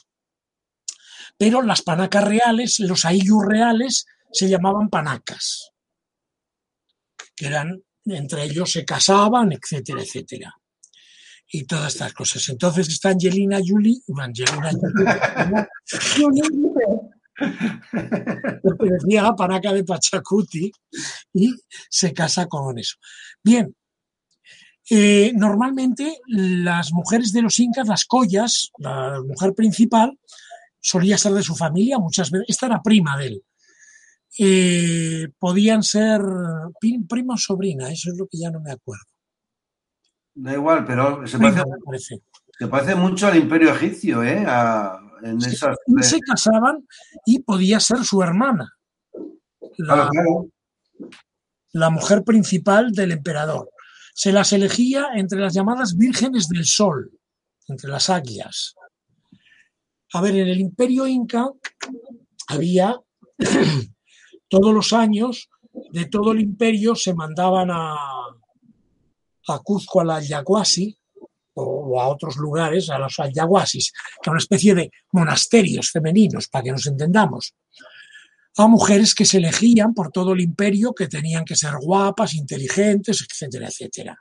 Pero 1.39 1.63
las 1.63 1.83
panacas 1.83 2.25
reales, 2.25 2.81
los 2.81 3.05
aillus 3.05 3.45
reales, 3.45 4.07
se 4.33 4.49
llamaban 4.49 4.91
panacas, 4.91 5.73
que 7.35 7.47
eran, 7.47 7.83
entre 8.05 8.45
ellos 8.45 8.73
se 8.73 8.85
casaban, 8.85 9.53
etcétera, 9.53 10.03
etcétera. 10.03 10.55
Y 11.51 11.65
todas 11.65 11.95
estas 11.95 12.13
cosas. 12.13 12.49
Entonces 12.49 12.89
está 12.89 13.11
Angelina 13.11 13.59
Jolie, 13.65 14.01
Angelina 14.19 14.71
Jolie, 16.17 16.43
pertenecía 18.63 19.27
a 19.27 19.37
Paraca 19.37 19.73
de 19.73 19.85
Pachacuti 19.85 20.71
y 21.33 21.55
se 21.89 22.13
casa 22.13 22.47
con 22.47 22.79
eso. 22.79 22.97
Bien, 23.43 23.75
eh, 24.91 25.33
normalmente 25.35 26.21
las 26.29 26.93
mujeres 26.93 27.33
de 27.33 27.43
los 27.43 27.59
incas, 27.61 27.89
las 27.89 28.05
collas, 28.05 28.71
la 28.79 29.21
mujer 29.27 29.53
principal, 29.55 30.19
solía 30.81 31.19
ser 31.19 31.33
de 31.33 31.43
su 31.43 31.55
familia 31.57 31.99
muchas 31.99 32.31
veces, 32.31 32.47
esta 32.49 32.67
era 32.67 32.83
prima 32.83 33.17
de 33.19 33.27
él. 33.27 33.43
Eh, 34.39 35.29
podían 35.39 35.83
ser 35.83 36.21
pri- 36.81 37.03
prima 37.09 37.35
o 37.35 37.39
sobrina, 37.39 37.91
eso 37.91 38.11
es 38.11 38.19
lo 38.19 38.27
que 38.27 38.39
ya 38.39 38.51
no 38.51 38.61
me 38.61 38.71
acuerdo. 38.71 39.05
Da 40.39 40.53
igual, 40.53 40.85
pero 40.85 41.27
se 41.27 41.39
parece, 41.39 41.63
se 42.59 42.67
parece 42.69 42.95
mucho 42.95 43.27
al 43.27 43.37
imperio 43.37 43.71
egipcio, 43.75 44.23
¿eh? 44.23 44.45
A- 44.47 45.01
en 45.23 45.41
Sí, 45.41 45.49
esas... 45.55 45.77
y 45.87 46.03
se 46.03 46.21
casaban 46.21 46.87
y 47.25 47.39
podía 47.41 47.81
ser 47.81 48.05
su 48.05 48.23
hermana, 48.23 48.71
la, 49.79 49.95
Claro, 49.95 50.11
claro. 50.11 50.49
la 51.73 51.89
mujer 51.91 52.23
principal 52.23 52.93
del 52.93 53.13
emperador. 53.13 53.71
Se 54.15 54.31
las 54.31 54.53
elegía 54.53 55.07
entre 55.15 55.41
las 55.41 55.55
llamadas 55.55 55.97
vírgenes 55.97 56.49
del 56.49 56.67
sol, 56.67 57.11
entre 57.69 57.89
las 57.91 58.11
águilas. 58.11 58.75
A 60.13 60.21
ver, 60.21 60.37
en 60.37 60.49
el 60.49 60.61
imperio 60.61 61.07
inca 61.07 61.49
había 62.49 62.95
todos 64.49 64.75
los 64.75 64.93
años, 64.93 65.49
de 65.93 66.05
todo 66.07 66.33
el 66.33 66.41
imperio 66.41 66.95
se 66.95 67.15
mandaban 67.15 67.71
a, 67.71 67.97
a 69.49 69.59
Cuzco, 69.61 70.01
a 70.01 70.05
la 70.05 70.23
o, 71.59 72.01
a 72.01 72.09
otros 72.09 72.37
lugares, 72.37 72.91
a 72.91 72.99
los 72.99 73.19
Ayahuasis, 73.19 73.93
que 74.23 74.31
una 74.31 74.39
especie 74.39 74.75
de 74.75 74.91
monasterios 75.13 75.91
femeninos, 75.91 76.49
para 76.49 76.65
que 76.65 76.73
nos 76.73 76.87
entendamos, 76.87 77.55
a 78.59 78.67
mujeres 78.67 79.15
que 79.15 79.25
se 79.25 79.39
elegían 79.39 79.95
por 79.95 80.11
todo 80.11 80.33
el 80.33 80.41
imperio, 80.41 80.95
que 80.95 81.09
tenían 81.09 81.45
que 81.45 81.57
ser 81.57 81.75
guapas, 81.81 82.35
inteligentes, 82.35 83.25
etcétera, 83.29 83.69
etcétera. 83.69 84.19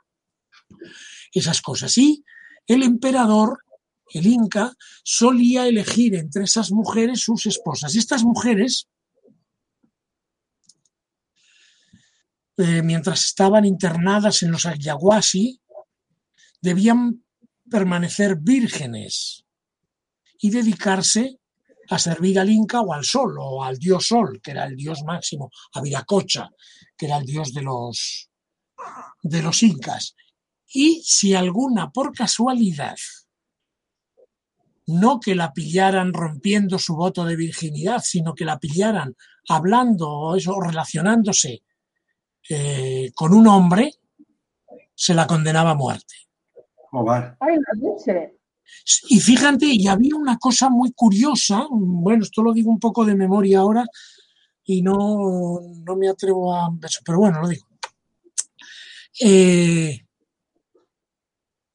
Esas 1.32 1.62
cosas. 1.62 1.96
Y 1.96 2.24
el 2.66 2.82
emperador, 2.82 3.60
el 4.12 4.26
Inca, 4.26 4.74
solía 5.02 5.66
elegir 5.66 6.14
entre 6.14 6.44
esas 6.44 6.70
mujeres 6.70 7.20
sus 7.20 7.46
esposas. 7.46 7.96
Estas 7.96 8.24
mujeres, 8.24 8.88
eh, 12.58 12.82
mientras 12.82 13.26
estaban 13.26 13.64
internadas 13.64 14.42
en 14.42 14.50
los 14.50 14.64
Ayahuasi, 14.64 15.60
debían 16.60 17.22
permanecer 17.70 18.36
vírgenes 18.36 19.44
y 20.38 20.50
dedicarse 20.50 21.38
a 21.88 21.98
servir 21.98 22.38
al 22.38 22.50
Inca 22.50 22.80
o 22.80 22.92
al 22.92 23.04
Sol 23.04 23.36
o 23.38 23.62
al 23.62 23.78
dios 23.78 24.06
Sol, 24.08 24.40
que 24.42 24.52
era 24.52 24.64
el 24.64 24.76
dios 24.76 25.02
máximo, 25.04 25.50
a 25.74 25.80
Viracocha, 25.80 26.50
que 26.96 27.06
era 27.06 27.18
el 27.18 27.26
dios 27.26 27.52
de 27.52 27.62
los, 27.62 28.30
de 29.22 29.42
los 29.42 29.62
Incas. 29.62 30.14
Y 30.72 31.02
si 31.04 31.34
alguna, 31.34 31.90
por 31.90 32.12
casualidad, 32.12 32.96
no 34.86 35.20
que 35.20 35.34
la 35.34 35.52
pillaran 35.52 36.12
rompiendo 36.12 36.78
su 36.78 36.96
voto 36.96 37.24
de 37.24 37.36
virginidad, 37.36 38.02
sino 38.04 38.34
que 38.34 38.44
la 38.44 38.58
pillaran 38.58 39.16
hablando 39.48 40.08
o 40.08 40.36
eso, 40.36 40.60
relacionándose 40.60 41.62
eh, 42.48 43.10
con 43.14 43.34
un 43.34 43.46
hombre, 43.46 43.92
se 44.94 45.14
la 45.14 45.26
condenaba 45.26 45.70
a 45.70 45.74
muerte. 45.74 46.14
Y 49.08 49.20
fíjate, 49.20 49.66
y 49.66 49.86
había 49.86 50.16
una 50.16 50.38
cosa 50.38 50.68
muy 50.68 50.92
curiosa, 50.92 51.66
bueno, 51.70 52.24
esto 52.24 52.42
lo 52.42 52.52
digo 52.52 52.70
un 52.70 52.80
poco 52.80 53.04
de 53.04 53.14
memoria 53.14 53.60
ahora 53.60 53.84
y 54.64 54.82
no, 54.82 55.60
no 55.84 55.96
me 55.96 56.08
atrevo 56.08 56.54
a 56.54 56.70
pero 57.04 57.18
bueno, 57.18 57.40
lo 57.40 57.48
digo. 57.48 57.66
Eh, 59.20 60.06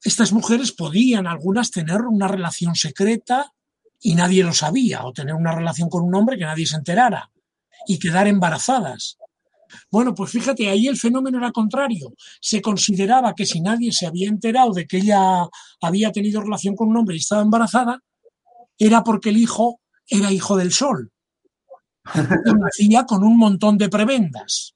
estas 0.02 0.32
mujeres 0.32 0.72
podían 0.72 1.26
algunas 1.26 1.70
tener 1.70 2.02
una 2.02 2.28
relación 2.28 2.74
secreta 2.74 3.52
y 4.00 4.14
nadie 4.14 4.42
lo 4.42 4.52
sabía, 4.52 5.04
o 5.04 5.12
tener 5.12 5.34
una 5.34 5.54
relación 5.54 5.88
con 5.88 6.02
un 6.02 6.14
hombre 6.14 6.36
que 6.36 6.44
nadie 6.44 6.66
se 6.66 6.76
enterara 6.76 7.30
y 7.86 7.98
quedar 7.98 8.26
embarazadas. 8.26 9.16
Bueno, 9.90 10.14
pues 10.14 10.30
fíjate, 10.30 10.68
ahí 10.68 10.86
el 10.86 10.96
fenómeno 10.96 11.38
era 11.38 11.52
contrario. 11.52 12.14
Se 12.40 12.60
consideraba 12.60 13.34
que 13.34 13.46
si 13.46 13.60
nadie 13.60 13.92
se 13.92 14.06
había 14.06 14.28
enterado 14.28 14.72
de 14.72 14.86
que 14.86 14.98
ella 14.98 15.46
había 15.80 16.12
tenido 16.12 16.40
relación 16.40 16.74
con 16.74 16.88
un 16.88 16.96
hombre 16.96 17.16
y 17.16 17.18
estaba 17.18 17.42
embarazada, 17.42 18.00
era 18.78 19.02
porque 19.04 19.30
el 19.30 19.36
hijo 19.36 19.80
era 20.06 20.32
hijo 20.32 20.56
del 20.56 20.72
sol. 20.72 21.10
Y 22.14 22.52
nacía 22.54 23.04
con 23.04 23.22
un 23.22 23.38
montón 23.38 23.78
de 23.78 23.88
prebendas. 23.88 24.74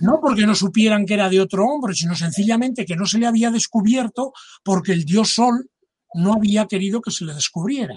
No 0.00 0.20
porque 0.20 0.46
no 0.46 0.54
supieran 0.54 1.06
que 1.06 1.14
era 1.14 1.28
de 1.28 1.40
otro 1.40 1.64
hombre, 1.66 1.94
sino 1.94 2.14
sencillamente 2.14 2.84
que 2.84 2.96
no 2.96 3.06
se 3.06 3.18
le 3.18 3.26
había 3.26 3.50
descubierto 3.50 4.32
porque 4.62 4.92
el 4.92 5.04
dios 5.04 5.34
sol 5.34 5.70
no 6.14 6.34
había 6.34 6.66
querido 6.66 7.00
que 7.00 7.10
se 7.10 7.24
le 7.24 7.34
descubriera. 7.34 7.96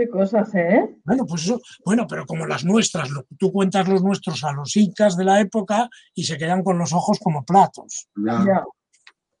Qué 0.00 0.08
cosas, 0.08 0.48
¿eh? 0.54 0.96
Bueno, 1.04 1.26
pues 1.26 1.42
eso, 1.42 1.60
bueno, 1.84 2.06
pero 2.08 2.24
como 2.24 2.46
las 2.46 2.64
nuestras, 2.64 3.10
lo- 3.10 3.26
tú 3.38 3.52
cuentas 3.52 3.86
los 3.86 4.02
nuestros 4.02 4.42
a 4.44 4.52
los 4.52 4.74
incas 4.78 5.14
de 5.14 5.24
la 5.26 5.40
época 5.40 5.90
y 6.14 6.24
se 6.24 6.38
quedan 6.38 6.62
con 6.62 6.78
los 6.78 6.94
ojos 6.94 7.18
como 7.22 7.44
platos. 7.44 8.08
Ya. 8.16 8.42
Ya. 8.46 8.64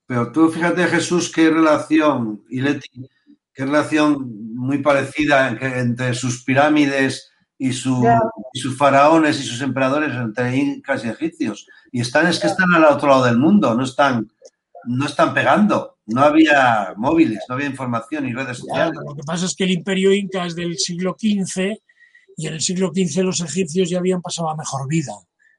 Pero 0.06 0.30
tú 0.32 0.50
fíjate, 0.50 0.84
Jesús, 0.86 1.32
qué 1.34 1.48
relación, 1.48 2.44
y 2.50 2.60
Leti, 2.60 3.08
qué 3.54 3.64
relación 3.64 4.54
muy 4.54 4.82
parecida 4.82 5.48
entre 5.48 6.12
sus 6.12 6.44
pirámides 6.44 7.30
y, 7.56 7.72
su- 7.72 8.04
y 8.52 8.58
sus 8.60 8.76
faraones 8.76 9.40
y 9.40 9.44
sus 9.44 9.62
emperadores 9.62 10.14
entre 10.14 10.54
incas 10.58 11.06
y 11.06 11.08
egipcios. 11.08 11.66
Y 11.90 12.02
están, 12.02 12.26
es 12.26 12.38
que 12.38 12.48
están 12.48 12.70
al 12.74 12.84
otro 12.84 13.08
lado 13.08 13.24
del 13.24 13.38
mundo, 13.38 13.74
no 13.74 13.84
están, 13.84 14.30
no 14.84 15.06
están 15.06 15.32
pegando. 15.32 15.96
No 16.12 16.22
había 16.22 16.94
móviles, 16.96 17.40
no 17.48 17.54
había 17.54 17.66
información 17.66 18.28
y 18.28 18.32
redes 18.32 18.58
sociales. 18.58 18.98
lo 19.06 19.14
que 19.14 19.22
pasa 19.22 19.46
es 19.46 19.54
que 19.54 19.64
el 19.64 19.70
imperio 19.70 20.12
inca 20.12 20.44
es 20.46 20.54
del 20.56 20.76
siglo 20.78 21.16
XV 21.18 21.76
y 22.36 22.46
en 22.46 22.54
el 22.54 22.60
siglo 22.60 22.90
XV 22.94 23.22
los 23.22 23.40
egipcios 23.40 23.88
ya 23.90 23.98
habían 23.98 24.20
pasado 24.22 24.50
a 24.50 24.56
mejor 24.56 24.88
vida. 24.88 25.12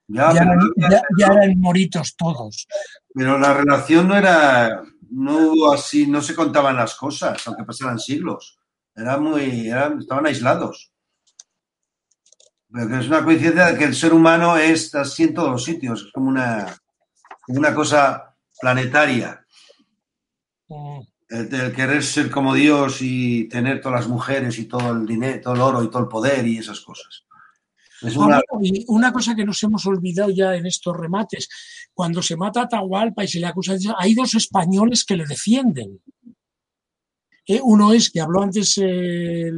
Ya, 0.07 0.31
eran, 0.31 0.59
ya- 0.89 1.01
ya 1.17 1.27
eran 1.27 1.57
moritos 1.59 2.15
todos. 2.17 2.67
pero 3.13 3.37
la 3.39 3.53
relación 3.53 4.07
no 4.09 4.17
era, 4.17 4.81
no 5.09 5.71
así, 5.71 6.05
no 6.07 6.21
se 6.21 6.35
contaban 6.35 6.75
las 6.75 6.95
cosas, 6.95 7.45
aunque 7.47 7.63
pasaran 7.63 7.97
siglos. 7.99 8.57
Era 8.95 9.17
muy, 9.17 9.69
eran, 9.69 9.99
estaban 9.99 10.25
aislados. 10.25 10.91
Pero 12.73 12.87
que 12.89 12.99
es 12.99 13.07
una 13.07 13.23
coincidencia 13.23 13.65
de 13.67 13.77
que 13.77 13.83
el 13.85 13.95
ser 13.95 14.13
humano 14.13 14.57
es 14.57 14.93
así 14.95 15.23
en 15.23 15.33
todos 15.33 15.51
los 15.51 15.63
sitios, 15.63 16.03
es 16.07 16.11
como 16.11 16.29
una, 16.29 16.65
como 17.45 17.59
una 17.59 17.73
cosa 17.73 18.35
planetaria. 18.59 19.45
El, 21.29 21.53
el 21.53 21.73
querer 21.73 22.03
ser 22.03 22.29
como 22.29 22.53
Dios 22.53 22.97
y 23.01 23.47
tener 23.47 23.79
todas 23.81 24.01
las 24.01 24.09
mujeres 24.09 24.59
y 24.59 24.65
todo 24.65 24.91
el 24.91 25.05
dinero, 25.05 25.41
todo 25.41 25.53
el 25.53 25.61
oro 25.61 25.83
y 25.83 25.89
todo 25.89 26.03
el 26.03 26.07
poder 26.09 26.45
y 26.45 26.57
esas 26.57 26.81
cosas. 26.81 27.25
Es 28.01 28.17
una, 28.17 28.41
una 28.87 29.13
cosa 29.13 29.35
que 29.35 29.45
nos 29.45 29.61
hemos 29.63 29.85
olvidado 29.85 30.31
ya 30.31 30.55
en 30.55 30.65
estos 30.65 30.97
remates, 30.97 31.47
cuando 31.93 32.21
se 32.21 32.35
mata 32.35 32.61
a 32.61 32.63
Atahualpa 32.63 33.23
y 33.23 33.27
se 33.27 33.39
le 33.39 33.45
acusa, 33.45 33.73
de- 33.73 33.93
hay 33.97 34.15
dos 34.15 34.33
españoles 34.33 35.05
que 35.05 35.15
le 35.15 35.25
defienden. 35.25 36.01
Eh, 37.45 37.59
Uno 37.63 37.93
es, 37.93 38.09
que 38.09 38.19
habló 38.19 38.41
antes 38.41 38.79
eh, 38.81 39.51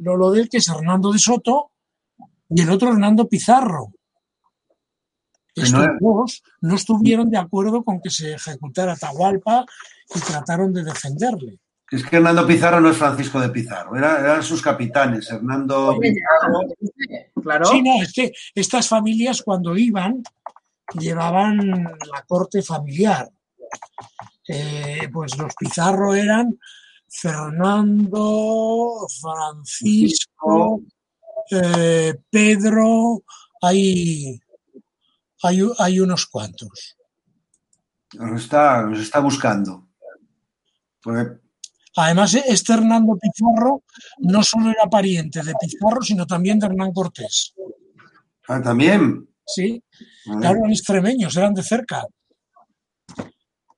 Lolo 0.00 0.30
del, 0.30 0.48
que 0.48 0.58
es 0.58 0.68
Hernando 0.68 1.12
de 1.12 1.18
Soto, 1.18 1.72
y 2.48 2.62
el 2.62 2.70
otro 2.70 2.90
Hernando 2.90 3.28
Pizarro. 3.28 3.92
Estos 5.54 5.72
no 5.72 5.86
dos 6.00 6.42
no 6.62 6.74
estuvieron 6.74 7.30
de 7.30 7.38
acuerdo 7.38 7.84
con 7.84 8.00
que 8.00 8.10
se 8.10 8.32
ejecutara 8.32 8.94
Atahualpa 8.94 9.64
y 10.14 10.20
trataron 10.20 10.72
de 10.72 10.82
defenderle. 10.84 11.58
es 11.90 12.04
que 12.04 12.16
Hernando 12.16 12.44
Pizarro 12.46 12.80
no 12.80 12.90
es 12.90 12.96
Francisco 12.96 13.38
de 13.40 13.50
Pizarro, 13.50 13.96
era- 13.96 14.18
eran 14.18 14.42
sus 14.42 14.60
capitanes, 14.60 15.30
Hernando 15.30 15.96
Pizarro. 16.00 16.60
Claro. 17.40 17.66
Sí, 17.66 17.82
no, 17.82 18.02
es 18.02 18.12
que 18.12 18.32
estas 18.54 18.88
familias 18.88 19.42
cuando 19.42 19.76
iban 19.76 20.22
llevaban 20.98 21.58
la 21.84 22.22
corte 22.26 22.62
familiar. 22.62 23.30
Eh, 24.48 25.08
pues 25.12 25.36
los 25.38 25.54
Pizarro 25.54 26.14
eran 26.14 26.58
Fernando, 27.08 29.06
Francisco, 29.20 30.80
eh, 31.50 32.14
Pedro, 32.30 33.22
hay, 33.62 34.40
hay, 35.42 35.60
hay 35.78 36.00
unos 36.00 36.26
cuantos. 36.26 36.96
Nos 38.14 38.42
está, 38.42 38.82
nos 38.82 39.00
está 39.00 39.20
buscando. 39.20 39.83
Porque 41.04 41.38
Además, 41.96 42.34
este 42.34 42.72
Hernando 42.72 43.16
Pizarro 43.20 43.84
no 44.18 44.42
solo 44.42 44.70
era 44.70 44.90
pariente 44.90 45.42
de 45.44 45.54
Pizarro, 45.60 46.02
sino 46.02 46.26
también 46.26 46.58
de 46.58 46.66
Hernán 46.66 46.92
Cortés. 46.92 47.54
ah, 48.48 48.60
también. 48.60 49.28
Sí, 49.46 49.80
claro, 50.40 50.58
eran 50.58 50.70
extremeños, 50.72 51.36
eran 51.36 51.54
de 51.54 51.62
cerca. 51.62 52.04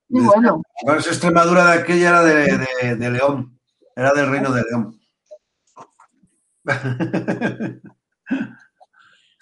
Muy 0.09 0.23
bueno. 0.23 0.61
Bueno, 0.83 0.99
esa 0.99 1.09
Extremadura 1.09 1.65
de 1.71 1.79
aquella 1.81 2.09
era 2.09 2.23
de, 2.23 2.57
de- 2.81 2.95
de 2.95 3.11
León, 3.11 3.59
era 3.95 4.13
del 4.13 4.29
reino 4.31 4.51
de 4.51 4.63
León. 4.63 4.99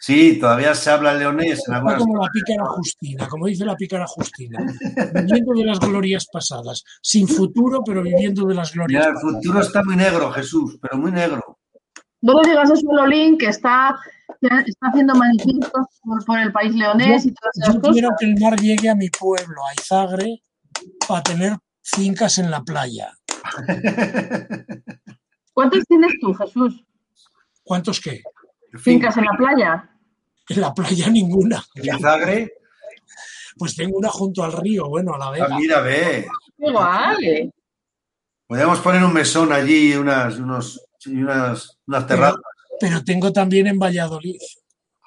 Sí, 0.06 0.38
todavía 0.39 0.76
se 0.76 0.91
habla 0.91 1.16
leonés 1.16 1.68
en 1.68 1.74
algunas. 1.74 1.97
como 1.97 2.22
la 2.24 2.30
pícara 2.30 2.64
Justina, 2.68 3.28
como 3.28 3.47
dice 3.47 3.66
la 3.66 3.76
pícara 3.76 4.06
Justina, 4.06 4.60
viviendo 5.16 5.53
de 5.56 5.66
las 5.66 5.80
glorias 5.80 6.28
pasadas, 6.32 6.84
sin 7.01 7.28
futuro, 7.28 7.82
pero 7.84 8.03
viviendo 8.03 8.45
de 8.45 8.53
las 8.53 8.72
glorias 8.72 8.99
Mira, 8.99 9.10
el 9.10 9.14
pasadas. 9.16 9.34
futuro 9.34 9.60
está 9.62 9.84
muy 9.84 9.95
negro, 9.95 10.32
Jesús, 10.32 10.78
pero 10.80 10.97
muy 10.99 11.12
negro. 11.12 11.58
No 12.22 12.39
le 12.39 12.49
digas 12.51 12.70
eso 12.70 12.91
a 12.91 12.95
Lolín, 12.97 13.36
que 13.39 13.47
está, 13.47 13.95
está 14.41 14.88
haciendo 14.89 15.16
manifiestos 15.16 15.88
por, 16.03 16.24
por 16.24 16.38
el 16.38 16.51
país 16.51 16.76
leonés 16.76 17.26
y 17.26 17.34
todas 17.34 17.58
esas 17.58 17.74
Yo 17.74 17.82
cosas. 17.82 17.93
quiero 17.93 18.10
que 18.20 18.26
el 18.28 18.39
mar 18.39 18.60
llegue 18.62 18.89
a 18.89 18.95
mi 18.95 19.10
pueblo, 19.10 19.60
a 19.68 19.74
Izagre, 19.82 20.43
para 21.08 21.24
tener 21.24 21.58
fincas 21.82 22.38
en 22.38 22.51
la 22.51 22.62
playa. 22.62 23.12
¿Cuántos 25.51 25.84
tienes 25.88 26.14
tú, 26.22 26.32
Jesús? 26.36 26.86
¿Cuántos 27.64 27.99
qué? 27.99 28.22
¿Fincas 28.78 29.18
en 29.18 29.26
la 29.26 29.32
playa? 29.36 29.89
En 30.50 30.62
la 30.62 30.74
playa 30.74 31.10
ninguna. 31.10 31.64
en 31.76 31.96
Izagre, 31.96 32.54
Pues 33.58 33.76
tengo 33.76 33.98
una 33.98 34.10
junto 34.10 34.43
al 34.43 34.54
río, 34.54 34.88
bueno, 34.89 35.16
a 35.16 35.18
la 35.18 35.28
ah, 35.28 35.32
vega. 35.32 35.58
mira, 35.58 35.82
ve. 35.82 36.28
Igual. 36.58 37.54
Podríamos 38.48 38.80
poner 38.80 39.04
un 39.04 39.14
mesón 39.14 39.52
allí 39.52 39.93
y 39.93 39.96
unas, 39.96 40.38
unos, 40.38 40.86
y 41.06 41.16
unas, 41.16 41.78
unas 41.88 42.08
terrazas. 42.08 42.41
Pero 42.80 43.04
tengo 43.04 43.32
también 43.34 43.68
en 43.68 43.80
Valladolid. 43.80 44.38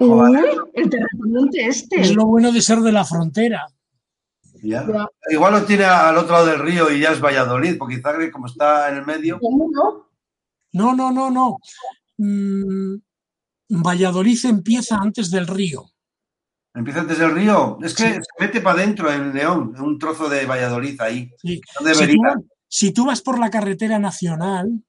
Uy, 0.01 0.39
el 0.75 0.91
terrateniente 0.91 1.67
este. 1.67 2.01
Es 2.01 2.15
lo 2.15 2.27
bueno 2.27 2.53
de 2.53 2.63
ser 2.63 2.79
de 2.79 2.93
la 2.93 3.05
frontera. 3.05 3.67
Ya. 4.63 4.85
Ya. 4.87 5.07
Igual 5.31 5.53
lo 5.53 5.65
tiene 5.65 5.85
al 5.85 6.17
otro 6.17 6.33
lado 6.33 6.47
del 6.47 6.61
río 6.61 6.91
y 6.91 7.01
ya 7.01 7.13
es 7.13 7.21
Valladolid, 7.21 7.77
porque 7.79 7.97
Izagre, 7.97 8.31
como 8.31 8.47
está 8.47 8.89
en 8.89 8.97
el 8.97 9.07
medio, 9.07 9.39
¿no? 9.41 10.09
No, 10.73 10.95
no, 10.95 11.11
no, 11.13 11.31
no. 11.31 11.59
Mm, 12.19 12.97
Valladolid 13.69 14.39
empieza 14.47 14.97
antes 14.97 15.31
del 15.31 15.47
río. 15.47 15.91
empieza 16.75 17.01
antes 17.01 17.19
del 17.19 17.33
río. 17.33 17.77
Es 17.83 17.93
que 17.95 18.05
Sí. 18.05 18.13
se 18.15 18.45
mete 18.45 18.61
para 18.61 18.79
adentro 18.81 19.11
en 19.13 19.35
León, 19.35 19.75
un 19.81 19.99
trozo 19.99 20.29
de 20.29 20.47
Valladolid 20.47 21.01
ahí. 21.01 21.29
Sí. 21.43 21.61
No 21.81 21.81
Si 21.81 21.95
tú, 21.95 22.01
debería. 22.01 22.35
si 22.69 22.93
tú 22.93 23.05
vas 23.07 23.21
por 23.21 23.39
la 23.41 23.51
carretera 23.51 23.99
nacional, 23.99 24.85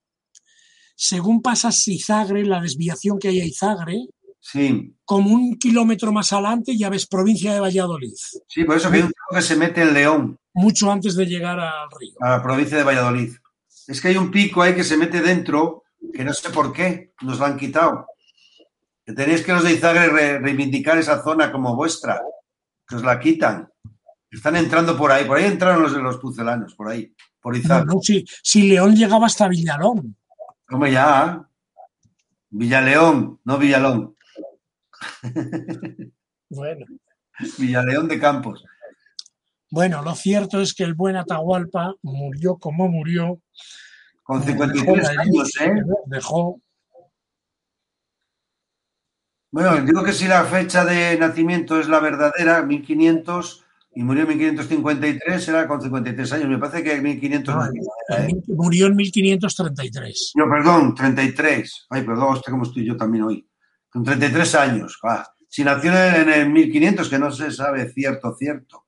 según 0.96 1.42
pasas 1.42 1.88
Izagre, 1.88 2.46
la 2.46 2.62
desviación 2.62 3.18
que 3.18 3.30
hay 3.30 3.42
a 3.42 3.46
Izagre, 3.46 4.06
Sí, 4.42 4.96
como 5.04 5.34
un 5.34 5.58
kilómetro 5.58 6.12
más 6.14 6.32
adelante 6.32 6.78
ya 6.78 6.90
ves 6.90 7.06
provincia 7.08 7.54
de 7.54 7.60
Valladolid, 7.60 8.14
sí, 8.48 8.64
por 8.64 8.78
eso 8.78 8.90
que 8.90 8.98
hay 8.98 9.04
un 9.04 9.12
trozo 9.12 9.36
que 9.36 9.42
se 9.42 9.56
mete 9.58 9.82
en 9.82 9.94
León, 9.94 10.38
mucho 10.54 10.90
antes 10.92 11.16
de 11.16 11.26
llegar 11.26 11.60
al 11.60 11.90
río. 12.00 12.14
a 12.22 12.30
la 12.38 12.44
provincia 12.44 12.78
de 12.78 12.84
Valladolid. 12.84 13.34
Es 13.88 14.00
que 14.00 14.08
hay 14.10 14.18
un 14.18 14.32
pico 14.32 14.62
ahí 14.62 14.74
que 14.76 14.84
se 14.86 14.96
mete 14.96 15.22
dentro, 15.22 15.84
que 16.14 16.24
no 16.24 16.34
sé 16.34 16.52
por 16.52 16.72
qué, 16.72 17.12
nos 17.22 17.38
lo 17.40 17.46
han 17.46 17.58
quitado. 17.58 18.06
Que 19.10 19.16
tenéis 19.16 19.44
que 19.44 19.52
los 19.54 19.64
de 19.64 19.72
Izagre 19.74 20.08
re- 20.10 20.38
reivindicar 20.38 20.96
esa 21.00 21.24
zona 21.24 21.52
como 21.52 21.76
vuestra, 21.76 22.22
que 22.88 22.96
os 22.96 23.04
la 23.04 23.20
quitan. 23.20 23.68
Están 24.30 24.56
entrando 24.56 24.96
por 24.96 25.12
ahí, 25.12 25.26
por 25.26 25.38
ahí 25.38 25.46
entraron 25.46 25.82
los 25.82 25.94
de 25.96 26.00
los 26.00 26.18
pucelanos, 26.20 26.76
por 26.76 26.90
ahí, 26.90 27.12
por 27.42 27.58
Izagre. 27.58 27.88
no, 27.88 28.00
si, 28.04 28.24
si 28.44 28.68
León 28.70 28.96
llegaba 28.96 29.26
hasta 29.26 29.48
Villalón. 29.48 30.16
Como 30.68 30.86
ya, 30.86 31.44
Villaleón, 32.52 33.40
no 33.46 33.58
Villalón, 33.58 34.16
Bueno, 36.50 36.86
Villaleón 37.58 38.08
de 38.10 38.20
Campos. 38.20 38.64
bueno, 39.72 40.04
lo 40.04 40.14
cierto 40.14 40.62
es 40.62 40.76
que 40.76 40.84
el 40.84 40.94
buen 40.94 41.16
Atahualpa 41.16 41.96
murió 42.04 42.58
como 42.58 42.88
murió. 42.88 43.42
Con 44.22 44.42
Dejó 44.46 44.66
53 44.68 45.04
la 45.16 45.22
años, 45.24 45.52
¿eh? 45.62 45.72
Dejó 46.06 46.62
Bueno, 49.52 49.82
digo 49.82 50.04
que 50.04 50.14
si 50.14 50.28
la 50.28 50.44
fecha 50.46 50.86
de 50.86 51.18
nacimiento 51.18 51.80
es 51.80 51.90
la 51.90 52.00
verdadera, 52.00 52.62
1500, 52.62 53.66
y 53.96 54.04
murió 54.04 54.24
en 54.24 54.30
1553, 54.30 55.48
era 55.48 55.68
con 55.68 55.82
53 55.82 56.34
años. 56.34 56.50
Me 56.50 56.60
parece 56.60 56.84
que 56.84 57.02
1500 57.02 57.56
no 57.56 57.64
era, 57.64 58.28
¿eh? 58.28 58.36
Murió 58.48 58.88
en 58.88 58.96
1533. 58.96 60.34
No, 60.36 60.50
perdón, 60.50 60.94
33. 60.94 61.88
Ay, 61.90 62.04
perdón, 62.04 62.34
hostia, 62.34 62.52
cómo 62.52 62.64
estoy 62.64 62.86
yo 62.86 62.96
también 62.96 63.24
hoy. 63.24 63.50
Con 63.90 64.04
33 64.04 64.56
años. 64.56 65.00
ah. 65.04 65.28
Si 65.48 65.64
nació 65.64 65.92
en 65.94 66.30
el 66.30 66.50
1500, 66.52 67.10
que 67.10 67.18
no 67.18 67.32
se 67.32 67.50
sabe 67.50 67.92
cierto, 67.92 68.36
cierto. 68.38 68.86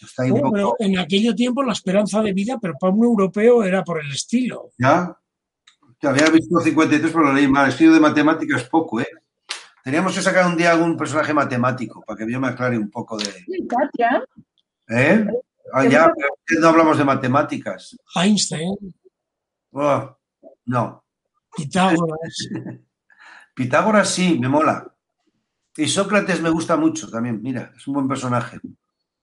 Está 0.00 0.22
ahí 0.22 0.30
poco... 0.30 0.52
pero 0.52 0.76
en 0.78 0.96
aquello 0.96 1.34
tiempo 1.34 1.64
la 1.64 1.72
esperanza 1.72 2.22
de 2.22 2.32
vida, 2.32 2.58
pero 2.62 2.74
para 2.78 2.92
un 2.92 3.04
europeo 3.04 3.64
era 3.64 3.82
por 3.82 4.00
el 4.00 4.12
estilo. 4.12 4.70
¿Ya? 4.78 5.18
Te 5.98 6.06
había 6.06 6.30
visto 6.30 6.60
53, 6.60 7.10
pero 7.10 7.24
lo 7.24 7.32
leí 7.32 7.48
mal. 7.48 7.68
Estudio 7.68 7.92
de 7.92 7.98
matemáticas 7.98 8.62
poco, 8.64 9.00
¿eh? 9.00 9.08
Teníamos 9.88 10.14
que 10.14 10.20
sacar 10.20 10.46
un 10.46 10.54
día 10.54 10.72
algún 10.72 10.98
personaje 10.98 11.32
matemático 11.32 12.04
para 12.06 12.18
que 12.18 12.30
yo 12.30 12.38
me 12.38 12.48
aclare 12.48 12.76
un 12.76 12.90
poco 12.90 13.16
de... 13.16 13.24
Katia. 13.66 14.22
¿Eh? 14.86 15.26
Ah, 15.72 15.86
ya, 15.86 16.12
pero 16.44 16.60
no 16.60 16.68
hablamos 16.68 16.98
de 16.98 17.04
matemáticas. 17.04 17.96
Einstein, 18.14 18.76
Oh, 19.72 20.14
no. 20.66 21.02
Pitágoras. 21.56 22.48
Pitágoras 23.54 24.10
sí, 24.10 24.38
me 24.38 24.50
mola. 24.50 24.94
Y 25.74 25.88
Sócrates 25.88 26.42
me 26.42 26.50
gusta 26.50 26.76
mucho 26.76 27.08
también. 27.08 27.40
Mira, 27.40 27.72
es 27.74 27.88
un 27.88 27.94
buen 27.94 28.08
personaje. 28.08 28.60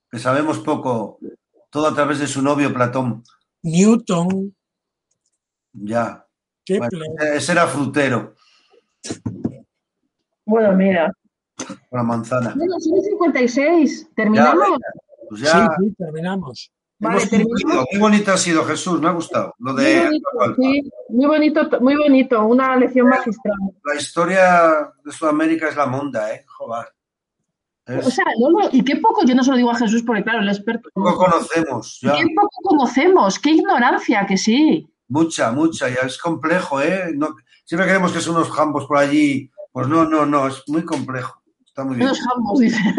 Que 0.10 0.18
sabemos 0.18 0.58
poco, 0.62 1.20
todo 1.70 1.90
a 1.90 1.94
través 1.94 2.18
de 2.18 2.26
su 2.26 2.42
novio 2.42 2.74
Platón. 2.74 3.24
Newton, 3.62 4.56
Ya. 5.74 6.26
Bueno, 6.68 6.90
ese 7.36 7.52
era 7.52 7.68
frutero, 7.68 8.34
Bueno, 10.46 10.74
mira. 10.74 11.12
la 11.92 12.04
manzana. 12.04 12.54
Bueno, 12.56 12.80
son 12.80 13.02
56. 13.02 14.08
Ya, 14.10 14.16
¿Terminamos? 14.16 14.68
pues 15.30 15.42
Sí, 15.42 15.46
ya 15.48 15.70
sí, 15.80 15.94
terminamos. 15.98 16.72
Vale. 17.00 17.20
Muy 17.92 18.00
bonito 18.00 18.32
ha 18.32 18.38
sido, 18.38 18.64
Jesús, 18.64 19.02
me 19.02 19.10
ha 19.10 19.12
gustado. 19.12 19.54
Lo 19.60 19.74
Muy 19.74 19.84
bonito, 19.84 20.56
sí, 20.58 20.90
muy 21.10 21.26
bonito, 21.26 21.70
muy 21.82 21.96
bonito. 21.96 22.46
Una 22.46 22.76
lección 22.78 23.10
magistral. 23.10 23.56
la 23.84 23.96
historia 23.96 24.94
de 25.04 25.12
Sudamérica 25.12 25.68
es 25.68 25.76
la 25.76 25.88
monda, 25.88 26.34
¿eh? 26.34 26.46
Joder. 26.48 26.86
Es- 27.86 28.08
O 28.08 28.10
sea, 28.12 28.24
no, 28.40 28.50
no, 28.50 28.70
y 28.72 28.84
qué 28.84 28.96
poco, 28.96 29.26
yo 29.26 29.36
no 29.36 29.44
se 29.44 29.52
lo 29.52 29.58
digo 29.58 29.72
a 29.72 29.76
Jesús 29.76 30.04
porque, 30.04 30.24
claro, 30.24 30.40
el 30.40 30.50
experto. 30.50 30.90
poco 30.94 31.18
conocemos, 31.18 32.00
ya. 32.02 32.14
Qué 32.16 32.26
poco 32.36 32.50
conocemos, 32.64 33.40
qué 33.40 33.52
ignorancia, 33.52 34.26
que 34.26 34.38
sí. 34.38 34.90
Mucha, 35.10 35.52
mucha, 35.52 35.90
ya 35.90 36.02
es 36.08 36.18
complejo, 36.18 36.82
¿eh? 36.82 37.12
No- 37.16 37.36
siempre 37.66 37.88
creemos 37.88 38.12
que 38.14 38.22
son 38.22 38.36
unos 38.38 38.50
jambos 38.52 38.86
por 38.86 38.98
allí. 38.98 39.52
Pues 39.76 39.88
no, 39.90 40.06
no, 40.06 40.26
no, 40.26 40.48
es 40.48 40.64
muy 40.68 40.86
complejo. 40.86 41.42
Está 41.66 41.84
muy 41.84 41.98
bien. 41.98 42.10
Dice. 42.60 42.78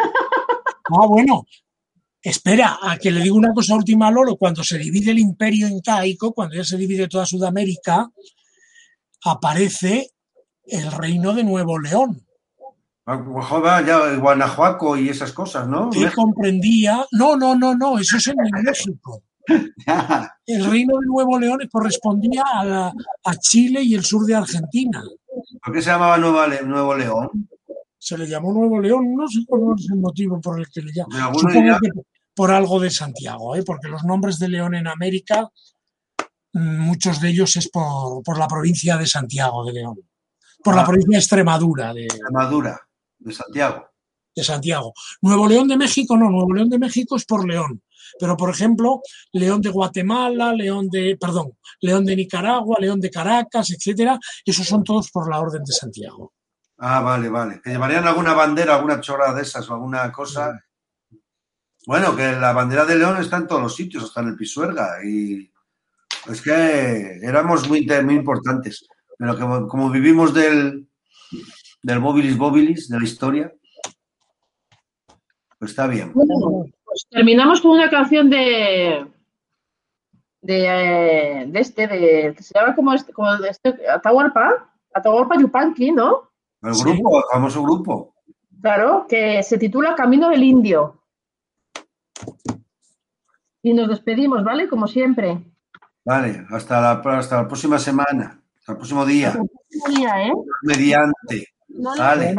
Ah, 0.89 1.07
bueno. 1.09 1.45
Espera, 2.23 2.79
a 2.83 2.97
que 2.99 3.11
le 3.11 3.21
digo 3.23 3.37
una 3.37 3.53
cosa 3.55 3.75
última 3.75 4.09
a 4.09 4.11
Lolo. 4.11 4.37
Cuando 4.37 4.63
se 4.63 4.79
divide 4.79 5.11
el 5.13 5.19
imperio 5.19 5.67
incaico, 5.69 6.33
cuando 6.33 6.55
ya 6.55 6.65
se 6.65 6.77
divide 6.77 7.09
toda 7.09 7.25
Sudamérica, 7.27 8.09
aparece 9.25 10.11
el 10.65 10.93
reino 10.93 11.33
de 11.33 11.45
Nuevo 11.45 11.79
León, 11.79 12.23
Ah, 13.09 13.23
Joder, 13.25 13.87
ya 13.87 14.17
Guanajuato 14.17 14.97
y 14.97 15.09
esas 15.09 15.33
cosas, 15.33 15.67
¿no? 15.69 15.91
que 15.91 16.11
comprendía. 16.13 17.07
No, 17.13 17.37
no, 17.37 17.55
no, 17.55 17.75
no, 17.75 17.99
eso 17.99 18.17
es 18.17 18.27
en 18.27 18.35
México. 18.65 19.23
Ya. 19.87 20.33
El 20.45 20.65
reino 20.69 20.99
de 21.01 21.07
Nuevo 21.07 21.39
León 21.39 21.61
correspondía 21.71 22.43
a, 22.53 22.65
la- 22.65 22.93
a 23.25 23.37
Chile 23.37 23.81
y 23.83 23.95
el 23.95 24.05
sur 24.05 24.25
de 24.27 24.35
Argentina. 24.35 25.03
¿Por 25.63 25.73
qué 25.75 25.83
se 25.83 25.91
llamaba 25.91 26.19
Nueva 26.19 26.47
Le- 26.47 26.63
Nuevo 26.63 26.95
León? 26.95 27.49
Se 27.99 28.17
le 28.17 28.27
llamó 28.29 28.53
Nuevo 28.53 28.81
León, 28.81 29.15
no 29.15 29.27
sé 29.29 29.41
cuál 29.47 29.63
es 29.79 29.89
el 29.91 29.97
motivo 29.99 30.41
por 30.41 30.59
el 30.59 30.67
que 30.69 30.83
le 30.83 30.93
llaman. 30.93 31.35
Supongo 31.35 31.79
que 31.81 31.91
por 32.35 32.51
algo 32.51 32.79
de 32.79 32.91
Santiago, 32.91 33.57
¿eh? 33.57 33.63
porque 33.65 33.89
los 33.89 34.05
nombres 34.05 34.39
de 34.39 34.49
León 34.49 34.75
en 34.75 34.87
América, 34.87 35.49
mm, 36.53 36.79
muchos 36.79 37.21
de 37.21 37.31
ellos 37.31 37.57
es 37.57 37.69
por, 37.69 38.23
por 38.23 38.39
la 38.39 38.47
provincia 38.47 38.97
de 38.97 39.07
Santiago 39.07 39.65
de 39.65 39.73
León, 39.73 39.97
por 40.63 40.75
la 40.77 40.83
Ah. 40.83 40.87
provincia 40.87 41.17
de 41.17 41.19
Extremadura 41.19 41.95
de, 41.95 42.05
Extremadura, 42.05 42.81
de 43.19 43.33
Santiago. 43.33 43.89
de 44.35 44.45
Santiago. 44.45 44.93
Nuevo 45.23 45.47
León 45.49 45.67
de 45.67 45.77
México 45.79 46.17
no, 46.17 46.31
Nuevo 46.31 46.53
León 46.53 46.69
de 46.69 46.79
México 46.79 47.17
es 47.17 47.25
por 47.25 47.47
León. 47.49 47.81
Pero, 48.19 48.37
por 48.37 48.51
ejemplo, 48.51 49.01
León 49.33 49.61
de 49.61 49.71
Guatemala, 49.71 50.53
León 50.53 50.89
de, 50.89 51.17
perdón, 51.21 51.53
León 51.81 52.05
de 52.05 52.17
Nicaragua, 52.17 52.79
León 52.81 53.01
de 53.01 53.11
Caracas, 53.11 53.71
etcétera, 53.71 54.19
esos 54.45 54.67
son 54.67 54.83
todos 54.85 55.11
por 55.11 55.31
la 55.31 55.41
Orden 55.41 55.65
de 55.65 55.73
Santiago. 55.73 56.33
Ah, 56.79 57.01
vale, 57.01 57.29
vale. 57.29 57.61
Que 57.63 57.71
llevarían 57.71 58.07
alguna 58.07 58.35
bandera, 58.35 58.75
alguna 58.75 59.01
chorra 59.01 59.33
de 59.33 59.43
esas 59.43 59.69
o 59.69 59.75
alguna 59.75 60.13
cosa. 60.13 60.61
Bueno, 61.87 62.15
que 62.17 62.33
la 62.33 62.53
bandera 62.53 62.85
de 62.85 62.97
León 62.97 63.17
está 63.19 63.39
en 63.39 63.47
todos 63.47 63.63
los 63.63 63.77
sitios, 63.77 64.05
hasta 64.05 64.21
en 64.21 64.29
el 64.29 64.37
Pisuerga. 64.37 65.03
Y 65.05 65.51
es 66.29 66.43
que 66.43 67.19
éramos 67.23 67.69
muy, 67.69 67.87
muy 68.05 68.15
importantes. 68.15 68.87
Pero 69.19 69.39
como, 69.39 69.69
como 69.69 69.91
vivimos 69.91 70.35
del, 70.35 70.89
del 71.83 71.99
Bobilis 71.99 72.37
Bobilis, 72.37 72.89
de 72.89 72.99
la 72.99 73.05
historia, 73.05 73.53
pues 75.59 75.71
está 75.71 75.87
bien. 75.87 76.13
Bueno, 76.13 76.67
Pues 76.97 77.07
terminamos 77.11 77.61
con 77.61 77.73
una 77.73 77.91
canción 77.91 78.31
de 78.31 79.07
de, 80.41 80.65
eh, 80.65 81.47
de 81.47 81.61
este, 81.61 81.87
de, 81.87 82.35
que 82.35 82.43
se 82.43 82.59
llama 82.59 82.75
como 82.75 82.95
este, 82.95 83.13
como 83.13 83.37
de 83.37 83.51
este 83.51 83.87
Atahualpa, 83.87 84.73
Atahualpa 84.95 85.39
Yupanqui, 85.39 85.93
¿no? 85.93 86.31
El 86.63 86.73
grupo, 86.73 87.19
el 87.19 87.25
famoso 87.31 87.63
grupo. 87.63 88.15
Claro, 88.63 89.05
que 89.07 89.43
se 89.43 89.59
titula 89.59 89.95
Camino 89.95 90.31
del 90.31 90.43
Indio. 90.43 91.03
Y 93.61 93.75
nos 93.75 93.89
despedimos, 93.89 94.43
¿vale? 94.43 94.67
Como 94.67 94.87
siempre. 94.87 95.39
Vale, 96.03 96.47
hasta 96.49 96.81
la, 96.81 96.93
hasta 97.19 97.43
la 97.43 97.47
próxima 97.47 97.79
semana, 97.79 98.41
hasta 98.59 98.73
el 98.73 98.79
próximo 98.79 99.05
día. 99.05 99.29
Hasta 99.29 99.43
el 99.43 99.51
próximo 99.51 99.99
día, 99.99 100.29
¿eh? 100.29 100.33
Mediante. 100.63 101.49
Vale. 101.69 102.35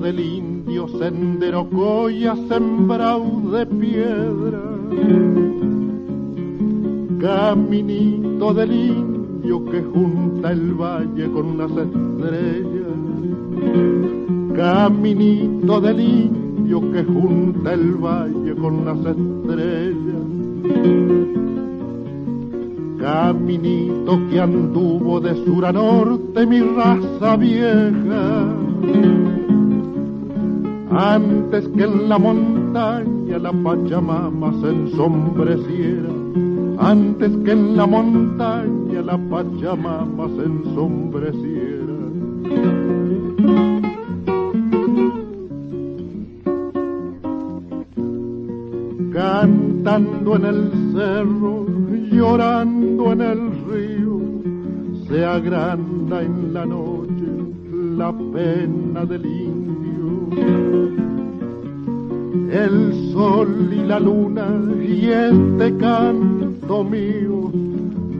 Del 0.00 0.18
indio, 0.20 0.88
sendero 0.88 1.68
coya 1.68 2.34
sembrado 2.48 3.50
de 3.52 3.66
piedra. 3.66 4.60
Caminito 7.20 8.54
del 8.54 8.72
indio 8.72 9.64
que 9.66 9.82
junta 9.82 10.52
el 10.52 10.72
valle 10.72 11.30
con 11.30 11.58
las 11.58 11.70
estrellas. 11.72 12.96
Caminito 14.56 15.80
del 15.80 16.00
indio 16.00 16.90
que 16.90 17.04
junta 17.04 17.74
el 17.74 17.92
valle 17.96 18.54
con 18.56 18.84
las 18.86 18.98
estrellas. 18.98 20.22
Caminito 22.98 24.20
que 24.30 24.40
anduvo 24.40 25.20
de 25.20 25.34
sur 25.44 25.66
a 25.66 25.72
norte 25.72 26.46
mi 26.46 26.60
raza 26.60 27.36
vieja. 27.36 28.61
Antes 30.94 31.66
que 31.68 31.84
en 31.84 32.08
la 32.08 32.18
montaña 32.18 33.38
la 33.38 33.50
Pachamama 33.50 34.52
se 34.60 34.68
ensombreciera. 34.68 36.10
Antes 36.78 37.32
que 37.44 37.52
en 37.52 37.76
la 37.76 37.86
montaña 37.86 39.00
la 39.00 39.16
Pachamama 39.16 40.28
se 40.36 40.44
ensombreciera. 40.44 41.72
Cantando 49.12 50.36
en 50.36 50.44
el 50.44 50.70
cerro, 50.94 51.66
llorando 52.10 53.12
en 53.12 53.20
el 53.22 53.40
río, 53.66 54.20
se 55.08 55.24
agranda 55.24 56.22
en 56.22 56.52
la 56.52 56.66
noche 56.66 57.12
la 57.96 58.12
pena 58.12 59.06
del 59.06 59.24
indio. 59.24 60.81
Sol 63.22 63.70
y 63.72 63.86
la 63.86 64.00
luna 64.00 64.48
y 64.82 65.08
este 65.08 65.76
canto 65.76 66.82
mío 66.82 67.52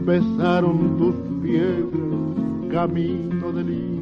besaron 0.05 0.97
tus 0.97 1.13
piedras, 1.43 2.71
camino 2.71 3.51
del 3.51 3.69
indio. 3.69 3.92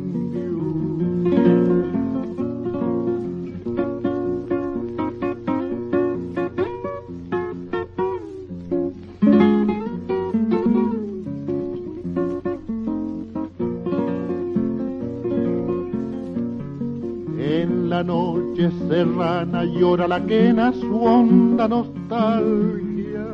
Llora 19.81 20.07
la 20.07 20.23
quena 20.27 20.71
su 20.73 20.95
honda 21.03 21.67
nostalgia. 21.67 23.25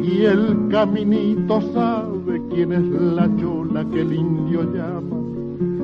Y 0.00 0.24
el 0.24 0.68
caminito 0.70 1.60
sabe 1.72 2.40
quién 2.50 2.72
es 2.72 2.86
la 3.16 3.28
chola 3.40 3.84
que 3.90 4.00
el 4.02 4.12
indio 4.12 4.62
llama. 4.72 5.18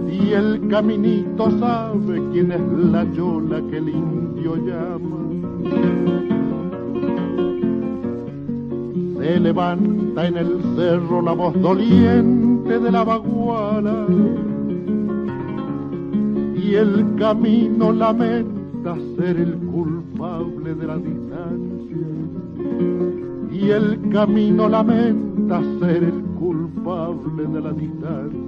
Y 0.08 0.32
el 0.34 0.68
caminito 0.68 1.50
sabe 1.58 2.22
quién 2.30 2.52
es 2.52 2.60
la 2.92 3.04
chola 3.16 3.60
que 3.68 3.78
el 3.78 3.88
indio 3.88 4.54
llama. 4.68 5.20
Se 9.18 9.40
levanta 9.40 10.28
en 10.28 10.36
el 10.36 10.60
cerro 10.76 11.22
la 11.22 11.32
voz 11.32 11.60
doliente 11.60 12.78
de 12.78 12.92
la 12.92 13.02
baguala 13.02 14.06
y 16.54 16.74
el 16.74 17.16
camino 17.18 17.92
ser 18.94 19.36
el 19.36 19.56
culpable 19.56 20.74
de 20.74 20.86
la 20.86 20.96
distancia. 20.96 22.06
Y 23.50 23.70
el 23.70 24.10
camino 24.10 24.68
lamenta 24.68 25.60
ser 25.80 26.04
el 26.04 26.22
culpable 26.38 27.46
de 27.46 27.60
la 27.60 27.72
distancia. 27.72 28.40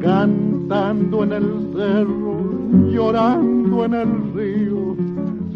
Cantando 0.00 1.24
en 1.24 1.32
el 1.32 1.72
cerro, 1.74 2.36
llorando 2.90 3.84
en 3.84 3.94
el 3.94 4.34
río, 4.34 4.96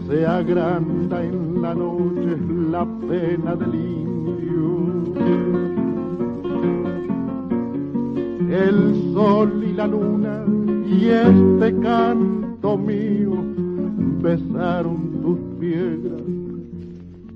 se 0.09 0.27
agranda 0.27 1.23
en 1.23 1.63
la 1.63 1.75
noche 1.75 2.37
la 2.71 2.85
pena 3.09 3.55
del 3.57 3.75
indio. 3.75 4.07
El 8.57 9.13
sol 9.13 9.65
y 9.69 9.75
la 9.75 9.87
luna 9.87 10.43
y 10.87 11.09
este 11.11 11.79
canto 11.81 12.79
mío 12.79 13.35
besaron 14.23 15.21
tus 15.21 15.39
piedras, 15.61 16.23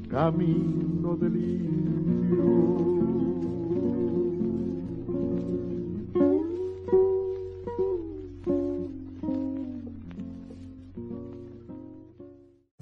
camino 0.08 1.16
del 1.16 1.36
indio. 1.36 3.09